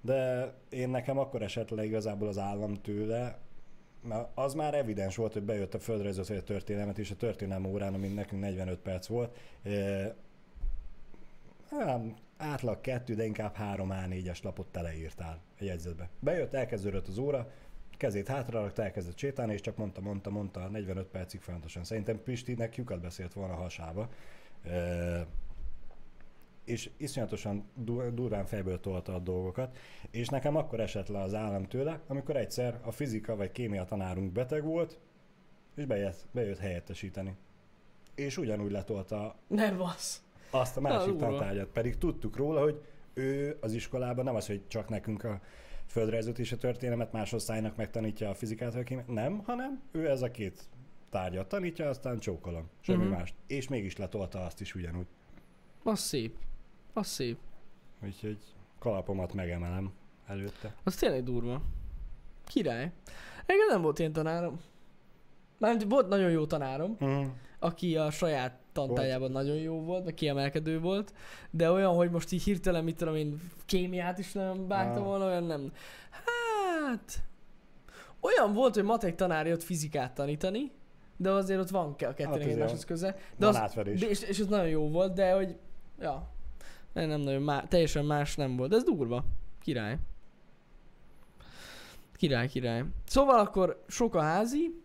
De 0.01 0.51
én 0.69 0.89
nekem 0.89 1.17
akkor 1.17 1.41
esett 1.41 1.69
le 1.69 1.85
igazából 1.85 2.27
az 2.27 2.37
állam 2.37 2.73
tőle, 2.73 3.37
mert 4.03 4.27
az 4.33 4.53
már 4.53 4.73
evidens 4.73 5.15
volt, 5.15 5.33
hogy 5.33 5.43
bejött 5.43 5.73
a 5.73 5.79
földrajzot 5.79 6.27
vagy 6.27 6.37
a 6.37 6.43
történelmet, 6.43 6.97
és 6.97 7.11
a 7.11 7.15
történelem 7.15 7.65
órán, 7.65 7.93
ami 7.93 8.07
nekünk 8.07 8.41
45 8.41 8.79
perc 8.79 9.07
volt, 9.07 9.37
hát, 11.69 12.01
átlag 12.37 12.81
kettő, 12.81 13.15
de 13.15 13.25
inkább 13.25 13.55
három 13.55 13.89
A4-es 13.91 14.43
lapot 14.43 14.67
teleírtál 14.67 15.39
a 15.59 15.63
jegyzetbe. 15.63 16.09
Bejött, 16.19 16.53
elkezdődött 16.53 17.07
az 17.07 17.17
óra, 17.17 17.51
kezét 17.99 18.27
hátra 18.27 18.61
rakta, 18.61 18.83
elkezdett 18.83 19.17
sétálni, 19.17 19.53
és 19.53 19.61
csak 19.61 19.77
mondta, 19.77 20.01
mondta, 20.01 20.29
mondta, 20.29 20.67
45 20.67 21.07
percig 21.07 21.39
folyamatosan. 21.41 21.83
Szerintem 21.83 22.23
Pistinek 22.23 22.75
lyukat 22.75 23.01
beszélt 23.01 23.33
volna 23.33 23.53
a 23.53 23.57
hasába. 23.57 24.09
E- 24.63 25.25
és 26.63 26.89
iszonyatosan 26.97 27.69
du- 27.75 28.13
durván 28.13 28.45
fejből 28.45 28.79
tolta 28.79 29.13
a 29.13 29.19
dolgokat, 29.19 29.77
és 30.11 30.27
nekem 30.27 30.55
akkor 30.55 30.79
esett 30.79 31.07
le 31.07 31.19
az 31.19 31.33
állam 31.33 31.63
tőle, 31.63 31.99
amikor 32.07 32.35
egyszer 32.35 32.79
a 32.83 32.91
fizika 32.91 33.35
vagy 33.35 33.51
kémia 33.51 33.85
tanárunk 33.85 34.31
beteg 34.31 34.63
volt, 34.63 34.99
és 35.75 35.85
bejött, 35.85 36.27
bejött 36.31 36.57
helyettesíteni. 36.57 37.35
És 38.15 38.37
ugyanúgy 38.37 38.71
letolta 38.71 39.35
Nem 39.47 39.77
vasz. 39.77 40.23
azt 40.49 40.77
a 40.77 40.81
másik 40.81 41.15
tantárgyat. 41.15 41.67
Pedig 41.67 41.97
tudtuk 41.97 42.37
róla, 42.37 42.61
hogy 42.61 42.81
ő 43.13 43.57
az 43.61 43.73
iskolában 43.73 44.25
nem 44.25 44.35
az, 44.35 44.47
hogy 44.47 44.61
csak 44.67 44.89
nekünk 44.89 45.23
a 45.23 45.41
földrajzot 45.89 46.39
és 46.39 46.51
a 46.51 46.57
történelmet 46.57 47.11
más 47.11 47.33
osztálynak 47.33 47.75
megtanítja 47.75 48.29
a 48.29 48.33
fizikát, 48.33 48.73
vagy 48.73 48.83
kémiát. 48.83 49.07
Nem, 49.07 49.39
hanem 49.45 49.81
ő 49.91 50.09
ez 50.09 50.21
a 50.21 50.31
két 50.31 50.69
tárgyat 51.09 51.47
tanítja, 51.47 51.89
aztán 51.89 52.19
csókolom. 52.19 52.69
Semmi 52.79 52.97
Mhm. 52.97 53.07
uh-huh. 53.07 53.19
mást. 53.19 53.35
És 53.47 53.67
mégis 53.67 53.97
letolta 53.97 54.45
azt 54.45 54.61
is 54.61 54.75
ugyanúgy. 54.75 55.07
Az 55.83 55.99
szép. 55.99 56.35
Az 56.93 57.07
szép. 57.07 57.37
Úgyhogy 58.03 58.37
kalapomat 58.79 59.33
megemelem 59.33 59.91
előtte. 60.27 60.75
Az 60.83 60.95
tényleg 60.95 61.23
durva. 61.23 61.61
Király. 62.45 62.91
Engem 63.45 63.67
nem 63.69 63.81
volt 63.81 63.99
ilyen 63.99 64.13
tanárom. 64.13 64.59
Mármint 65.57 65.91
volt 65.91 66.07
nagyon 66.07 66.29
jó 66.31 66.45
tanárom, 66.45 66.97
Mm. 67.05 67.23
aki 67.59 67.97
a 67.97 68.11
saját 68.11 68.58
tantárjában 68.71 69.31
nagyon 69.31 69.55
jó 69.55 69.81
volt, 69.81 70.05
meg 70.05 70.13
kiemelkedő 70.13 70.79
volt, 70.79 71.13
de 71.49 71.71
olyan, 71.71 71.95
hogy 71.95 72.09
most 72.09 72.31
így 72.31 72.43
hirtelen, 72.43 72.83
mit 72.83 72.95
tudom 72.97 73.15
én, 73.15 73.41
kémiát 73.65 74.17
is 74.17 74.31
nem 74.31 74.67
vágtam 74.67 75.03
volna, 75.03 75.25
olyan 75.25 75.43
nem. 75.43 75.71
Hát... 76.11 77.23
Olyan 78.21 78.53
volt, 78.53 78.73
hogy 78.73 78.83
matek 78.83 79.15
tanár 79.15 79.47
jött 79.47 79.63
fizikát 79.63 80.13
tanítani, 80.13 80.71
de 81.17 81.31
azért 81.31 81.59
ott 81.59 81.69
van 81.69 81.85
a 81.85 81.95
kettőnek 81.95 82.41
Hát 82.41 82.49
egymáshoz 82.49 82.85
köze. 82.85 83.11
De 83.11 83.45
Van 83.45 83.49
az, 83.49 83.55
átverés. 83.55 83.99
de, 83.99 84.09
és, 84.09 84.21
és, 84.21 84.39
ez 84.39 84.47
nagyon 84.47 84.67
jó 84.67 84.89
volt, 84.89 85.13
de 85.13 85.33
hogy... 85.33 85.55
Ja. 85.99 86.29
Nem, 86.93 87.09
nem 87.09 87.21
nagyon 87.21 87.41
má, 87.41 87.63
teljesen 87.67 88.05
más 88.05 88.35
nem 88.35 88.55
volt, 88.55 88.69
de 88.69 88.75
ez 88.75 88.83
durva. 88.83 89.23
Király. 89.61 89.97
Király, 92.15 92.47
király. 92.47 92.83
Szóval 93.05 93.39
akkor 93.39 93.83
sok 93.87 94.15
a 94.15 94.21
házi. 94.21 94.81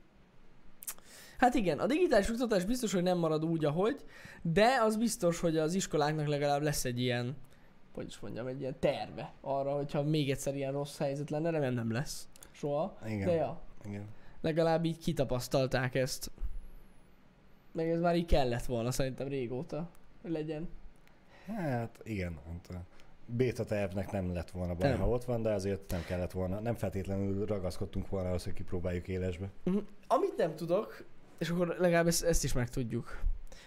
Hát 1.44 1.54
igen, 1.54 1.78
a 1.78 1.86
digitális 1.86 2.30
oktatás 2.30 2.64
biztos, 2.64 2.92
hogy 2.92 3.02
nem 3.02 3.18
marad 3.18 3.44
úgy, 3.44 3.64
ahogy, 3.64 4.04
de 4.42 4.66
az 4.82 4.96
biztos, 4.96 5.40
hogy 5.40 5.56
az 5.56 5.74
iskoláknak 5.74 6.26
legalább 6.26 6.62
lesz 6.62 6.84
egy 6.84 7.00
ilyen, 7.00 7.36
hogy 7.94 8.06
is 8.06 8.18
mondjam, 8.20 8.46
egy 8.46 8.60
ilyen 8.60 8.76
terve 8.78 9.32
arra, 9.40 9.72
hogyha 9.72 10.02
még 10.02 10.30
egyszer 10.30 10.56
ilyen 10.56 10.72
rossz 10.72 10.98
helyzet 10.98 11.30
lenne, 11.30 11.50
remélem 11.50 11.74
nem 11.74 11.92
lesz 11.92 12.28
soha. 12.50 12.98
Igen. 13.06 13.26
De 13.26 13.32
ja, 13.32 13.60
Igen. 13.84 14.04
legalább 14.40 14.84
így 14.84 14.98
kitapasztalták 14.98 15.94
ezt. 15.94 16.30
Meg 17.72 17.90
ez 17.90 18.00
már 18.00 18.16
így 18.16 18.26
kellett 18.26 18.64
volna 18.64 18.90
szerintem 18.90 19.28
régóta, 19.28 19.90
hogy 20.22 20.30
legyen. 20.30 20.68
Hát 21.46 22.00
igen. 22.04 22.38
Beta 23.26 23.64
tervnek 23.64 24.10
nem 24.10 24.32
lett 24.32 24.50
volna 24.50 24.74
baj, 24.74 24.88
Nem. 24.90 24.98
ha 24.98 25.08
ott 25.08 25.24
van, 25.24 25.42
de 25.42 25.52
azért 25.52 25.90
nem 25.90 26.04
kellett 26.06 26.32
volna. 26.32 26.60
Nem 26.60 26.74
feltétlenül 26.74 27.46
ragaszkodtunk 27.46 28.08
volna 28.08 28.28
ahhoz, 28.28 28.44
hogy 28.44 28.52
kipróbáljuk 28.52 29.08
élesbe. 29.08 29.50
Mhm. 29.64 29.78
Amit 30.06 30.36
nem 30.36 30.54
tudok, 30.54 31.04
és 31.38 31.50
akkor 31.50 31.76
legalább 31.78 32.06
ezt, 32.06 32.22
ezt 32.22 32.44
is 32.44 32.52
megtudjuk, 32.52 33.20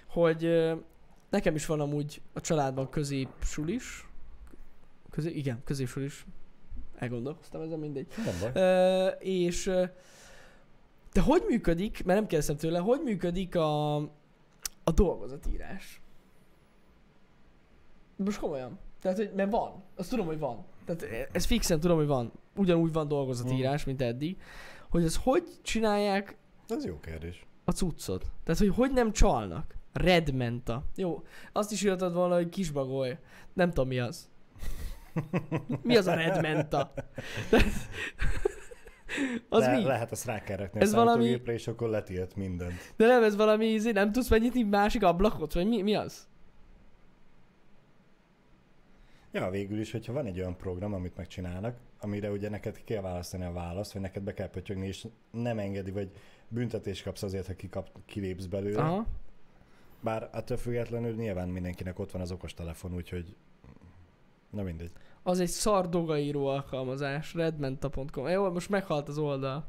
hogy 0.08 0.74
nekem 1.30 1.56
is 1.56 1.66
van 1.66 1.80
amúgy 1.80 2.22
a 2.34 2.42
családban 2.42 2.90
középsulis, 2.90 4.08
közé, 5.10 5.30
igen, 5.30 5.62
középsulis, 5.64 6.26
elgondolkoztam 6.96 7.62
ezen, 7.62 7.80
mindegy. 7.80 8.08
Nem 8.26 8.36
baj. 8.40 8.64
Ö, 8.64 9.08
és 9.20 9.72
de 11.14 11.22
hogy 11.22 11.44
működik, 11.48 12.04
mert 12.06 12.20
nem 12.20 12.28
kérdeztem 12.28 12.58
tőle, 12.58 12.80
hogy 12.80 13.02
működik 13.04 13.56
a, 13.56 13.96
a 14.84 14.92
dolgozatírás? 14.94 16.02
Most 18.16 18.40
komolyan. 18.40 18.80
Tehát, 19.02 19.18
hogy, 19.18 19.32
mert 19.36 19.52
van. 19.52 19.84
Azt 19.96 20.10
tudom, 20.10 20.26
hogy 20.26 20.40
van. 20.40 20.66
Tehát 20.86 21.30
ez 21.32 21.46
fixen 21.46 21.80
tudom, 21.80 21.98
hogy 21.98 22.08
van. 22.08 22.32
Ugyanúgy 22.56 22.92
van 22.92 23.08
dolgozatírás, 23.08 23.84
mint 23.84 24.02
eddig. 24.02 24.38
Hogy 24.90 25.04
ez 25.04 25.16
hogy 25.16 25.44
csinálják 25.62 26.38
Ez 26.68 26.86
jó 26.86 27.00
kérdés. 27.00 27.47
A 27.68 27.72
cuccot? 27.72 28.26
Tehát, 28.44 28.60
hogy 28.60 28.74
hogy 28.76 28.92
nem 28.92 29.12
csalnak? 29.12 29.76
Redmenta. 29.94 30.84
Jó, 30.96 31.24
azt 31.52 31.72
is 31.72 31.84
írtad 31.84 32.14
volna, 32.14 32.36
hogy 32.36 32.50
kisbagoly. 32.50 33.18
Nem 33.54 33.70
tudom, 33.70 33.88
mi 33.88 34.00
az. 34.00 34.30
Mi 35.82 35.96
az 35.98 36.08
a 36.08 36.14
redmenta? 36.14 36.94
az 39.50 39.62
Le, 39.64 39.78
mi? 39.78 39.84
Lehet 39.84 40.12
azt 40.12 40.26
rá 40.26 40.44
kell 40.44 40.58
rakni 40.58 40.80
Ez 40.82 40.94
a 40.94 40.96
valami- 40.96 41.42
és 41.46 41.68
akkor 41.68 41.90
letilt 41.90 42.36
mindent. 42.36 42.94
De 42.96 43.08
nem, 43.08 43.24
ez 43.24 43.36
valami, 43.36 43.66
izé, 43.66 43.92
nem 43.92 44.12
tudsz 44.12 44.30
megnyitni 44.30 44.64
másik 44.64 45.04
ablakot? 45.04 45.54
Vagy 45.54 45.68
mi, 45.68 45.82
mi 45.82 45.96
az? 45.96 46.28
Ja, 49.32 49.50
végül 49.50 49.80
is, 49.80 49.92
hogyha 49.92 50.14
van 50.14 50.26
egy 50.26 50.40
olyan 50.40 50.58
program, 50.58 50.94
amit 50.94 51.18
megcsinálnak, 51.18 51.78
amire 52.00 52.32
ugye 52.32 52.50
neked 52.50 52.84
kell 52.84 53.02
választani 53.02 53.44
a 53.46 53.52
választ, 53.52 53.94
vagy 53.94 54.02
neked 54.02 54.24
be 54.24 54.34
kell 54.34 54.50
pötyögni, 54.50 54.88
és 54.88 55.08
nem 55.32 55.60
engedi, 55.60 55.92
vagy 55.92 56.12
büntetést 56.48 57.04
kapsz 57.04 57.24
azért, 57.24 57.48
ha 57.48 57.54
kikap, 57.54 57.90
kilépsz 58.06 58.46
belőle. 58.46 58.82
Aha. 58.82 59.06
Bár 60.00 60.30
attól 60.32 60.58
függetlenül 60.58 61.14
nyilván 61.14 61.50
mindenkinek 61.50 62.00
ott 62.00 62.12
van 62.12 62.22
az 62.22 62.32
okostelefon, 62.32 62.96
úgyhogy 62.96 63.36
na 64.50 64.62
mindegy. 64.62 64.92
Az 65.24 65.40
egy 65.40 65.48
szar 65.48 65.90
dogaíró 65.90 66.46
alkalmazás. 66.46 67.34
Redmenta.com. 67.34 68.28
Jó, 68.28 68.52
most 68.52 68.70
meghalt 68.70 69.08
az 69.08 69.18
oldal. 69.18 69.66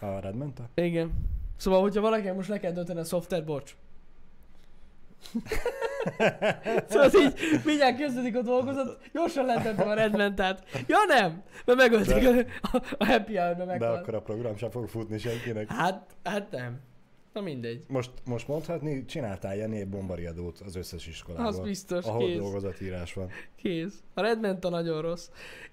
A 0.00 0.18
Redmenta? 0.18 0.68
Igen. 0.74 1.12
Szóval, 1.56 1.80
hogyha 1.80 2.00
valakinek 2.00 2.34
most 2.34 2.48
le 2.48 2.58
kell 2.58 2.72
dönteni 2.72 2.98
a 2.98 3.04
szoftver, 3.04 3.44
bocs. 3.44 3.76
szóval 6.88 7.10
így 7.20 7.60
mindjárt 7.64 7.96
kezdődik 7.98 8.36
a 8.36 8.42
dolgozat, 8.42 8.98
gyorsan 9.12 9.44
letettem 9.44 9.88
a 9.88 9.94
Redmentát. 9.94 10.64
Ja 10.86 10.98
nem, 11.08 11.42
mert 11.64 11.78
megölték 11.78 12.22
De- 12.22 12.46
a, 12.72 12.82
a 12.98 13.04
Happy 13.06 13.36
Hour-be 13.36 13.64
De 13.64 13.64
meghalt. 13.64 13.98
akkor 14.00 14.14
a 14.14 14.20
program 14.20 14.56
sem 14.56 14.70
fog 14.70 14.88
futni 14.88 15.18
senkinek. 15.18 15.70
Hát, 15.72 16.16
hát 16.24 16.50
nem. 16.50 16.80
Na 17.32 17.40
mindegy. 17.42 17.84
Most, 17.88 18.10
most 18.24 18.48
mondhatni, 18.48 19.04
csináltál 19.04 19.56
Jenny 19.56 19.74
egy 19.76 19.88
bombariadót 19.88 20.60
az 20.66 20.76
összes 20.76 21.06
iskolából. 21.06 21.46
Az 21.46 21.60
biztos, 21.60 22.04
ahol 22.04 22.26
kész. 22.26 22.38
dolgozatírás 22.38 23.14
van. 23.14 23.28
Kész. 23.56 24.02
A 24.14 24.20
Redmenta 24.20 24.68
nagyon 24.68 25.02
rossz. 25.02 25.28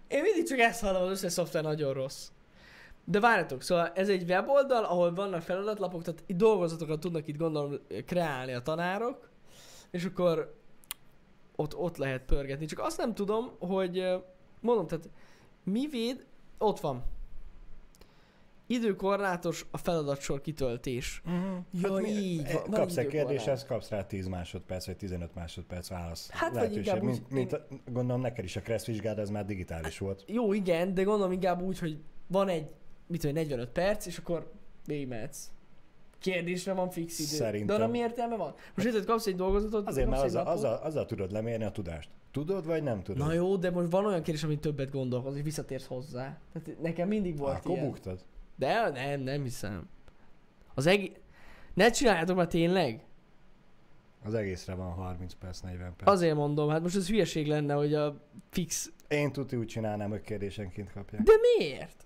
Én 0.08 0.22
mindig 0.22 0.48
csak 0.48 0.60
ezt 0.60 0.82
hallom, 0.82 1.02
az 1.04 1.10
összes 1.10 1.32
szoftver 1.32 1.64
nagyon 1.64 1.94
rossz. 1.94 2.28
De 3.06 3.20
várjatok, 3.20 3.62
szóval 3.62 3.92
ez 3.96 4.10
egy 4.10 4.24
weboldal, 4.30 4.84
ahol 4.84 5.14
vannak 5.14 5.42
feladatlapok, 5.42 6.04
tehát 6.04 6.24
itt 6.26 6.38
dolgozatokat 6.38 7.00
tudnak 7.00 7.28
itt 7.28 7.38
gondolom 7.38 7.74
kreálni 8.06 8.54
a 8.54 8.62
tanárok, 8.62 9.30
és 9.94 10.06
akkor 10.06 10.56
ott, 11.56 11.76
ott 11.76 11.98
lehet 11.98 12.22
pörgetni. 12.26 12.66
Csak 12.66 12.80
azt 12.80 12.98
nem 12.98 13.14
tudom, 13.14 13.52
hogy 13.60 14.04
mondom, 14.62 14.88
tehát 14.88 15.10
mi 15.64 15.88
véd, 15.88 16.26
ott 16.58 16.80
van. 16.80 17.04
Időkorlátos 18.68 19.66
a 19.72 19.78
feladatsor 19.78 20.42
kitöltés. 20.42 21.22
Ja, 21.72 22.00
így 22.00 22.52
van, 22.54 22.62
van 22.66 22.80
kapsz 22.80 22.98
egy 22.98 23.08
kérdéshez, 23.08 23.66
kapsz 23.66 23.90
rá 23.90 24.06
10 24.06 24.28
másodperc, 24.28 24.86
vagy 24.86 24.98
15 24.98 25.36
másodperc 25.36 25.90
válasz. 25.90 26.30
Hát, 26.30 26.50
vagy 26.50 26.54
lehetőség. 26.56 26.86
inkább 26.86 27.02
mint, 27.04 27.22
úgy- 27.26 27.32
mint, 27.32 27.62
gondolom 27.92 28.22
neked 28.22 28.44
is 28.44 28.56
a 28.56 28.62
Kressz 28.62 28.86
vizsgád, 28.86 29.20
ez 29.20 29.30
már 29.30 29.46
digitális 29.46 29.98
volt. 29.98 30.24
Jó, 30.28 30.54
igen, 30.54 30.94
de 30.94 31.04
gondolom 31.04 31.32
inkább 31.32 31.62
úgy, 31.62 31.80
hogy 31.80 31.98
van 32.28 32.48
egy, 32.50 32.70
mit 33.08 33.22
tudom, 33.22 33.36
én, 33.36 33.42
45 33.42 33.70
perc, 33.70 34.06
és 34.06 34.18
akkor 34.18 34.52
végigmehetsz. 34.86 35.52
Kérdésre 36.24 36.74
van 36.74 36.90
fix 36.90 37.20
idő. 37.20 37.28
Szerintem- 37.28 37.78
De 37.78 37.84
arra 37.84 37.92
mi 37.92 37.98
értelme 37.98 38.36
van? 38.36 38.54
Most 38.76 38.88
érted, 38.88 39.06
kapsz 39.06 39.28
egy 39.28 39.36
dolgozatot, 39.36 39.88
Azért, 39.88 40.10
mert 40.10 40.24
azzal, 40.24 40.46
azzal, 40.48 40.74
azzal 40.76 41.06
tudod 41.06 41.32
lemérni 41.32 41.64
a 41.64 41.72
tudást. 41.72 42.10
Tudod, 42.32 42.66
vagy 42.66 42.84
nem 42.84 43.04
tudod? 43.04 43.28
Na 43.28 43.34
jó, 43.34 43.56
de 43.56 43.72
most 43.72 43.92
van 43.92 44.06
olyan 44.06 44.22
kérdés, 44.24 44.44
amit 44.44 44.60
többet 44.60 44.92
gondolkoz, 44.92 45.36
és 45.36 45.42
visszatérsz 45.44 45.86
hozzá. 45.86 46.38
Tehát 46.54 46.82
nekem 46.82 47.08
mindig 47.08 47.38
volt 47.38 47.56
Akkor 47.58 47.72
ilyen. 47.72 47.86
buktad. 47.86 48.20
De 48.56 48.90
nem, 48.90 49.22
nem 49.22 49.44
hiszem. 49.44 49.90
Az 50.74 50.86
egész... 50.86 51.12
Ne 51.74 51.90
csináljátok 51.90 52.36
már 52.36 52.48
tényleg? 52.48 53.04
Az 54.26 54.34
egészre 54.34 54.74
van 54.74 54.92
30 54.92 55.34
perc, 55.34 55.60
40 55.60 55.96
perc. 55.96 56.10
Azért 56.12 56.36
mondom, 56.36 56.70
hát 56.70 56.82
most 56.82 56.96
ez 56.96 57.08
hülyeség 57.08 57.48
lenne, 57.48 57.74
hogy 57.74 57.94
a 57.94 58.22
fix... 58.50 58.92
Én 59.08 59.32
tuti 59.32 59.56
úgy 59.56 59.68
csinálnám, 59.68 60.10
hogy 60.10 60.22
kérdésenként 60.22 60.92
kapják. 60.92 61.22
De 61.24 61.32
miért? 61.58 62.06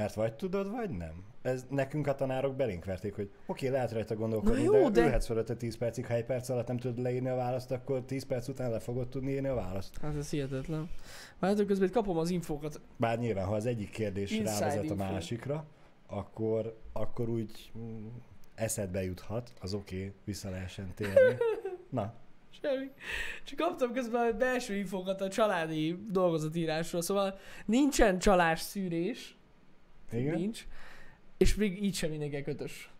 Mert 0.00 0.14
vagy 0.14 0.32
tudod, 0.32 0.70
vagy 0.70 0.90
nem. 0.90 1.24
Ez 1.42 1.66
nekünk 1.68 2.06
a 2.06 2.14
tanárok 2.14 2.56
belénk 2.56 2.84
verték, 2.84 3.14
hogy 3.14 3.30
oké, 3.46 3.66
okay, 3.66 3.68
lehet 3.68 3.92
rajta 3.92 4.14
gondolkodni, 4.14 4.64
Na 4.64 4.76
jó, 4.76 4.82
de, 4.82 5.00
de- 5.00 5.06
ülhetsz 5.06 5.26
fölötte 5.26 5.54
10 5.56 5.76
percig, 5.76 6.06
ha 6.06 6.14
egy 6.14 6.24
perc 6.24 6.48
alatt 6.48 6.66
nem 6.66 6.76
tudod 6.76 6.98
leírni 6.98 7.28
a 7.28 7.34
választ, 7.34 7.70
akkor 7.70 8.02
10 8.02 8.24
perc 8.24 8.48
után 8.48 8.70
le 8.70 8.78
fogod 8.78 9.08
tudni 9.08 9.30
írni 9.30 9.48
a 9.48 9.54
választ. 9.54 9.98
Hát 10.02 10.16
ez 10.16 10.30
hihetetlen. 10.30 10.90
Várjátok, 11.38 11.66
közben 11.66 11.88
itt 11.88 11.94
kapom 11.94 12.18
az 12.18 12.30
infókat. 12.30 12.80
Bár 12.96 13.18
nyilván, 13.18 13.46
ha 13.46 13.54
az 13.54 13.66
egyik 13.66 13.90
kérdés 13.90 14.30
Inside 14.30 14.58
rávezet 14.58 14.80
a 14.80 14.82
info. 14.82 14.94
másikra, 14.94 15.64
akkor, 16.06 16.76
akkor 16.92 17.28
úgy 17.28 17.70
mm, 17.78 18.06
eszedbe 18.54 19.04
juthat, 19.04 19.52
az 19.60 19.74
oké, 19.74 19.96
okay, 19.96 20.12
vissza 20.24 20.50
lehessen 20.50 20.92
térni. 20.94 21.36
Na, 21.90 22.14
Semmi. 22.62 22.90
Csak 23.44 23.58
kaptam 23.58 23.92
közben 23.92 24.26
a 24.26 24.36
belső 24.36 24.74
infókat 24.74 25.20
a 25.20 25.28
családi 25.28 26.04
dolgozatírásról, 26.08 27.02
szóval 27.02 27.38
nincsen 27.66 28.18
csalás 28.18 28.60
szűrés. 28.60 29.34
Igen? 30.12 30.34
Nincs. 30.38 30.66
És 31.36 31.54
még 31.54 31.82
így 31.82 31.94
sem 31.94 32.10
mindenki 32.10 32.42
kötös. 32.42 32.90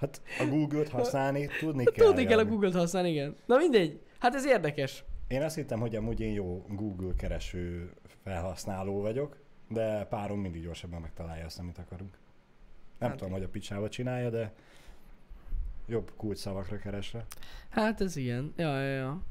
Hát 0.00 0.22
a 0.38 0.44
Google-t 0.44 0.88
használni 0.88 1.48
tudni 1.58 1.84
kell. 1.84 2.06
Tudni 2.06 2.24
kell 2.24 2.38
a. 2.38 2.44
Google-t 2.44 2.74
használni, 2.74 3.10
igen. 3.10 3.36
Na 3.46 3.56
mindegy. 3.56 4.00
Hát 4.18 4.34
ez 4.34 4.46
érdekes. 4.46 5.04
Én 5.28 5.42
azt 5.42 5.54
hittem, 5.54 5.80
hogy 5.80 5.96
amúgy 5.96 6.20
én 6.20 6.32
jó 6.32 6.64
Google 6.68 7.14
kereső 7.16 7.92
felhasználó 8.22 9.00
vagyok, 9.00 9.36
de 9.68 10.04
párom 10.04 10.40
mindig 10.40 10.62
gyorsabban 10.62 11.00
megtalálja 11.00 11.44
azt, 11.44 11.58
amit 11.58 11.78
akarunk. 11.78 12.18
Nem 12.98 13.08
Hát 13.08 13.18
tudom, 13.18 13.32
hogy 13.32 13.42
a 13.42 13.48
picsába 13.48 13.88
csinálja, 13.88 14.30
de 14.30 14.52
jobb 15.86 16.12
kulcs 16.16 16.38
szavakra 16.38 16.78
keresve. 16.78 17.26
Hát 17.70 18.00
ez 18.00 18.16
ilyen. 18.16 18.52
Ja, 18.56 18.80
ja, 18.80 18.96
ja. 18.96 19.22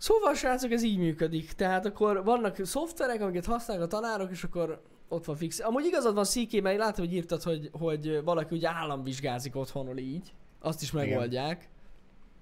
Szóval, 0.00 0.34
srácok, 0.34 0.70
ez 0.70 0.82
így 0.82 0.98
működik. 0.98 1.52
Tehát 1.52 1.86
akkor 1.86 2.24
vannak 2.24 2.64
szoftverek, 2.64 3.20
amiket 3.20 3.44
használnak 3.44 3.86
a 3.86 3.88
tanárok, 3.88 4.30
és 4.30 4.44
akkor 4.44 4.82
ott 5.08 5.24
van 5.24 5.36
fix. 5.36 5.60
Amúgy 5.60 5.84
igazad 5.84 6.14
van, 6.14 6.24
Sziké, 6.24 6.60
mert 6.60 6.78
látom, 6.78 7.04
hogy 7.04 7.14
írtad, 7.14 7.42
hogy, 7.42 7.70
hogy 7.72 8.22
valaki 8.24 8.54
ugye 8.54 8.68
államvizsgázik 8.68 9.56
otthonról 9.56 9.96
így. 9.98 10.32
Azt 10.60 10.82
is 10.82 10.92
Igen. 10.92 11.08
megoldják. 11.08 11.68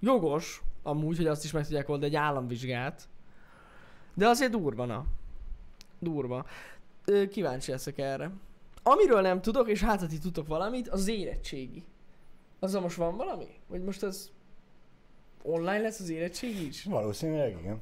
Jogos, 0.01 0.63
amúgy, 0.83 1.17
hogy 1.17 1.27
azt 1.27 1.45
is 1.45 1.53
meg 1.53 1.63
tudják 1.63 1.89
oldani, 1.89 2.15
egy 2.15 2.17
államvizsgát. 2.21 3.09
De 4.15 4.29
azért 4.29 4.51
durva, 4.51 4.85
na. 4.85 5.05
Durva. 5.99 6.47
Ö, 7.05 7.27
Kíváncsi 7.29 7.71
leszek 7.71 7.99
erre. 7.99 8.31
Amiről 8.83 9.21
nem 9.21 9.41
tudok, 9.41 9.69
és 9.69 9.83
hát 9.83 10.01
ha 10.01 10.07
ti 10.07 10.19
tudtok 10.19 10.47
valamit, 10.47 10.89
az 10.89 11.09
érettségi. 11.09 11.85
Azzal 12.59 12.81
most 12.81 12.97
van 12.97 13.17
valami? 13.17 13.49
Vagy 13.67 13.83
most 13.83 14.03
ez 14.03 14.31
online 15.43 15.79
lesz 15.79 16.01
az 16.01 16.09
érettségi 16.09 16.67
is? 16.67 16.85
Valószínűleg 16.85 17.57
igen. 17.61 17.81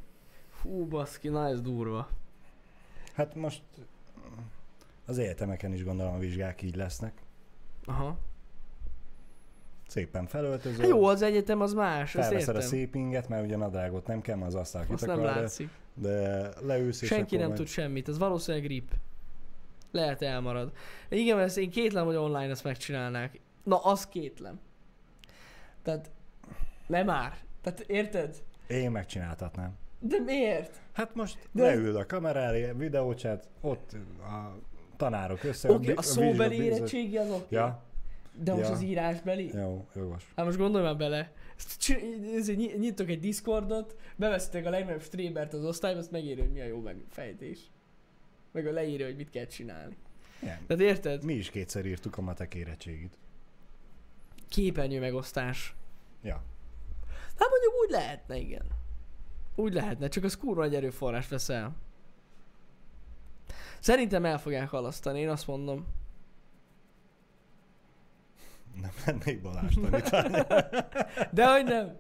Hú, 0.63 0.87
baszki, 0.87 1.29
na 1.29 1.49
ez 1.49 1.61
durva. 1.61 2.09
Hát 3.15 3.35
most 3.35 3.63
az 5.07 5.19
egyetemeken 5.19 5.73
is 5.73 5.85
gondolom 5.85 6.15
a 6.15 6.19
vizsgák 6.19 6.63
így 6.63 6.77
lesznek. 6.77 7.23
Aha. 7.85 8.19
Szépen 9.87 10.27
felöltözöl. 10.27 10.81
Hát 10.81 10.89
jó, 10.89 11.05
az 11.05 11.23
egyetem 11.23 11.61
az 11.61 11.73
más, 11.73 12.11
Felveszed 12.11 12.39
értem. 12.39 12.57
a 12.57 12.61
szép 12.61 12.95
inget, 12.95 13.29
mert 13.29 13.45
ugye 13.45 13.57
nadrágot 13.57 14.07
nem 14.07 14.21
kell, 14.21 14.37
mert 14.37 14.47
az 14.49 14.55
asztal 14.55 14.85
Azt 14.91 15.07
nem 15.07 15.23
látszik. 15.23 15.69
de 15.95 16.49
leülsz 16.61 17.03
és 17.03 17.09
Senki 17.09 17.37
nem 17.37 17.47
majd- 17.47 17.59
tud 17.59 17.67
semmit, 17.67 18.09
az 18.09 18.19
valószínűleg 18.19 18.67
grip. 18.67 18.91
Lehet 19.91 20.23
elmarad. 20.23 20.73
Igen, 21.09 21.39
ezt 21.39 21.59
én 21.59 21.71
kétlem, 21.71 22.05
hogy 22.07 22.15
online 22.17 22.51
ezt 22.51 22.65
megcsinálnák. 22.65 23.41
Na, 23.63 23.77
az 23.77 24.07
kétlem. 24.07 24.61
Tehát, 25.83 26.11
nem 26.87 27.07
már. 27.07 27.37
Tehát 27.67 27.81
érted? 27.91 28.43
Én 28.67 28.91
megcsináltatnám. 28.91 29.77
De 30.01 30.19
miért? 30.19 30.81
Hát 30.93 31.15
most 31.15 31.49
De- 31.53 31.63
leül 31.63 31.97
a 31.97 32.07
kamera 32.07 32.39
elé, 32.39 32.73
videócsát, 32.73 33.49
ott 33.61 33.93
a 34.21 34.59
tanárok 34.97 35.45
össze. 35.45 35.69
Oké, 35.69 35.77
okay, 35.77 35.87
bi- 35.95 35.99
a 35.99 36.03
szóbeli 36.03 36.63
érettségi 36.63 37.17
az 37.17 37.27
oké. 37.31 37.37
Okay. 37.37 37.59
Ja, 37.59 37.83
De 38.43 38.55
most 38.55 38.69
ja. 38.69 38.75
az 38.75 38.83
írásbeli? 38.83 39.51
jó, 39.55 39.87
jogos. 39.95 40.33
Hát 40.37 40.45
most 40.47 40.59
gondolj 40.59 40.85
már 40.85 40.97
bele. 40.97 41.33
Ezért 42.37 42.59
ny- 42.59 42.79
Nyitok 42.79 43.09
egy 43.09 43.21
Discordot, 43.21 43.97
bevesztek 44.17 44.67
a 44.67 44.71
legnagyobb 44.71 45.03
streamert 45.03 45.53
az 45.53 45.65
osztályba, 45.65 45.99
azt 45.99 46.11
megírja, 46.11 46.43
hogy 46.43 46.53
mi 46.53 46.61
a 46.61 46.65
jó 46.65 46.81
megfejtés. 46.81 47.59
Meg 48.53 48.67
a 48.67 48.73
leírja, 48.73 49.07
hogy 49.07 49.17
mit 49.17 49.31
kell 49.31 49.47
csinálni. 49.47 49.97
Igen. 50.43 50.59
Tehát 50.67 50.83
érted? 50.83 51.25
Mi 51.25 51.35
is 51.35 51.51
kétszer 51.51 51.87
írtuk 51.87 52.19
a 52.19 52.21
matek 52.21 52.55
érettségit. 52.55 53.19
Képernyő 54.49 55.01
megosztás. 55.01 55.75
Ja. 56.23 56.43
Hát 57.39 57.49
mondjuk 57.49 57.73
úgy 57.85 57.91
lehetne, 57.91 58.37
igen. 58.37 58.67
Úgy 59.55 59.73
lehetne, 59.73 60.09
csak 60.09 60.25
az 60.25 60.37
kurva 60.37 60.61
nagy 60.61 60.75
erőforrás 60.75 61.29
vesz 61.29 61.49
el. 61.49 61.77
Szerintem 63.81 64.25
el 64.25 64.39
fogják 64.39 64.69
halasztani, 64.69 65.21
én 65.21 65.29
azt 65.29 65.47
mondom. 65.47 65.87
Nem 68.81 68.91
lennék 69.07 69.43
Balázs 69.43 69.75
tanítani. 69.75 70.39
De 71.31 71.53
hogy 71.53 71.65
nem, 71.65 71.97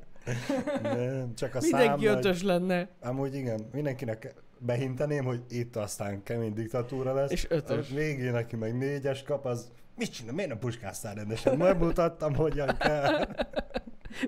Nem, 0.82 1.34
csak 1.34 1.54
a 1.54 1.58
mindenki 1.60 2.04
szám 2.06 2.16
ötös 2.16 2.42
lenne, 2.42 2.88
Amúgy 3.00 3.34
igen, 3.34 3.68
mindenkinek 3.72 4.34
behinteném, 4.58 5.24
hogy 5.24 5.40
itt 5.48 5.76
aztán 5.76 6.22
kemény 6.22 6.52
diktatúra 6.52 7.14
lesz. 7.14 7.30
és 7.30 7.46
ötös. 7.50 7.90
A 7.90 7.94
végén, 7.94 8.34
aki 8.34 8.56
meg 8.56 8.76
négyes 8.76 9.22
kap, 9.22 9.44
az 9.44 9.72
mit 9.96 10.12
csinál? 10.12 10.34
Miért 10.34 10.50
nem 10.50 10.58
puskáztál 10.58 11.14
rendesen? 11.14 11.56
Megmutattam, 11.56 12.34
hogyan 12.34 12.76
kell. 12.78 13.26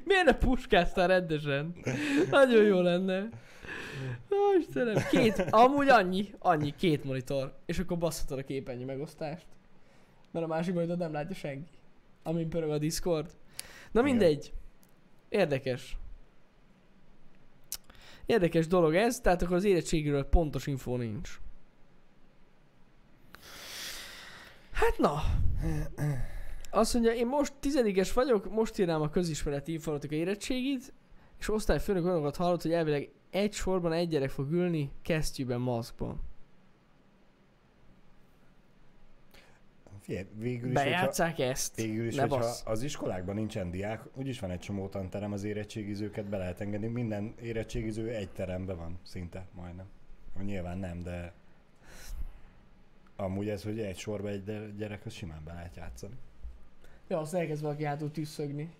Miért 0.04 0.24
ne 0.24 0.34
puskáztál 0.34 1.06
rendesen? 1.06 1.74
Nagyon 2.30 2.64
jó 2.64 2.80
lenne. 2.80 3.28
Ó, 4.30 4.58
Istenem, 4.58 5.02
két, 5.10 5.38
amúgy 5.50 5.88
annyi, 5.88 6.34
annyi, 6.38 6.74
két 6.76 7.04
monitor, 7.04 7.58
és 7.66 7.78
akkor 7.78 7.98
basszhatod 7.98 8.38
a 8.38 8.44
képernyő 8.44 8.84
megosztást. 8.84 9.46
Mert 10.30 10.44
a 10.44 10.48
másik 10.48 10.74
monitor 10.74 10.96
nem 10.96 11.12
látja 11.12 11.34
senki. 11.34 11.70
Amin 12.22 12.48
pörög 12.48 12.70
a 12.70 12.78
Discord. 12.78 13.30
Na 13.92 14.02
mindegy. 14.02 14.52
Érdekes. 15.28 15.96
Érdekes 18.26 18.66
dolog 18.66 18.94
ez, 18.94 19.20
tehát 19.20 19.42
akkor 19.42 19.56
az 19.56 19.64
érettségről 19.64 20.24
pontos 20.24 20.66
info 20.66 20.96
nincs. 20.96 21.40
Hát 24.72 24.98
na. 24.98 25.22
Azt 26.70 26.94
mondja, 26.94 27.12
én 27.12 27.26
most 27.26 27.52
tizedikes 27.60 28.12
vagyok, 28.12 28.50
most 28.50 28.78
írnám 28.78 29.02
a 29.02 29.08
közismereti 29.08 29.72
informatika 29.72 30.14
érettségit, 30.14 30.92
és 31.38 31.48
osztályfőnök 31.48 32.04
olyanokat 32.04 32.36
hallott, 32.36 32.62
hogy 32.62 32.72
elvileg 32.72 33.10
egy 33.30 33.52
sorban 33.52 33.92
egy 33.92 34.08
gyerek 34.08 34.30
fog 34.30 34.52
ülni, 34.52 34.92
kesztyűben, 35.02 35.60
maszkban. 35.60 36.20
Figyelj, 40.00 40.26
végül 40.34 40.70
is, 40.70 40.76
hogyha, 40.76 40.90
Bejátszák 40.90 41.38
ezt? 41.38 41.76
végül 41.76 42.06
is 42.06 42.14
Ne 42.14 42.20
hogyha 42.20 42.38
bassz. 42.38 42.62
az 42.66 42.82
iskolákban 42.82 43.34
nincsen 43.34 43.70
diák, 43.70 44.02
úgyis 44.14 44.40
van 44.40 44.50
egy 44.50 44.58
csomó 44.58 44.88
tanterem, 44.88 45.32
az 45.32 45.44
érettségizőket 45.44 46.24
be 46.28 46.36
lehet 46.36 46.60
engedni. 46.60 46.86
Minden 46.86 47.34
érettségiző 47.42 48.08
egy 48.08 48.30
teremben 48.30 48.76
van, 48.76 48.98
szinte, 49.02 49.46
majdnem. 49.54 49.86
Nyilván 50.42 50.78
nem, 50.78 51.02
de 51.02 51.32
amúgy 53.16 53.48
ez, 53.48 53.62
hogy 53.62 53.80
egy 53.80 53.98
sorba 53.98 54.28
egy 54.28 54.74
gyerek, 54.76 55.06
az 55.06 55.12
simán 55.12 55.44
be 55.44 55.52
lehet 55.52 55.76
játszani. 55.76 56.14
Ja, 57.08 57.18
azt 57.18 57.34
elkezd 57.34 57.62
valaki 57.62 57.84
hátul 57.84 58.10
tüsszögni. 58.10 58.70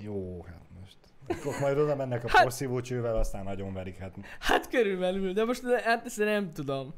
Jó, 0.00 0.42
hát 0.42 0.62
most. 0.80 0.96
Akkor 1.28 1.60
majd 1.60 1.78
oda 1.78 1.96
mennek 1.96 2.24
a 2.24 2.28
Hát- 2.28 2.42
porszívó 2.42 2.80
csővel, 2.80 3.16
aztán 3.16 3.44
nagyon 3.44 3.72
verik. 3.72 3.96
Hát 3.96 4.14
Hát 4.38 4.68
körülbelül, 4.68 5.32
de 5.32 5.44
most 5.44 5.62
hát 5.66 6.06
ezt 6.06 6.18
nem 6.18 6.52
tudom. 6.52 6.94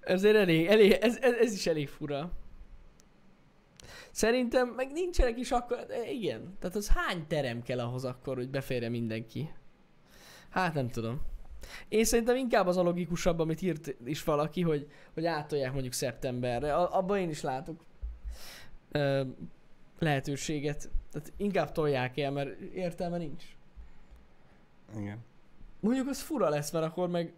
Ezért 0.00 0.36
elég, 0.36 0.66
elég 0.66 0.90
ez, 0.92 1.16
ez, 1.20 1.34
ez 1.34 1.52
is 1.52 1.66
elég 1.66 1.88
fura. 1.88 2.30
Szerintem 4.10 4.68
meg 4.68 4.92
nincsenek 4.92 5.38
is 5.38 5.50
akkor, 5.50 5.86
igen. 6.10 6.56
Tehát 6.60 6.76
az 6.76 6.88
hány 6.88 7.26
terem 7.26 7.62
kell 7.62 7.80
ahhoz 7.80 8.04
akkor, 8.04 8.36
hogy 8.36 8.48
beférje 8.50 8.88
mindenki? 8.88 9.50
Hát 10.48 10.74
nem 10.74 10.88
tudom. 10.88 11.20
Én 11.88 12.04
szerintem 12.04 12.36
inkább 12.36 12.66
az 12.66 12.76
a 12.76 12.82
logikusabb, 12.82 13.38
amit 13.38 13.62
írt 13.62 13.94
is 14.04 14.24
valaki, 14.24 14.60
hogy, 14.62 14.90
hogy 15.14 15.26
átolják 15.26 15.72
mondjuk 15.72 15.92
szeptemberre. 15.92 16.74
A- 16.74 16.96
Abban 16.98 17.18
én 17.18 17.28
is 17.28 17.42
látok 17.42 17.84
ö, 18.92 19.22
lehetőséget. 19.98 20.90
Tehát 21.10 21.32
inkább 21.36 21.72
tolják 21.72 22.18
el, 22.18 22.30
mert 22.30 22.60
értelme 22.60 23.16
nincs. 23.16 23.44
igen. 24.98 25.18
Mondjuk 25.80 26.08
az 26.08 26.20
fura 26.20 26.48
lesz, 26.48 26.70
mert 26.72 26.84
akkor 26.84 27.08
meg 27.08 27.32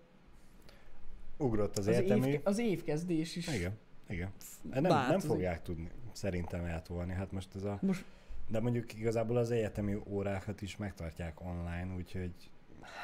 Ugrott 1.37 1.79
az, 1.79 1.87
az, 1.87 1.95
egyetemi. 1.95 2.31
év, 2.31 2.41
az 2.45 2.59
évkezdés 2.59 3.37
is. 3.37 3.49
Igen, 3.49 3.79
igen. 4.09 4.31
Nem, 4.63 4.83
nem 4.83 4.93
változik. 4.93 5.31
fogják 5.31 5.63
tudni 5.63 5.91
szerintem 6.13 6.65
eltolni. 6.65 7.13
Hát 7.13 7.33
most 7.33 7.55
ez 7.55 7.65
a... 7.65 7.79
Most, 7.83 8.05
De 8.49 8.61
mondjuk 8.61 8.95
igazából 8.95 9.37
az 9.37 9.51
egyetemi 9.51 9.99
órákat 10.07 10.63
is 10.63 10.77
megtartják 10.77 11.41
online, 11.41 11.95
úgyhogy 11.97 12.33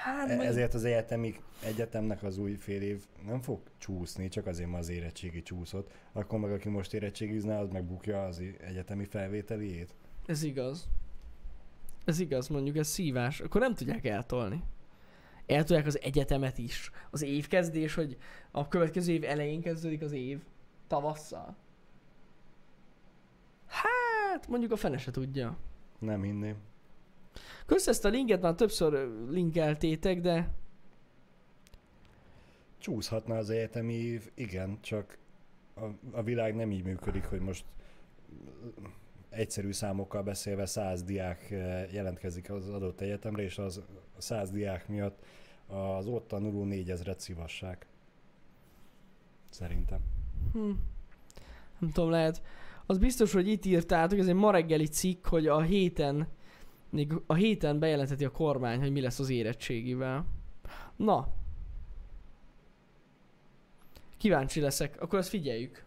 hát 0.03 0.31
e- 0.31 0.41
ezért 0.41 0.75
az 0.75 0.85
egyetemi 0.85 1.35
egyetemnek 1.65 2.23
az 2.23 2.39
új 2.39 2.55
fél 2.55 2.83
év 2.83 3.05
nem 3.27 3.41
fog 3.41 3.61
csúszni, 3.79 4.29
csak 4.29 4.47
azért, 4.47 4.69
mert 4.71 4.83
az 4.83 4.89
érettségi 4.89 5.43
csúszott. 5.43 5.91
Akkor 6.13 6.39
meg 6.39 6.53
aki 6.53 6.69
most 6.69 6.95
érettségizne, 6.95 7.59
az 7.59 7.69
megbukja 7.69 8.25
az 8.25 8.43
egyetemi 8.61 9.05
felvételiét. 9.05 9.95
ez 10.27 10.43
igaz. 10.43 10.89
Ez 12.05 12.19
igaz, 12.19 12.49
mondjuk 12.49 12.77
ez 12.77 12.89
szívás. 12.89 13.41
Akkor 13.41 13.61
nem 13.61 13.75
tudják 13.75 14.05
eltolni. 14.07 14.63
Eltolják 15.47 15.87
az 15.87 16.01
egyetemet 16.03 16.59
is. 16.59 16.91
Az 17.11 17.23
évkezdés, 17.23 17.95
hogy 17.95 18.17
a 18.51 18.69
következő 18.69 19.13
év 19.13 19.25
elején 19.25 19.61
kezdődik 19.61 20.03
az 20.03 20.13
év. 20.13 20.41
Tavasszal. 20.87 21.57
Hát, 23.67 24.49
mondjuk 24.49 24.73
a 24.73 24.77
fene 24.77 24.99
se 24.99 25.11
tudja. 25.11 25.57
Nem 25.99 26.23
hinném. 26.23 26.57
Kösz 27.67 27.87
ezt 27.87 28.05
a 28.05 28.09
linket 28.09 28.41
már 28.41 28.55
többször 28.55 29.09
linkeltétek, 29.31 30.21
de 30.21 30.55
Csúszhatna 32.79 33.37
az 33.37 33.51
egyetemi 33.51 33.93
év, 33.93 34.31
igen, 34.35 34.79
csak 34.81 35.19
a, 35.75 35.85
a 36.13 36.23
világ 36.23 36.55
nem 36.55 36.71
így 36.71 36.85
működik, 36.85 37.25
hogy 37.25 37.41
most 37.41 37.65
egyszerű 39.29 39.73
számokkal 39.73 40.23
beszélve 40.23 40.67
100 40.67 41.03
diák 41.03 41.49
jelentkezik 41.93 42.51
az 42.51 42.69
adott 42.69 43.01
egyetemre, 43.01 43.43
és 43.43 43.59
az 43.59 43.83
100 44.19 44.51
diák 44.51 44.89
miatt 44.89 45.25
az 45.67 46.07
ott 46.07 46.29
tanuló 46.29 46.67
4000-et 46.69 47.19
szívassák. 47.19 47.87
Szerintem. 49.49 50.01
Hm. 50.53 50.71
Nem 51.79 51.91
tudom, 51.91 52.11
lehet. 52.11 52.43
Az 52.87 52.99
biztos, 52.99 53.33
hogy 53.33 53.49
itt 53.49 53.65
írtátok, 53.65 54.19
ez 54.19 54.29
egy 54.29 54.35
ma 54.35 54.51
reggeli 54.51 54.87
cikk, 54.87 55.27
hogy 55.27 55.47
a 55.47 55.61
héten, 55.61 56.29
még 56.95 57.13
a 57.27 57.35
héten 57.35 57.79
bejelenteti 57.79 58.25
a 58.25 58.31
kormány, 58.31 58.81
hogy 58.81 58.93
mi 58.93 59.01
lesz 59.01 59.19
az 59.19 59.31
érettségivel. 59.31 60.27
Na. 60.97 61.29
Kíváncsi 64.17 64.61
leszek. 64.61 65.01
Akkor 65.01 65.19
ezt 65.19 65.29
figyeljük. 65.29 65.85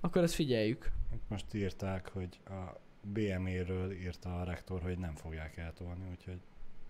Akkor 0.00 0.22
ezt 0.22 0.34
figyeljük. 0.34 0.90
Most 1.28 1.54
írták, 1.54 2.08
hogy 2.08 2.40
a 2.44 2.80
BME-ről 3.02 3.92
írta 3.92 4.40
a 4.40 4.44
rektor, 4.44 4.82
hogy 4.82 4.98
nem 4.98 5.14
fogják 5.14 5.56
eltolni, 5.56 6.04
úgyhogy 6.10 6.40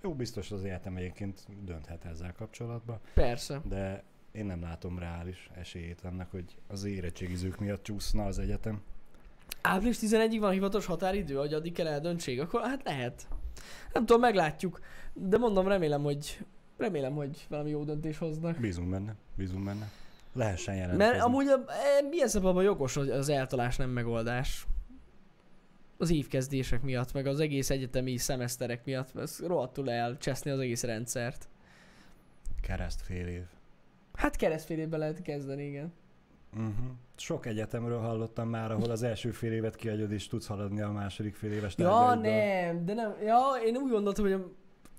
jó, 0.03 0.15
biztos 0.15 0.51
az 0.51 0.65
egyetem 0.65 0.97
egyébként 0.97 1.47
dönthet 1.65 2.05
ezzel 2.05 2.33
kapcsolatban. 2.33 3.01
Persze. 3.15 3.61
de 3.65 4.03
én 4.33 4.47
nem 4.47 4.63
látom 4.63 4.99
reális 4.99 5.51
esélyét 5.55 6.01
annak, 6.01 6.31
hogy 6.31 6.57
az 6.67 6.85
érettségizők 6.85 7.59
miatt 7.59 7.83
csúszna 7.83 8.25
az 8.25 8.39
egyetem. 8.39 8.83
Április 9.67 9.99
11-ig 10.01 10.37
van 10.41 10.51
hivatalos 10.51 10.87
határidő, 10.87 11.35
hogy 11.35 11.55
addig 11.55 11.73
kell 11.73 11.87
eldöntsék, 11.87 12.41
akkor 12.41 12.61
hát 12.63 12.83
lehet. 12.85 13.29
Nem 13.93 14.07
tudom, 14.07 14.21
meglátjuk. 14.21 14.81
De 15.13 15.39
mondom, 15.39 15.69
remélem, 15.69 16.03
hogy 16.03 16.39
Remélem, 16.77 17.15
hogy 17.15 17.47
valami 17.49 17.71
jó 17.71 17.85
döntés 17.85 18.19
hoznak. 18.19 18.59
Bízunk 18.59 18.91
benne, 18.91 19.15
bízunk 19.37 19.65
benne. 19.65 19.91
Lehessen 20.33 20.75
jelentkezni. 20.75 21.13
Mert 21.13 21.25
amúgy 21.25 21.47
a, 21.47 21.65
e, 21.69 22.09
milyen 22.09 22.29
szempontból 22.29 22.63
jogos 22.63 22.95
hogy 22.95 23.11
az 23.11 23.29
eltalás 23.29 23.77
nem 23.77 23.91
megoldás. 23.91 24.67
Az 25.99 26.11
évkezdések 26.11 26.83
miatt, 26.83 27.13
meg 27.13 27.27
az 27.27 27.41
egész 27.41 27.71
egyetemi 27.71 28.17
szemeszterek 28.17 28.85
miatt, 28.85 29.17
ez 29.17 29.39
rohadtul 29.47 29.91
elcseszni 29.91 30.51
az 30.51 30.59
egész 30.59 30.83
rendszert. 30.83 31.49
Kereszt 32.61 33.03
fél 33.03 33.27
év. 33.27 33.43
Hát 34.15 34.37
keresztfél 34.37 34.79
évben 34.79 34.99
lehet 34.99 35.23
kezdeni, 35.23 35.65
igen. 35.65 35.93
Uh-huh. 36.53 36.91
Sok 37.17 37.47
egyetemről 37.47 38.01
hallottam 38.01 38.49
már, 38.49 38.71
ahol 38.71 38.91
az 38.91 39.03
első 39.03 39.31
fél 39.31 39.53
évet 39.53 39.77
kiadod, 39.77 40.13
és 40.13 40.29
tudsz 40.29 40.47
haladni 40.47 40.81
a 40.81 40.91
második 40.91 41.35
fél 41.35 41.53
éves 41.53 41.75
Ja, 41.77 42.15
nem, 42.15 42.85
de 42.85 42.95
nem. 42.95 43.15
Ja, 43.23 43.41
én 43.65 43.77
úgy 43.77 43.91
gondoltam, 43.91 44.25
hogy 44.25 44.45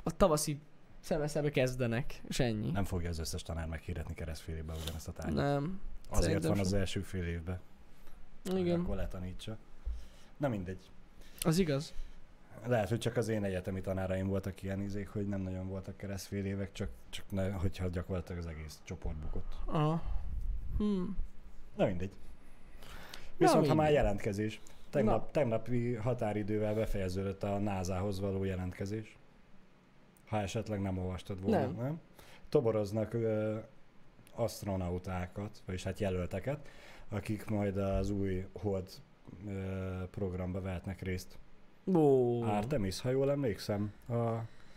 a, 0.04 0.12
tavaszi 0.18 0.60
szemeszterbe 1.00 1.50
kezdenek, 1.50 2.22
és 2.28 2.40
ennyi. 2.40 2.72
Nem 2.72 2.84
fogja 2.84 3.10
az 3.10 3.20
összes 3.20 3.42
tanár 3.44 3.68
meghirdetni 3.68 4.14
kereszt 4.14 4.42
fél 4.42 4.56
évben 4.56 4.76
ugyanezt 4.84 5.08
a 5.08 5.12
tárgyat. 5.12 5.36
nem. 5.36 5.80
Azért 6.10 6.46
van 6.46 6.60
az 6.60 6.74
első 6.74 7.02
fél 7.02 7.24
évben, 7.28 7.60
Igen, 8.56 8.80
akkor 8.80 8.96
letanítsa. 8.96 9.58
Na 10.38 10.48
mindegy. 10.48 10.90
az 11.42 11.58
igaz. 11.60 11.94
Lehet, 12.66 12.90
hogy 12.90 13.00
csak 13.00 13.18
az 13.18 13.28
én 13.28 13.44
egyetemi 13.44 13.82
tanáraim 13.82 14.28
voltak 14.28 14.64
ilyen 14.64 14.82
izék, 14.82 15.08
hogy 15.10 15.28
nem 15.28 15.42
nagyon 15.42 15.68
voltak 15.68 15.98
keresztfél 15.98 16.46
évek, 16.46 16.72
csak, 16.72 16.90
csak 17.10 17.26
ne, 17.32 17.52
hogyha 17.52 17.88
gyakorlatilag 17.88 18.42
az 18.42 18.48
egész 18.48 18.80
csoport 18.84 19.16
bukott. 19.16 19.56
Aha. 19.66 20.02
Hmm. 20.78 21.18
Na 21.78 21.86
mindegy. 21.86 22.12
Viszont 23.38 23.68
ha 23.68 23.74
már 23.74 23.92
jelentkezés. 23.92 24.62
Tegnap, 24.90 25.32
tegnapi 25.32 25.94
határidővel 25.94 26.74
befejeződött 26.74 27.44
a 27.44 27.58
NASA-hoz 27.58 28.20
való 28.20 28.44
jelentkezés. 28.44 29.18
Ha 30.28 30.40
esetleg 30.42 30.82
nem 30.82 30.98
olvastad 30.98 31.42
volna, 31.42 31.60
Nem. 31.60 31.76
nem? 31.76 32.02
Toboroznak 32.50 33.14
ö, 33.14 33.58
asztronautákat, 34.36 35.62
vagyis 35.66 35.84
hát 35.84 36.00
jelölteket, 36.00 36.68
akik 37.10 37.46
majd 37.46 37.78
az 37.78 38.10
új 38.10 38.46
Hold 38.62 38.90
ö, 39.48 40.04
programba 40.12 40.62
vehetnek 40.62 41.02
részt. 41.02 41.38
Ó. 41.96 42.42
Artemis, 42.44 43.02
ha 43.02 43.10
jól 43.10 43.32
emlékszem. 43.32 43.94
A, 44.10 44.14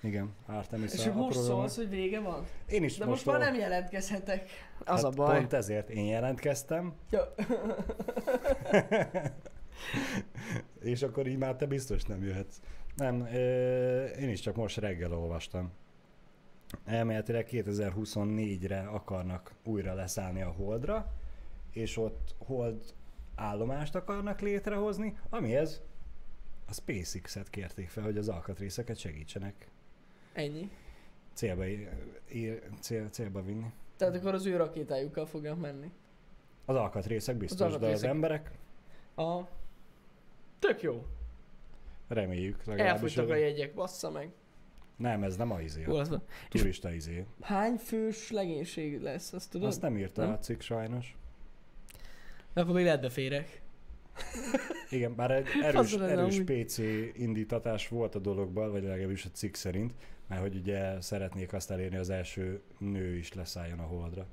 igen, 0.03 0.35
Artemis 0.47 0.93
És 0.93 1.05
most 1.05 1.15
program. 1.15 1.43
szólsz, 1.43 1.77
hogy 1.77 1.89
vége 1.89 2.21
van? 2.21 2.45
Én 2.69 2.85
is 2.85 2.97
De 2.97 3.05
most 3.05 3.27
már 3.27 3.39
nem 3.39 3.55
jelentkezhetek. 3.55 4.51
Az 4.79 5.03
hát 5.03 5.05
a 5.05 5.11
baj. 5.11 5.39
Pont 5.39 5.53
ezért 5.53 5.91
én 5.91 6.05
jelentkeztem, 6.05 6.95
Ja. 7.11 7.35
és 10.81 11.03
akkor 11.03 11.27
így 11.27 11.39
már 11.39 11.57
te 11.57 11.67
biztos 11.67 12.03
nem 12.03 12.23
jöhetsz. 12.25 12.57
Nem, 12.97 13.27
ö, 13.33 14.05
én 14.05 14.29
is 14.29 14.41
csak 14.41 14.57
most 14.57 14.77
reggel 14.77 15.13
olvastam. 15.13 15.73
Elméletileg 16.85 17.49
2024-re 17.51 18.81
akarnak 18.81 19.55
újra 19.65 19.95
leszállni 19.95 20.43
a 20.43 20.51
Holdra, 20.51 21.13
és 21.73 21.97
ott 21.97 22.35
Hold 22.39 22.95
állomást 23.35 23.95
akarnak 23.95 24.41
létrehozni, 24.41 25.17
amihez 25.31 25.83
a 26.69 26.73
SpaceX-et 26.73 27.51
kérték 27.51 27.89
fel, 27.89 28.05
hogy 28.05 28.17
az 28.19 28.29
alkatrészeket 28.29 28.97
segítsenek 28.97 29.71
Ennyi. 30.33 30.71
célba, 31.33 31.65
ér, 32.29 32.63
cél, 32.81 33.09
célba 33.11 33.43
vinni. 33.43 33.73
Tehát 33.97 34.17
akkor 34.17 34.35
az 34.35 34.47
ő 34.47 34.57
rakétájukkal 34.57 35.27
fognak 35.27 35.61
menni. 35.61 35.91
Az 36.65 36.77
alkatrészek 36.77 37.37
biztos, 37.37 37.59
de 37.59 37.65
az 37.65 37.73
alkatrészek. 37.73 38.09
emberek 38.09 38.51
A... 39.15 39.41
Tök 40.59 40.83
jó. 40.83 41.07
reméljük. 42.09 42.63
Elfogytak 42.67 43.31
a 43.31 43.35
jegyek, 43.35 43.75
bassza 43.75 44.11
meg. 44.11 44.31
Nem, 44.97 45.23
ez 45.23 45.37
nem 45.37 45.51
a 45.51 45.61
izé, 45.61 45.85
az 45.85 46.19
turista 46.49 46.93
izé. 46.93 47.27
Hány 47.41 47.77
fős 47.77 48.31
legénység 48.31 49.01
lesz, 49.01 49.33
azt 49.33 49.51
tudod? 49.51 49.69
Azt 49.69 49.81
nem 49.81 49.97
írta 49.97 50.23
Nem? 50.23 50.33
a 50.33 50.39
cikk 50.39 50.61
sajnos. 50.61 51.17
Akkor 52.53 52.75
még 52.75 52.85
lehet 52.85 53.01
beférek. 53.01 53.63
Igen, 54.91 55.15
bár 55.15 55.31
egy 55.31 55.47
erős, 55.63 55.93
Az 55.95 56.01
erős. 56.01 56.41
PC 56.45 56.79
indítatás 57.19 57.89
volt 57.89 58.15
a 58.15 58.19
dologban, 58.19 58.71
vagy 58.71 58.83
legalábbis 58.83 59.25
a 59.25 59.29
cikk 59.33 59.55
szerint, 59.55 59.95
mert 60.31 60.43
hogy 60.43 60.57
ugye 60.57 61.01
szeretnék 61.01 61.53
azt 61.53 61.71
elérni, 61.71 61.97
az 61.97 62.11
első 62.11 62.61
nő 62.79 63.17
is 63.17 63.35
leszálljon 63.35 63.79
a 63.79 63.83
holdra. 63.83 64.27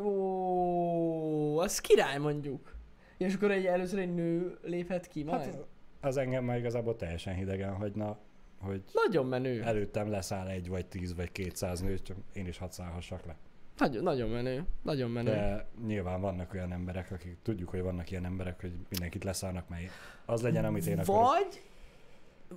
Ó, 0.00 1.58
az 1.58 1.80
király 1.80 2.18
mondjuk. 2.18 2.74
És 3.16 3.34
akkor 3.34 3.50
egy, 3.50 3.66
először 3.66 3.98
egy 3.98 4.14
nő 4.14 4.58
léphet 4.62 5.08
ki 5.08 5.22
majd? 5.22 5.40
Hát 5.44 5.64
az 6.00 6.16
engem 6.16 6.44
már 6.44 6.58
igazából 6.58 6.96
teljesen 6.96 7.34
hidegen 7.34 7.74
hagyna, 7.74 8.18
hogy 8.60 8.82
Nagyon 8.92 9.26
menő. 9.26 9.62
előttem 9.62 10.10
leszáll 10.10 10.46
egy, 10.46 10.68
vagy 10.68 10.86
tíz, 10.86 11.14
vagy 11.14 11.32
kétszáz 11.32 11.80
nő, 11.80 11.98
csak 11.98 12.16
én 12.32 12.46
is 12.46 12.58
hadd 12.58 12.70
szállhassak 12.70 13.26
le. 13.26 13.36
Nagyon, 13.78 14.02
nagyon 14.02 14.28
menő. 14.28 14.64
Nagyon 14.82 15.10
menő. 15.10 15.30
De 15.30 15.66
nyilván 15.86 16.20
vannak 16.20 16.52
olyan 16.54 16.72
emberek, 16.72 17.10
akik 17.10 17.36
tudjuk, 17.42 17.68
hogy 17.68 17.80
vannak 17.82 18.10
ilyen 18.10 18.24
emberek, 18.24 18.60
hogy 18.60 18.72
mindenkit 18.88 19.24
leszállnak, 19.24 19.68
mely 19.68 19.88
az 20.24 20.42
legyen, 20.42 20.64
amit 20.64 20.86
én 20.86 20.98
akarok. 20.98 21.22
Vagy 21.22 21.62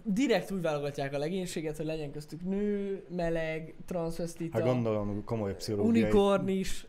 direkt 0.03 0.51
úgy 0.51 0.61
válogatják 0.61 1.13
a 1.13 1.17
legénységet, 1.17 1.77
hogy 1.77 1.85
legyen 1.85 2.11
köztük 2.11 2.43
nő, 2.43 3.03
meleg, 3.09 3.75
transvestita, 3.85 4.59
Ha 4.59 4.65
gondolom, 4.65 5.23
komoly 5.23 5.55
pszichológiai... 5.55 6.03
unikorn 6.03 6.47
is, 6.47 6.87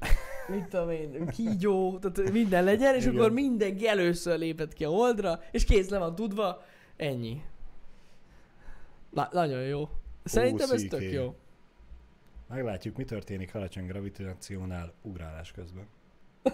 mit 0.48 0.68
tudom 0.68 0.90
én, 0.90 1.26
kígyó, 1.26 1.98
tehát 1.98 2.32
minden 2.32 2.64
legyen, 2.64 2.94
és 2.94 3.04
Igen. 3.04 3.16
akkor 3.16 3.32
mindenki 3.32 3.88
először 3.88 4.38
lépett 4.38 4.72
ki 4.72 4.84
a 4.84 4.88
holdra, 4.88 5.40
és 5.50 5.64
kész 5.64 5.88
le 5.88 5.98
van 5.98 6.14
tudva, 6.14 6.62
ennyi. 6.96 7.42
Na, 9.10 9.28
nagyon 9.32 9.62
jó. 9.62 9.88
Szerintem 10.24 10.70
ez 10.70 10.82
tök 10.82 11.12
jó. 11.12 11.34
Meglátjuk, 12.48 12.96
mi 12.96 13.04
történik 13.04 13.54
alacsony 13.54 13.86
gravitációnál 13.86 14.92
ugrálás 15.02 15.52
közben. 15.52 15.86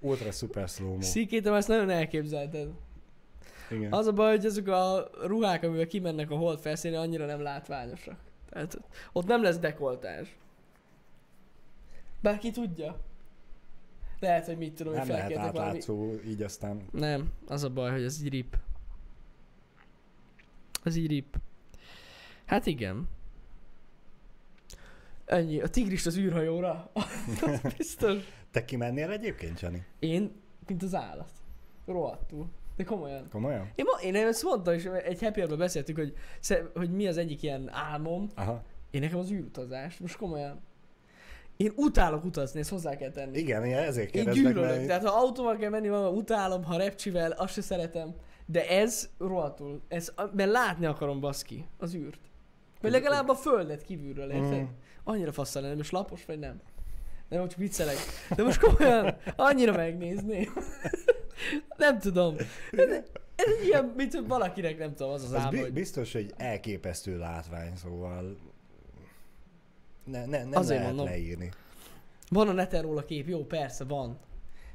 Ultra 0.00 0.32
super 0.32 0.68
slow 0.68 0.94
mo. 0.94 1.00
Szikétem, 1.00 1.54
ezt 1.54 1.68
nagyon 1.68 1.90
elképzelted. 1.90 2.68
Igen. 3.70 3.92
Az 3.92 4.06
a 4.06 4.12
baj, 4.12 4.36
hogy 4.36 4.44
ezek 4.44 4.68
a 4.68 5.10
ruhák, 5.22 5.62
amivel 5.62 5.86
kimennek 5.86 6.30
a 6.30 6.36
hold 6.36 6.58
felszínre, 6.58 7.00
annyira 7.00 7.26
nem 7.26 7.40
látványosak. 7.40 8.16
Tehát 8.50 8.80
ott 9.12 9.26
nem 9.26 9.42
lesz 9.42 9.58
dekoltás. 9.58 10.36
Bárki 12.20 12.50
tudja. 12.50 13.00
Lehet, 14.20 14.46
hogy 14.46 14.56
mit 14.56 14.74
tudom, 14.74 14.92
hogy 14.92 15.02
nem 15.02 15.10
lehet 15.10 15.26
felkértek 15.26 15.52
valami... 15.52 15.68
átlátszó, 15.68 16.12
így 16.26 16.42
aztán 16.42 16.82
Nem, 16.92 17.32
az 17.46 17.64
a 17.64 17.70
baj, 17.70 17.90
hogy 17.90 18.02
ez 18.02 18.22
így 18.22 18.28
rip. 18.28 18.56
Ez 20.84 20.96
így 20.96 21.06
rip. 21.06 21.36
Hát 22.44 22.66
igen. 22.66 23.08
Ennyi. 25.24 25.60
A 25.60 25.68
tigrist 25.68 26.06
az 26.06 26.16
űrhajóra. 26.16 26.90
Az 27.42 27.60
Biztos. 27.76 28.22
Te 28.50 28.64
kimennél 28.64 29.10
egyébként, 29.10 29.58
Csani? 29.58 29.84
Én, 29.98 30.32
mint 30.66 30.82
az 30.82 30.94
állat. 30.94 31.30
Rohadtul. 31.86 32.50
De 32.80 32.86
komolyan. 32.86 33.28
Komolyan? 33.30 33.70
Én, 33.74 33.84
ma, 33.84 34.02
én 34.02 34.26
ezt 34.26 34.42
mondtam, 34.42 34.74
és 34.74 34.84
egy 34.84 35.20
happy 35.20 35.40
hour 35.40 35.58
beszéltük, 35.58 35.96
hogy, 35.96 36.14
hogy 36.74 36.90
mi 36.90 37.06
az 37.06 37.16
egyik 37.16 37.42
ilyen 37.42 37.70
álmom. 37.72 38.28
Aha. 38.34 38.62
Én 38.90 39.00
nekem 39.00 39.18
az 39.18 39.30
űrutazás. 39.30 39.98
Most 39.98 40.16
komolyan. 40.16 40.60
Én 41.56 41.72
utálok 41.76 42.24
utazni, 42.24 42.60
ezt 42.60 42.70
hozzá 42.70 42.96
kell 42.96 43.10
tenni. 43.10 43.38
Igen, 43.38 43.64
igen 43.64 43.82
ezért 43.82 44.14
Én 44.14 44.30
gyűlölök, 44.30 44.64
mert 44.64 44.86
tehát 44.86 45.04
ha 45.04 45.18
autóval 45.18 45.56
kell 45.56 45.70
menni, 45.70 45.88
valami 45.88 46.16
utálom, 46.16 46.64
ha 46.64 46.76
repcsivel, 46.76 47.30
azt 47.30 47.52
se 47.52 47.60
szeretem. 47.60 48.14
De 48.46 48.68
ez 48.68 49.10
rohadtul, 49.18 49.82
ez, 49.88 50.12
mert 50.32 50.50
látni 50.50 50.86
akarom 50.86 51.20
baszki, 51.20 51.64
az 51.78 51.94
űrt. 51.94 52.20
Vagy 52.80 52.90
legalább 52.90 53.28
a 53.28 53.34
földet 53.34 53.82
kívülről, 53.82 54.30
érted? 54.30 54.60
Mm. 54.60 54.64
Annyira 55.04 55.32
faszal 55.32 55.62
lenne, 55.62 55.74
most 55.74 55.92
lapos 55.92 56.24
vagy 56.24 56.38
nem? 56.38 56.60
Nem, 57.28 57.48
csak 57.48 57.58
viccelek. 57.58 57.96
De 58.36 58.42
most 58.42 58.60
komolyan, 58.60 59.16
annyira 59.36 59.72
megnézném. 59.72 60.52
nem 61.76 61.98
tudom. 61.98 62.36
Ez, 62.72 62.88
ez 63.36 63.46
egy 63.60 63.66
ilyen, 63.66 63.84
mint 63.96 64.14
hogy 64.14 64.26
valakinek 64.26 64.78
nem 64.78 64.94
tudom, 64.94 65.12
az 65.12 65.22
az 65.22 65.32
az 65.32 65.38
álma, 65.38 65.50
bi- 65.50 65.60
hogy 65.60 65.72
biztos, 65.72 66.12
hogy 66.12 66.32
elképesztő 66.36 67.18
látvány, 67.18 67.76
szóval 67.76 68.36
ne, 70.04 70.26
ne, 70.26 70.44
nem 70.44 70.52
Azért 70.60 70.78
lehet 70.78 70.94
mondom. 70.94 71.06
leírni. 71.12 71.50
van 72.30 72.48
a 72.48 72.52
neten 72.52 72.82
róla 72.82 73.04
kép, 73.04 73.28
jó, 73.28 73.44
persze, 73.44 73.84
van. 73.84 74.18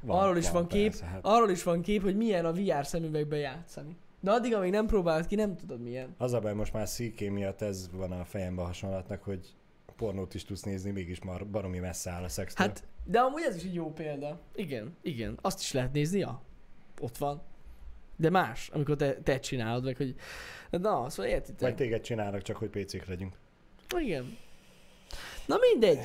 Arról 0.06 0.36
is 0.36 0.50
van 0.50 0.66
kép. 0.66 0.88
Persze, 0.90 1.04
hát. 1.04 1.20
Arról 1.22 1.50
is 1.50 1.62
van 1.62 1.82
kép, 1.82 2.02
hogy 2.02 2.16
milyen 2.16 2.44
a 2.44 2.52
VR 2.52 2.86
szemüvegbe 2.86 3.36
játszani. 3.36 3.96
De 4.20 4.30
addig, 4.30 4.54
amíg 4.54 4.70
nem 4.70 4.86
próbálod 4.86 5.26
ki, 5.26 5.34
nem 5.34 5.56
tudod 5.56 5.80
milyen. 5.80 6.14
Az 6.18 6.32
a 6.32 6.40
baj, 6.40 6.54
most 6.54 6.72
már 6.72 6.88
CK 6.88 7.20
miatt 7.30 7.62
ez 7.62 7.88
van 7.92 8.12
a 8.12 8.24
fejemben 8.24 8.64
hasonlatnak, 8.66 9.22
hogy 9.22 9.54
pornót 9.96 10.34
is 10.34 10.44
tudsz 10.44 10.62
nézni, 10.62 10.90
mégis 10.90 11.22
már 11.22 11.46
baromi 11.46 11.78
messze 11.78 12.10
áll 12.10 12.22
a 12.22 12.28
szextől. 12.28 12.66
Hát, 12.66 12.84
de 13.04 13.18
amúgy 13.20 13.42
ez 13.42 13.56
is 13.56 13.62
egy 13.62 13.74
jó 13.74 13.92
példa. 13.92 14.40
Igen, 14.54 14.96
igen. 15.02 15.38
Azt 15.42 15.60
is 15.60 15.72
lehet 15.72 15.92
nézni, 15.92 16.18
ja. 16.18 16.42
Ott 17.00 17.16
van. 17.16 17.42
De 18.16 18.30
más, 18.30 18.68
amikor 18.68 18.96
te, 18.96 19.14
te 19.14 19.38
csinálod, 19.38 19.84
meg 19.84 19.96
hogy... 19.96 20.14
Na, 20.70 21.10
szóval 21.10 21.32
értitek. 21.32 21.60
Vagy 21.60 21.74
téged 21.74 22.00
csinálnak, 22.00 22.42
csak 22.42 22.56
hogy 22.56 22.68
PC-k 22.68 23.06
legyünk. 23.06 23.36
Igen. 23.98 24.36
Na 25.46 25.56
mindegy. 25.70 25.98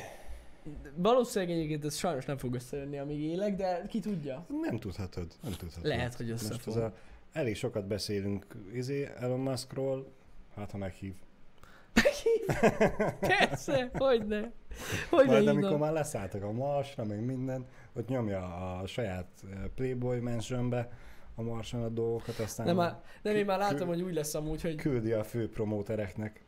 Valószínűleg 0.94 1.54
egyébként 1.56 1.84
ez 1.84 1.96
sajnos 1.96 2.24
nem 2.24 2.36
fog 2.36 2.54
összejönni, 2.54 2.98
amíg 2.98 3.20
élek, 3.20 3.56
de 3.56 3.82
ki 3.88 4.00
tudja. 4.00 4.46
Nem 4.62 4.78
tudhatod. 4.78 5.32
Nem 5.42 5.52
tudhatod. 5.52 5.86
Lehet, 5.86 6.14
hogy 6.14 6.30
Most 6.30 6.66
ez 6.66 6.76
a, 6.76 6.94
elég 7.32 7.56
sokat 7.56 7.86
beszélünk 7.86 8.46
izé, 8.72 9.10
Elon 9.16 9.40
Muskról, 9.40 10.12
hát 10.54 10.70
ha 10.70 10.78
meghív. 10.78 11.14
Persze, 13.20 13.90
hogyne. 13.94 14.52
Hogyne 15.10 15.32
Majd 15.32 15.42
hívnám. 15.42 15.56
amikor 15.56 15.78
már 15.78 15.92
leszálltak 15.92 16.42
a 16.42 16.52
Marsra, 16.52 17.04
meg 17.04 17.24
minden, 17.24 17.66
ott 17.96 18.08
nyomja 18.08 18.38
a 18.78 18.86
saját 18.86 19.28
eh, 19.50 19.58
Playboy 19.74 20.18
mansionbe 20.20 20.88
a 21.34 21.42
Marson 21.42 21.82
a 21.82 21.88
dolgokat, 21.88 22.38
aztán 22.38 22.66
Nem, 22.66 22.76
már, 22.76 23.00
nem, 23.22 23.36
én 23.36 23.44
már 23.44 23.58
látom, 23.58 23.88
hogy 23.88 24.02
úgy 24.02 24.14
lesz 24.14 24.34
amúgy, 24.34 24.62
hogy 24.62 24.74
küldi 24.74 25.12
a 25.12 25.24
fő 25.24 25.48
promótereknek. 25.48 26.44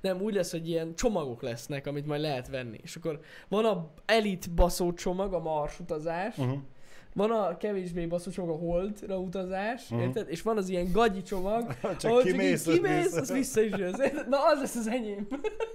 nem, 0.00 0.20
úgy 0.20 0.34
lesz, 0.34 0.50
hogy 0.50 0.68
ilyen 0.68 0.94
csomagok 0.94 1.42
lesznek, 1.42 1.86
amit 1.86 2.06
majd 2.06 2.20
lehet 2.20 2.48
venni. 2.48 2.78
És 2.82 2.96
akkor 2.96 3.20
van 3.48 3.64
a 3.64 3.90
elit 4.04 4.50
baszó 4.50 4.92
csomag, 4.92 5.32
a 5.32 5.40
Mars 5.40 5.80
utazás, 5.80 6.38
Uh-huh. 6.38 6.58
Van 7.14 7.30
a 7.30 7.56
kevésbé 7.56 8.08
csomag, 8.32 8.50
a 8.50 8.58
Holdra 8.58 9.18
utazás, 9.18 9.88
Mhm. 9.88 10.00
érted? 10.00 10.30
És 10.30 10.42
van 10.42 10.56
az 10.56 10.68
ilyen 10.68 10.92
gagyi 10.92 11.22
csomag, 11.22 11.76
Csak 11.98 12.10
ahol 12.10 12.22
kimész, 12.22 12.64
csak 12.64 12.74
így 12.74 12.80
kimész, 12.80 13.12
az 13.16 13.32
vissza 13.32 13.60
is 13.60 13.72
jössz. 13.76 13.98
Na, 14.28 14.38
az 14.46 14.58
lesz 14.60 14.74
az 14.74 14.86
enyém. 14.86 15.26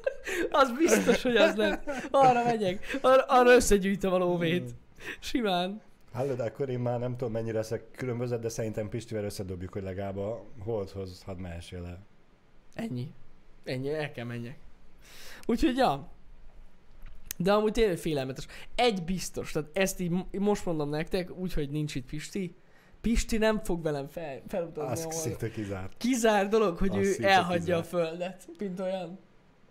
az 0.52 0.72
biztos, 0.78 1.22
hogy 1.22 1.36
az 1.36 1.56
lesz. 1.56 1.80
Arra 2.12 2.44
megyek. 2.44 2.98
Arra, 3.02 3.24
arra 3.28 3.54
összegyűjtöm 3.56 4.14
a 4.14 4.18
lóvét. 4.18 4.72
Simán. 5.20 5.82
Hallod, 6.14 6.40
akkor 6.40 6.70
én 6.70 6.80
már 6.80 7.00
nem 7.00 7.18
tudom 7.18 7.32
mennyire 7.34 7.58
leszek 7.58 7.92
különbözet, 7.92 8.40
de 8.40 8.50
szerintem 8.50 8.90
Pistivel 8.90 9.24
összedobjuk, 9.24 9.74
hogy 9.74 9.84
legalább 9.84 10.18
a 10.18 10.44
Holdhoz 10.64 11.24
hadd 11.24 11.38
mehessél 11.38 11.86
el. 11.86 12.00
Ennyi. 12.74 13.12
Ennyi, 13.64 13.94
el 13.94 14.12
kell 14.12 14.26
menjek. 14.26 14.58
Úgyhogy, 15.46 15.76
ja. 15.78 16.08
De 17.42 17.54
amúgy 17.54 17.72
tényleg 17.72 17.98
félelmetes. 17.98 18.46
Egy 18.76 19.04
biztos, 19.04 19.52
tehát 19.52 19.70
ezt 19.74 20.00
így 20.00 20.10
mo- 20.10 20.40
most 20.40 20.66
mondom 20.66 20.90
nektek, 20.90 21.38
úgyhogy 21.38 21.70
nincs 21.70 21.96
itt 21.96 22.06
Pisti. 22.06 22.56
Pisti 23.02 23.38
nem 23.38 23.60
fog 23.64 23.84
velem 23.84 24.08
fel, 24.08 24.42
felutazni, 24.48 24.92
Az 24.92 25.00
ahol... 25.00 25.12
szinte 25.12 25.50
kizárt. 25.50 25.98
Kizár 25.98 26.48
dolog, 26.48 26.78
hogy 26.78 26.98
Az 26.98 27.20
ő 27.20 27.24
elhagyja 27.26 27.60
kizár. 27.60 27.80
a 27.80 27.84
földet, 27.84 28.48
mint 28.60 28.80
olyan. 28.80 29.20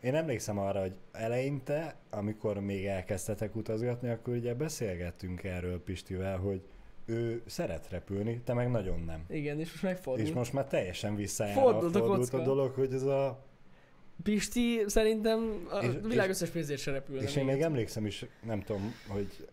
Én 0.01 0.14
emlékszem 0.14 0.59
arra, 0.59 0.81
hogy 0.81 0.95
eleinte, 1.12 1.97
amikor 2.11 2.61
még 2.61 2.87
elkezdtetek 2.87 3.57
utazgatni, 3.57 4.09
akkor 4.09 4.35
ugye 4.35 4.55
beszélgettünk 4.55 5.45
erről 5.45 5.83
Pistivel, 5.83 6.37
hogy 6.39 6.62
ő 7.07 7.43
szeret 7.47 7.89
repülni, 7.91 8.41
te 8.45 8.53
meg 8.53 8.71
nagyon 8.71 9.01
nem. 9.01 9.25
Igen, 9.29 9.61
és 9.61 9.71
most 9.71 9.83
megfordult. 9.83 10.29
És 10.29 10.35
most 10.35 10.53
már 10.53 10.66
teljesen 10.66 11.14
visszajár 11.14 11.55
Fordult 11.55 11.95
a 12.33 12.39
a 12.39 12.43
dolog, 12.43 12.75
hogy 12.75 12.93
ez 12.93 13.03
a... 13.03 13.47
Pisti 14.23 14.83
szerintem 14.87 15.66
a 15.71 15.79
És- 15.85 15.91
világ 16.03 16.25
és- 16.25 16.31
összes 16.35 16.49
pénzért 16.51 16.81
se 16.81 16.91
repülne. 16.91 17.23
És 17.23 17.37
én 17.37 17.45
még 17.45 17.61
emlékszem 17.61 18.07
is, 18.07 18.27
nem 18.47 18.61
tudom, 18.62 18.95
hogy 19.09 19.49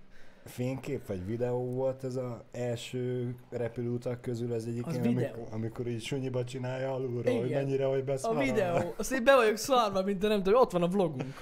fénykép 0.46 1.06
vagy 1.08 1.26
videó 1.26 1.64
volt 1.74 2.04
ez 2.04 2.16
az 2.16 2.32
első 2.52 3.36
repülőutak 3.50 4.22
közül 4.22 4.54
az 4.54 4.68
egyik, 4.68 4.86
Az 4.86 4.94
videó. 5.00 5.12
amikor, 5.12 5.48
amikor 5.52 5.88
így 5.88 6.02
sunyiba 6.04 6.44
csinálja 6.44 6.94
alulról, 6.94 7.34
hogy 7.38 7.46
Igen. 7.46 7.64
mennyire, 7.64 7.86
hogy 7.86 8.00
A 8.00 8.04
beszarál. 8.04 8.44
videó. 8.44 8.94
Azt 8.98 9.12
én 9.14 9.24
be 9.24 9.36
vagyok 9.36 9.58
szarva, 9.58 10.04
mint 10.04 10.24
a 10.24 10.28
nem 10.28 10.44
tudom, 10.44 10.60
ott 10.62 10.72
van 10.72 10.84
a 10.84 10.88
vlogunk. 10.88 11.34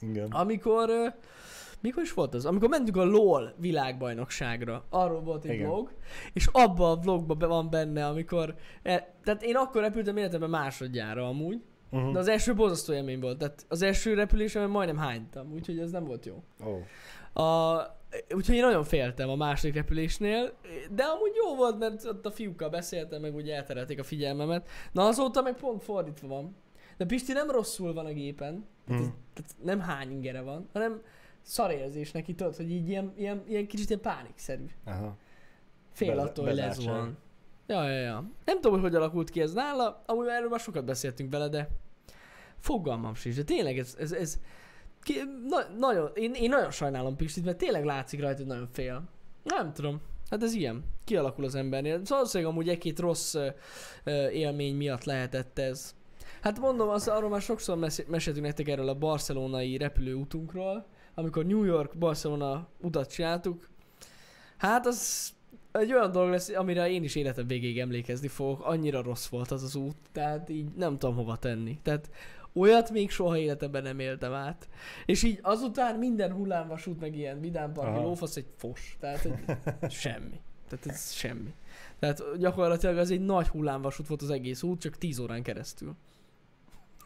Igen. 0.00 0.30
Amikor, 0.30 0.90
mikor 1.80 2.02
is 2.02 2.12
volt 2.12 2.34
az? 2.34 2.44
Amikor 2.46 2.68
mentünk 2.68 2.96
a 2.96 3.04
LOL 3.04 3.54
világbajnokságra, 3.56 4.84
arról 4.90 5.20
volt 5.20 5.44
egy 5.44 5.54
Igen. 5.54 5.66
vlog, 5.68 5.92
és 6.32 6.46
abba 6.52 6.90
a 6.90 6.96
vlogba 6.96 7.34
be 7.34 7.46
van 7.46 7.70
benne, 7.70 8.06
amikor, 8.06 8.54
e, 8.82 9.14
tehát 9.24 9.42
én 9.42 9.56
akkor 9.56 9.80
repültem 9.82 10.16
életemben 10.16 10.50
másodjára 10.50 11.28
amúgy, 11.28 11.62
Uh-huh. 11.90 12.12
de 12.12 12.18
az 12.18 12.28
első 12.28 12.54
borzasztó 12.54 12.92
élmény 12.92 13.20
volt, 13.20 13.38
tehát 13.38 13.64
az 13.68 13.82
első 13.82 14.14
repülésemen 14.14 14.70
majdnem 14.70 14.96
hánytam, 14.96 15.52
úgyhogy 15.52 15.78
ez 15.78 15.90
nem 15.90 16.04
volt 16.04 16.26
jó. 16.26 16.42
Ó, 16.66 16.82
A, 17.42 17.76
úgyhogy 18.34 18.54
én 18.54 18.62
nagyon 18.62 18.84
féltem 18.84 19.28
a 19.28 19.36
második 19.36 19.74
repülésnél, 19.74 20.52
de 20.90 21.02
amúgy 21.02 21.32
jó 21.46 21.56
volt, 21.56 21.78
mert 21.78 22.04
ott 22.04 22.26
a 22.26 22.30
fiúkkal 22.30 22.68
beszéltem, 22.68 23.20
meg 23.20 23.34
úgy 23.34 23.48
elterelték 23.50 23.98
a 23.98 24.02
figyelmemet. 24.04 24.68
Na 24.92 25.06
azóta 25.06 25.42
meg 25.42 25.54
pont 25.56 25.82
fordítva 25.82 26.28
van. 26.28 26.56
De 26.96 27.04
Pisti 27.06 27.32
nem 27.32 27.50
rosszul 27.50 27.92
van 27.92 28.06
a 28.06 28.12
gépen, 28.12 28.66
tehát, 28.86 29.02
ez, 29.02 29.08
tehát 29.34 29.54
nem 29.62 29.80
hány 29.80 30.10
ingere 30.10 30.40
van, 30.40 30.68
hanem 30.72 31.02
szarérzés 31.42 32.10
neki, 32.12 32.34
tudod, 32.34 32.56
hogy 32.56 32.70
így 32.70 32.88
ilyen, 32.88 33.12
ilyen, 33.16 33.42
ilyen 33.48 33.66
kicsit 33.66 33.88
ilyen 33.88 34.00
pánikszerű. 34.00 34.64
aha. 34.84 35.16
Fél 35.92 36.08
Bele- 36.08 36.24
attól, 36.28 36.44
hogy 36.44 36.54
bezártság. 36.54 36.94
van. 36.94 37.18
Ja, 37.68 37.88
ja, 37.88 38.00
ja. 38.00 38.30
Nem 38.44 38.54
tudom, 38.60 38.72
hogy 38.72 38.80
hogy 38.80 38.94
alakult 38.94 39.30
ki 39.30 39.40
ez 39.40 39.52
nála, 39.52 40.02
amúgy 40.06 40.26
erről 40.26 40.48
már 40.48 40.60
sokat 40.60 40.84
beszéltünk 40.84 41.32
vele, 41.32 41.48
de 41.48 41.68
fogalmam 42.58 43.14
sincs. 43.14 43.36
De 43.36 43.42
tényleg 43.42 43.78
ez, 43.78 43.96
ez, 43.98 44.12
ez 44.12 44.38
ki, 45.02 45.14
na, 45.48 45.58
nagyon, 45.78 46.10
én, 46.14 46.34
én 46.34 46.48
nagyon 46.48 46.70
sajnálom 46.70 47.16
Pistit, 47.16 47.44
mert 47.44 47.56
tényleg 47.56 47.84
látszik 47.84 48.20
rajta, 48.20 48.36
hogy 48.36 48.46
nagyon 48.46 48.68
fél. 48.72 49.02
Nem 49.44 49.72
tudom. 49.72 50.00
Hát 50.30 50.42
ez 50.42 50.52
ilyen. 50.52 50.84
Kialakul 51.04 51.44
az 51.44 51.54
embernél. 51.54 51.92
Szóval 51.92 52.06
valószínűleg 52.16 52.52
amúgy 52.52 52.68
egy-két 52.68 52.98
rossz 52.98 53.34
ö, 53.34 53.48
ö, 54.04 54.28
élmény 54.28 54.76
miatt 54.76 55.04
lehetett 55.04 55.58
ez. 55.58 55.94
Hát 56.40 56.58
mondom, 56.58 56.88
az, 56.88 57.08
arról 57.08 57.30
már 57.30 57.40
sokszor 57.40 57.76
mes- 57.76 58.06
meséltünk 58.06 58.46
nektek 58.46 58.68
erről 58.68 58.88
a 58.88 58.98
barcelonai 58.98 59.76
repülőutunkról, 59.76 60.86
amikor 61.14 61.44
New 61.44 61.64
York-Barcelona 61.64 62.68
utat 62.80 63.12
csináltuk. 63.12 63.68
Hát 64.56 64.86
az 64.86 65.30
egy 65.78 65.92
olyan 65.92 66.12
dolog 66.12 66.30
lesz, 66.30 66.48
amire 66.48 66.90
én 66.90 67.02
is 67.02 67.14
életem 67.14 67.46
végéig 67.46 67.78
emlékezni 67.78 68.28
fogok. 68.28 68.64
Annyira 68.64 69.02
rossz 69.02 69.26
volt 69.26 69.50
az 69.50 69.62
az 69.62 69.74
út, 69.74 69.96
tehát 70.12 70.48
így 70.48 70.68
nem 70.76 70.98
tudom 70.98 71.14
hova 71.16 71.36
tenni. 71.36 71.78
Tehát 71.82 72.10
olyat 72.52 72.90
még 72.90 73.10
soha 73.10 73.38
életemben 73.38 73.82
nem 73.82 73.98
éltem 73.98 74.32
át. 74.32 74.68
És 75.06 75.22
így 75.22 75.38
azután 75.42 75.98
minden 75.98 76.32
hullámvasút, 76.32 77.00
meg 77.00 77.16
ilyen 77.16 77.40
vidámparki 77.40 78.00
lófasz 78.00 78.36
egy 78.36 78.46
fos. 78.56 78.96
Tehát 79.00 79.28
egy 79.80 79.90
semmi. 80.04 80.40
Tehát 80.68 80.86
ez 80.86 81.12
semmi. 81.12 81.54
Tehát 81.98 82.22
gyakorlatilag 82.38 82.96
az 82.96 83.10
egy 83.10 83.24
nagy 83.24 83.48
hullámvasút 83.48 84.06
volt 84.06 84.22
az 84.22 84.30
egész 84.30 84.62
út, 84.62 84.80
csak 84.80 84.96
10 84.98 85.18
órán 85.18 85.42
keresztül. 85.42 85.94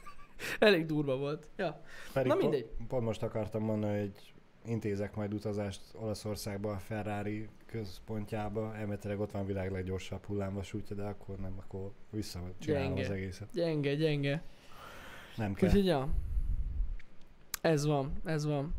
Elég 0.59 0.87
durva 0.87 1.17
volt. 1.17 1.49
Ja. 1.57 1.81
Pedig 2.13 2.33
Na 2.33 2.39
mindegy. 2.39 2.71
pont 2.89 3.05
most 3.05 3.23
akartam 3.23 3.63
mondani, 3.63 3.99
hogy 3.99 4.33
intézek 4.65 5.15
majd 5.15 5.35
utazást 5.35 5.81
Olaszországba, 5.95 6.71
a 6.73 6.79
Ferrari 6.79 7.49
központjába, 7.73 8.77
elméletileg 8.77 9.21
ott 9.21 9.31
van 9.31 9.43
a 9.43 9.45
világ 9.45 9.73
leggyorsabb 9.73 10.25
hullámvasútja, 10.25 10.97
de 10.97 11.03
akkor 11.03 11.37
nem, 11.37 11.55
akkor 11.59 11.93
visszacsinálom 12.11 12.95
Gyenge. 12.95 13.03
az 13.03 13.11
egészet. 13.11 13.49
Gyenge, 13.53 13.95
gyenge. 13.95 14.43
Nem 15.37 15.55
kell. 15.55 15.69
Úgyhogy 15.69 15.87
ja. 15.87 16.09
Ez 17.61 17.87
van, 17.87 18.13
ez 18.25 18.45
van. 18.45 18.75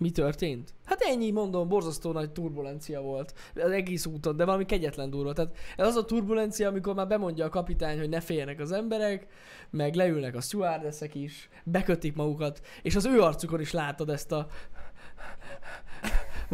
Mi 0.00 0.10
történt? 0.10 0.74
Hát 0.84 1.00
ennyi 1.00 1.30
mondom, 1.30 1.68
borzasztó 1.68 2.12
nagy 2.12 2.30
turbulencia 2.30 3.00
volt 3.00 3.34
az 3.54 3.70
egész 3.70 4.06
úton, 4.06 4.36
de 4.36 4.44
valami 4.44 4.64
kegyetlen 4.64 5.10
durva. 5.10 5.32
Tehát 5.32 5.56
ez 5.76 5.86
az 5.86 5.96
a 5.96 6.04
turbulencia, 6.04 6.68
amikor 6.68 6.94
már 6.94 7.06
bemondja 7.06 7.44
a 7.44 7.48
kapitány, 7.48 7.98
hogy 7.98 8.08
ne 8.08 8.20
féljenek 8.20 8.60
az 8.60 8.72
emberek, 8.72 9.26
meg 9.70 9.94
leülnek 9.94 10.34
a 10.34 10.40
stewardessek 10.40 11.14
is, 11.14 11.48
bekötik 11.64 12.14
magukat, 12.14 12.60
és 12.82 12.96
az 12.96 13.06
ő 13.06 13.20
arcukon 13.20 13.60
is 13.60 13.72
látod 13.72 14.10
ezt 14.10 14.32
a... 14.32 14.46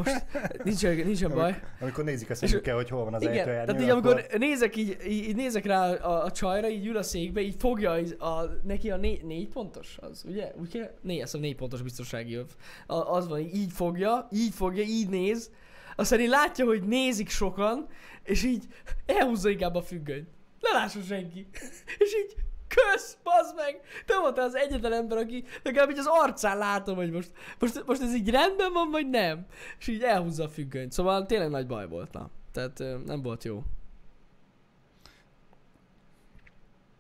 Most 0.05 0.25
nincsen, 0.65 0.97
nincsen 0.97 1.31
baj. 1.31 1.61
Amikor 1.81 2.05
nézik 2.05 2.31
a 2.31 2.35
szemükkel, 2.35 2.75
hogy 2.75 2.89
hol 2.89 3.05
van 3.05 3.15
az 3.15 3.23
Igen, 3.23 3.35
ejtőernyő, 3.35 3.65
tehát 3.67 3.83
így 3.83 3.89
akkor... 3.89 4.13
amikor 4.13 4.39
nézek, 4.39 4.77
így, 4.77 4.97
így, 5.09 5.37
nézek 5.37 5.65
rá 5.65 5.93
a, 5.93 6.25
a, 6.25 6.31
csajra, 6.31 6.69
így 6.69 6.87
ül 6.87 6.97
a 6.97 7.03
székbe, 7.03 7.41
így 7.41 7.55
fogja 7.59 7.91
a, 7.91 8.25
a, 8.25 8.59
neki 8.63 8.91
a 8.91 8.97
né, 8.97 9.21
négy 9.25 9.49
pontos, 9.49 9.99
az, 10.01 10.25
ugye? 10.29 10.53
Kell? 10.73 10.91
Négy, 11.01 11.17
azt 11.17 11.25
hiszem 11.25 11.41
négy 11.41 11.57
pontos 11.57 11.83
biztonsági 11.83 12.35
öv. 12.35 12.47
A, 12.87 12.95
az 12.95 13.29
van, 13.29 13.39
így 13.39 13.73
fogja, 13.73 14.29
így 14.33 14.55
fogja, 14.55 14.83
így 14.83 15.09
néz. 15.09 15.51
Aztán 15.97 16.21
így 16.21 16.29
látja, 16.29 16.65
hogy 16.65 16.83
nézik 16.83 17.29
sokan, 17.29 17.87
és 18.23 18.45
így 18.45 18.65
elhúzza 19.07 19.49
inkább 19.49 19.75
a 19.75 19.83
függönyt. 19.83 20.29
Ne 20.61 20.79
lásson 20.79 21.03
senki. 21.03 21.47
és 21.99 22.15
így 22.25 22.37
kösz, 22.69 23.17
bazd 23.23 23.55
meg! 23.57 23.81
Te 24.07 24.19
voltál 24.21 24.45
az 24.45 24.55
egyetlen 24.55 24.93
ember, 24.93 25.19
aki 25.19 25.45
legalább 25.63 25.91
így 25.91 25.99
az 25.99 26.09
arcán 26.09 26.59
látom, 26.59 26.97
hogy 26.97 27.11
most, 27.11 27.31
most, 27.59 27.83
most 27.87 28.03
ez 28.03 28.15
így 28.15 28.31
rendben 28.31 28.73
van, 28.73 28.91
vagy 28.91 29.09
nem. 29.11 29.47
És 29.79 29.87
így 29.89 30.03
elhúzza 30.03 30.45
a 30.45 30.49
függönyt. 30.49 30.93
Szóval 30.93 31.27
tényleg 31.27 31.51
nagy 31.51 31.67
baj 31.67 31.89
volt, 31.89 32.13
na. 32.13 32.31
Tehát 32.53 32.79
nem 33.07 33.23
volt 33.23 33.45
jó. 33.45 33.63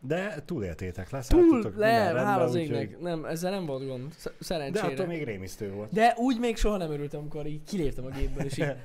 De 0.00 0.42
túléltétek, 0.44 1.08
Túl, 1.08 1.18
leszálltatok 1.18 1.62
minden 1.62 1.80
le, 1.80 2.02
rendben, 2.02 2.24
hál 2.24 2.40
az 2.40 2.54
égnek. 2.54 3.00
Nem, 3.00 3.24
ezzel 3.24 3.50
nem 3.50 3.66
volt 3.66 3.86
gond. 3.86 4.12
Sz- 4.12 4.24
De 4.24 4.44
Szerencsére. 4.44 4.86
attól 4.86 5.06
még 5.06 5.24
rémisztő 5.24 5.70
volt. 5.72 5.92
De 5.92 6.14
úgy 6.16 6.38
még 6.38 6.56
soha 6.56 6.76
nem 6.76 6.90
örültem, 6.90 7.20
amikor 7.20 7.46
így 7.46 7.64
kiléptem 7.64 8.04
a 8.04 8.08
gépből, 8.08 8.44
és 8.44 8.58
így 8.58 8.66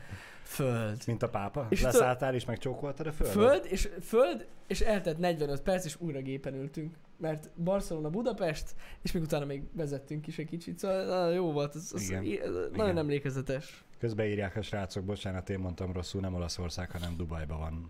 föld. 0.43 1.03
Mint 1.07 1.23
a 1.23 1.29
pápa? 1.29 1.67
És 1.69 1.81
Leszálltál 1.81 2.33
és 2.33 2.45
megcsókoltad 2.45 3.07
a 3.07 3.11
földön? 3.11 3.33
Föld, 3.33 3.65
és 3.69 3.89
föld, 4.01 4.47
és 4.67 4.81
eltett 4.81 5.17
45 5.17 5.61
perc, 5.61 5.85
és 5.85 5.95
újra 5.99 6.21
gépen 6.21 6.53
ültünk. 6.53 6.95
Mert 7.17 7.49
Barcelona, 7.55 8.09
Budapest, 8.09 8.75
és 9.01 9.11
még 9.11 9.23
utána 9.23 9.45
még 9.45 9.63
vezettünk 9.71 10.27
is 10.27 10.37
egy 10.37 10.47
kicsit, 10.47 10.79
szóval 10.79 11.33
jó 11.33 11.51
volt, 11.51 11.75
ez, 11.75 11.91
ez, 11.95 12.09
Igen. 12.09 12.23
ez 12.23 12.53
nagyon 12.53 12.71
Igen. 12.73 12.97
emlékezetes. 12.97 13.83
Közben 13.99 14.25
írják 14.25 14.55
a 14.55 14.61
srácok, 14.61 15.03
bocsánat, 15.03 15.49
én 15.49 15.59
mondtam 15.59 15.91
rosszul, 15.91 16.21
nem 16.21 16.33
Olaszország, 16.33 16.91
hanem 16.91 17.15
Dubajban 17.15 17.59
van 17.59 17.89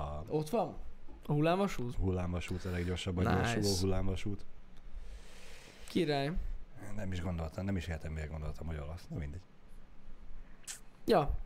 a 0.00 0.24
Ott 0.28 0.48
van? 0.50 0.76
A 1.26 1.32
hullámvasút? 1.32 1.94
hullámvasút, 1.94 2.64
a 2.64 2.70
leggyorsabban 2.70 3.24
nice. 3.24 3.54
gyorsuló 3.54 3.74
hullámvasút. 3.80 4.44
Király. 5.88 6.32
Nem 6.96 7.12
is 7.12 7.22
gondoltam, 7.22 7.64
nem 7.64 7.76
is 7.76 7.86
értem, 7.86 8.12
miért 8.12 8.30
gondoltam, 8.30 8.66
hogy 8.66 8.76
olasz. 8.76 9.06
Na 9.10 9.18
mindegy. 9.18 9.40
Ja. 11.08 11.38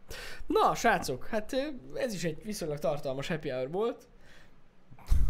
Na, 0.46 0.74
srácok, 0.74 1.26
hát 1.26 1.52
ez 1.94 2.14
is 2.14 2.24
egy 2.24 2.44
viszonylag 2.44 2.78
tartalmas 2.78 3.28
happy 3.28 3.48
hour 3.50 3.70
volt. 3.70 4.08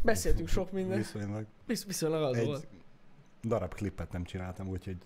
Beszéltünk 0.03 0.49
sok 0.49 0.73
mindent. 0.73 1.13
Viszonylag. 1.13 1.47
Visz, 1.67 1.85
viszonylag 1.87 2.23
az 2.23 2.37
Egy 2.37 2.47
volt. 2.47 2.67
darab 3.43 3.75
klippet 3.75 4.13
nem 4.13 4.25
csináltam, 4.25 4.69
úgyhogy 4.69 4.97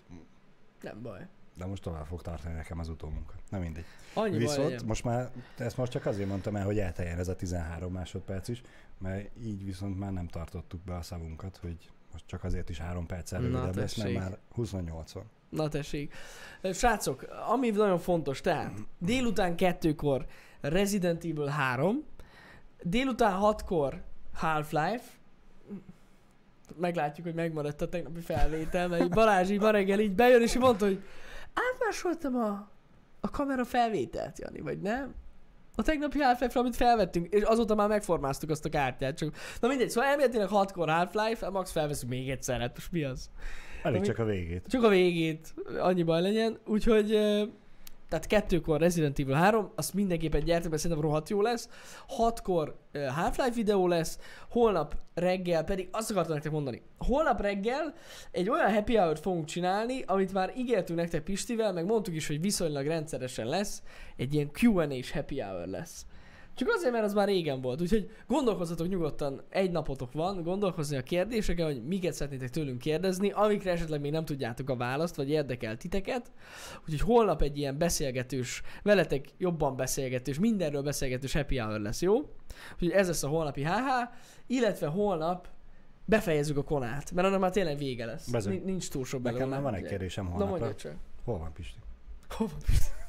Nem 0.81 1.01
baj. 1.01 1.27
de 1.57 1.65
most 1.65 1.81
tovább 1.81 2.05
fog 2.05 2.21
tartani 2.21 2.53
nekem 2.55 2.79
az 2.79 2.89
utómunka. 2.89 3.33
Na 3.49 3.59
mindegy. 3.59 3.85
Annyi 4.13 4.29
baj 4.29 4.39
Viszont 4.39 4.69
legyen. 4.69 4.85
most 4.85 5.03
már, 5.03 5.31
ezt 5.57 5.77
most 5.77 5.91
csak 5.91 6.05
azért 6.05 6.29
mondtam 6.29 6.55
el, 6.55 6.65
hogy 6.65 6.79
elteljen 6.79 7.19
ez 7.19 7.27
a 7.27 7.35
13 7.35 7.91
másodperc 7.93 8.47
is, 8.47 8.61
mert 8.97 9.29
így 9.43 9.65
viszont 9.65 9.99
már 9.99 10.11
nem 10.11 10.27
tartottuk 10.27 10.81
be 10.81 10.95
a 10.95 11.01
szavunkat, 11.01 11.57
hogy 11.57 11.91
most 12.11 12.27
csak 12.27 12.43
azért 12.43 12.69
is 12.69 12.79
3 12.79 13.05
perccel 13.05 13.39
Na, 13.39 13.47
rövidebb 13.47 13.75
lesz, 13.75 13.95
mert 13.97 14.13
már 14.13 14.37
28 14.53 15.11
van. 15.11 15.29
Na 15.49 15.67
tessék. 15.67 16.13
Srácok, 16.73 17.25
ami 17.49 17.69
nagyon 17.69 17.99
fontos, 17.99 18.41
tehát 18.41 18.73
délután 18.99 19.55
kettőkor 19.55 20.25
Resident 20.61 21.23
Evil 21.23 21.45
3, 21.45 22.03
délután 22.83 23.31
hatkor 23.31 24.03
Half-Life, 24.33 25.03
meglátjuk, 26.75 27.25
hogy 27.25 27.35
megmaradt 27.35 27.81
a 27.81 27.89
tegnapi 27.89 28.19
felvétel, 28.19 28.87
mert 28.87 29.09
Balázs 29.09 29.49
így 29.49 29.59
ma 29.59 29.69
reggel 29.69 29.99
így 29.99 30.15
bejön, 30.15 30.41
és 30.41 30.55
így 30.55 30.61
mondta, 30.61 30.85
hogy 30.85 31.03
átmásoltam 31.53 32.35
a, 32.35 32.69
a 33.19 33.29
kamera 33.29 33.65
felvételt, 33.65 34.39
Jani, 34.39 34.61
vagy 34.61 34.79
nem? 34.79 35.13
A 35.75 35.81
tegnapi 35.81 36.19
Half-Life-ra, 36.19 36.61
amit 36.61 36.75
felvettünk, 36.75 37.33
és 37.33 37.41
azóta 37.41 37.75
már 37.75 37.87
megformáztuk 37.87 38.49
azt 38.49 38.65
a 38.65 38.69
kártyát, 38.69 39.17
csak... 39.17 39.35
Na 39.59 39.67
mindegy, 39.67 39.89
szóval 39.89 40.09
elméletileg 40.09 40.47
hatkor 40.47 40.89
Half-Life, 40.89 41.49
max 41.49 41.71
felveszünk 41.71 42.11
még 42.11 42.29
egyszer, 42.29 42.59
hát 42.59 42.73
most 42.73 42.91
mi 42.91 43.03
az? 43.03 43.29
Elég 43.87 44.01
csak 44.01 44.19
a 44.19 44.25
végét. 44.25 44.65
Csak 44.67 44.83
a 44.83 44.89
végét, 44.89 45.53
annyi 45.79 46.03
baj 46.03 46.21
legyen. 46.21 46.57
Úgyhogy, 46.65 47.07
tehát 48.09 48.27
kettőkor 48.27 48.79
Resident 48.79 49.19
Evil 49.19 49.33
3, 49.33 49.71
azt 49.75 49.93
mindenképpen 49.93 50.43
gyertek, 50.43 50.69
mert 50.69 50.81
szerintem 50.81 51.05
rohadt 51.05 51.29
jó 51.29 51.41
lesz. 51.41 51.69
Hatkor 52.07 52.75
Half-Life 52.93 53.55
videó 53.55 53.87
lesz, 53.87 54.19
holnap 54.49 54.95
reggel 55.13 55.63
pedig 55.63 55.87
azt 55.91 56.11
akartam 56.11 56.33
nektek 56.33 56.51
mondani. 56.51 56.81
Holnap 56.97 57.41
reggel 57.41 57.93
egy 58.31 58.49
olyan 58.49 58.73
happy 58.73 58.95
hour-t 58.95 59.19
fogunk 59.19 59.45
csinálni, 59.45 60.03
amit 60.05 60.33
már 60.33 60.53
ígértünk 60.57 60.99
nektek 60.99 61.23
Pistivel, 61.23 61.73
meg 61.73 61.85
mondtuk 61.85 62.15
is, 62.15 62.27
hogy 62.27 62.41
viszonylag 62.41 62.85
rendszeresen 62.85 63.47
lesz. 63.47 63.83
Egy 64.17 64.33
ilyen 64.33 64.49
Q&A-s 64.61 65.11
happy 65.11 65.39
hour 65.39 65.67
lesz. 65.67 66.05
Csak 66.57 66.69
azért, 66.69 66.91
mert 66.91 67.03
az 67.03 67.13
már 67.13 67.27
régen 67.27 67.61
volt. 67.61 67.81
Úgyhogy 67.81 68.09
gondolkozzatok 68.27 68.87
nyugodtan, 68.87 69.41
egy 69.49 69.71
napotok 69.71 70.11
van, 70.11 70.43
gondolkozni 70.43 70.97
a 70.97 71.01
kérdéseken, 71.03 71.65
hogy 71.65 71.83
miket 71.83 72.13
szeretnétek 72.13 72.49
tőlünk 72.49 72.77
kérdezni, 72.79 73.29
amikre 73.31 73.71
esetleg 73.71 74.01
még 74.01 74.11
nem 74.11 74.25
tudjátok 74.25 74.69
a 74.69 74.75
választ, 74.75 75.15
vagy 75.15 75.29
érdekel 75.29 75.77
titeket. 75.77 76.31
Úgyhogy 76.81 76.99
holnap 76.99 77.41
egy 77.41 77.57
ilyen 77.57 77.77
beszélgetős, 77.77 78.61
veletek 78.83 79.25
jobban 79.37 79.75
beszélgetős, 79.75 80.39
mindenről 80.39 80.81
beszélgetős 80.81 81.33
happy 81.33 81.57
hour 81.57 81.79
lesz, 81.79 82.01
jó? 82.01 82.15
Úgyhogy 82.73 82.91
ez 82.91 83.07
lesz 83.07 83.23
a 83.23 83.27
holnapi 83.27 83.63
HH, 83.63 83.71
illetve 84.47 84.87
holnap 84.87 85.47
befejezzük 86.05 86.57
a 86.57 86.63
konát, 86.63 87.11
mert 87.11 87.27
annak 87.27 87.39
már 87.39 87.51
tényleg 87.51 87.77
vége 87.77 88.05
lesz. 88.05 88.29
Bezony. 88.29 88.51
Nin- 88.53 88.65
Nincs 88.65 88.89
túl 88.89 89.05
sok 89.05 89.21
Nekem 89.21 89.49
már 89.49 89.61
van 89.61 89.73
egy 89.73 89.85
kérdésem 89.87 90.23
Na 90.23 90.29
holnapra. 90.29 90.51
mondjad 90.55 90.75
csak. 90.75 90.93
Hol 91.23 91.37
van 91.37 91.53
Pisti? 91.53 91.79
Hova? 92.29 92.51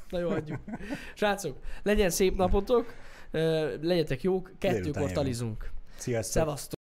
Na 0.09 0.19
jó, 0.19 0.29
adjuk. 0.29 0.59
Srácok, 1.15 1.57
legyen 1.83 2.09
szép 2.09 2.37
napotok, 2.37 2.93
legyetek 3.81 4.23
jók, 4.23 4.51
kettőkor 4.57 5.11
talizunk. 5.11 5.71
Sziasztok! 5.97 6.33
Szevasztok! 6.33 6.78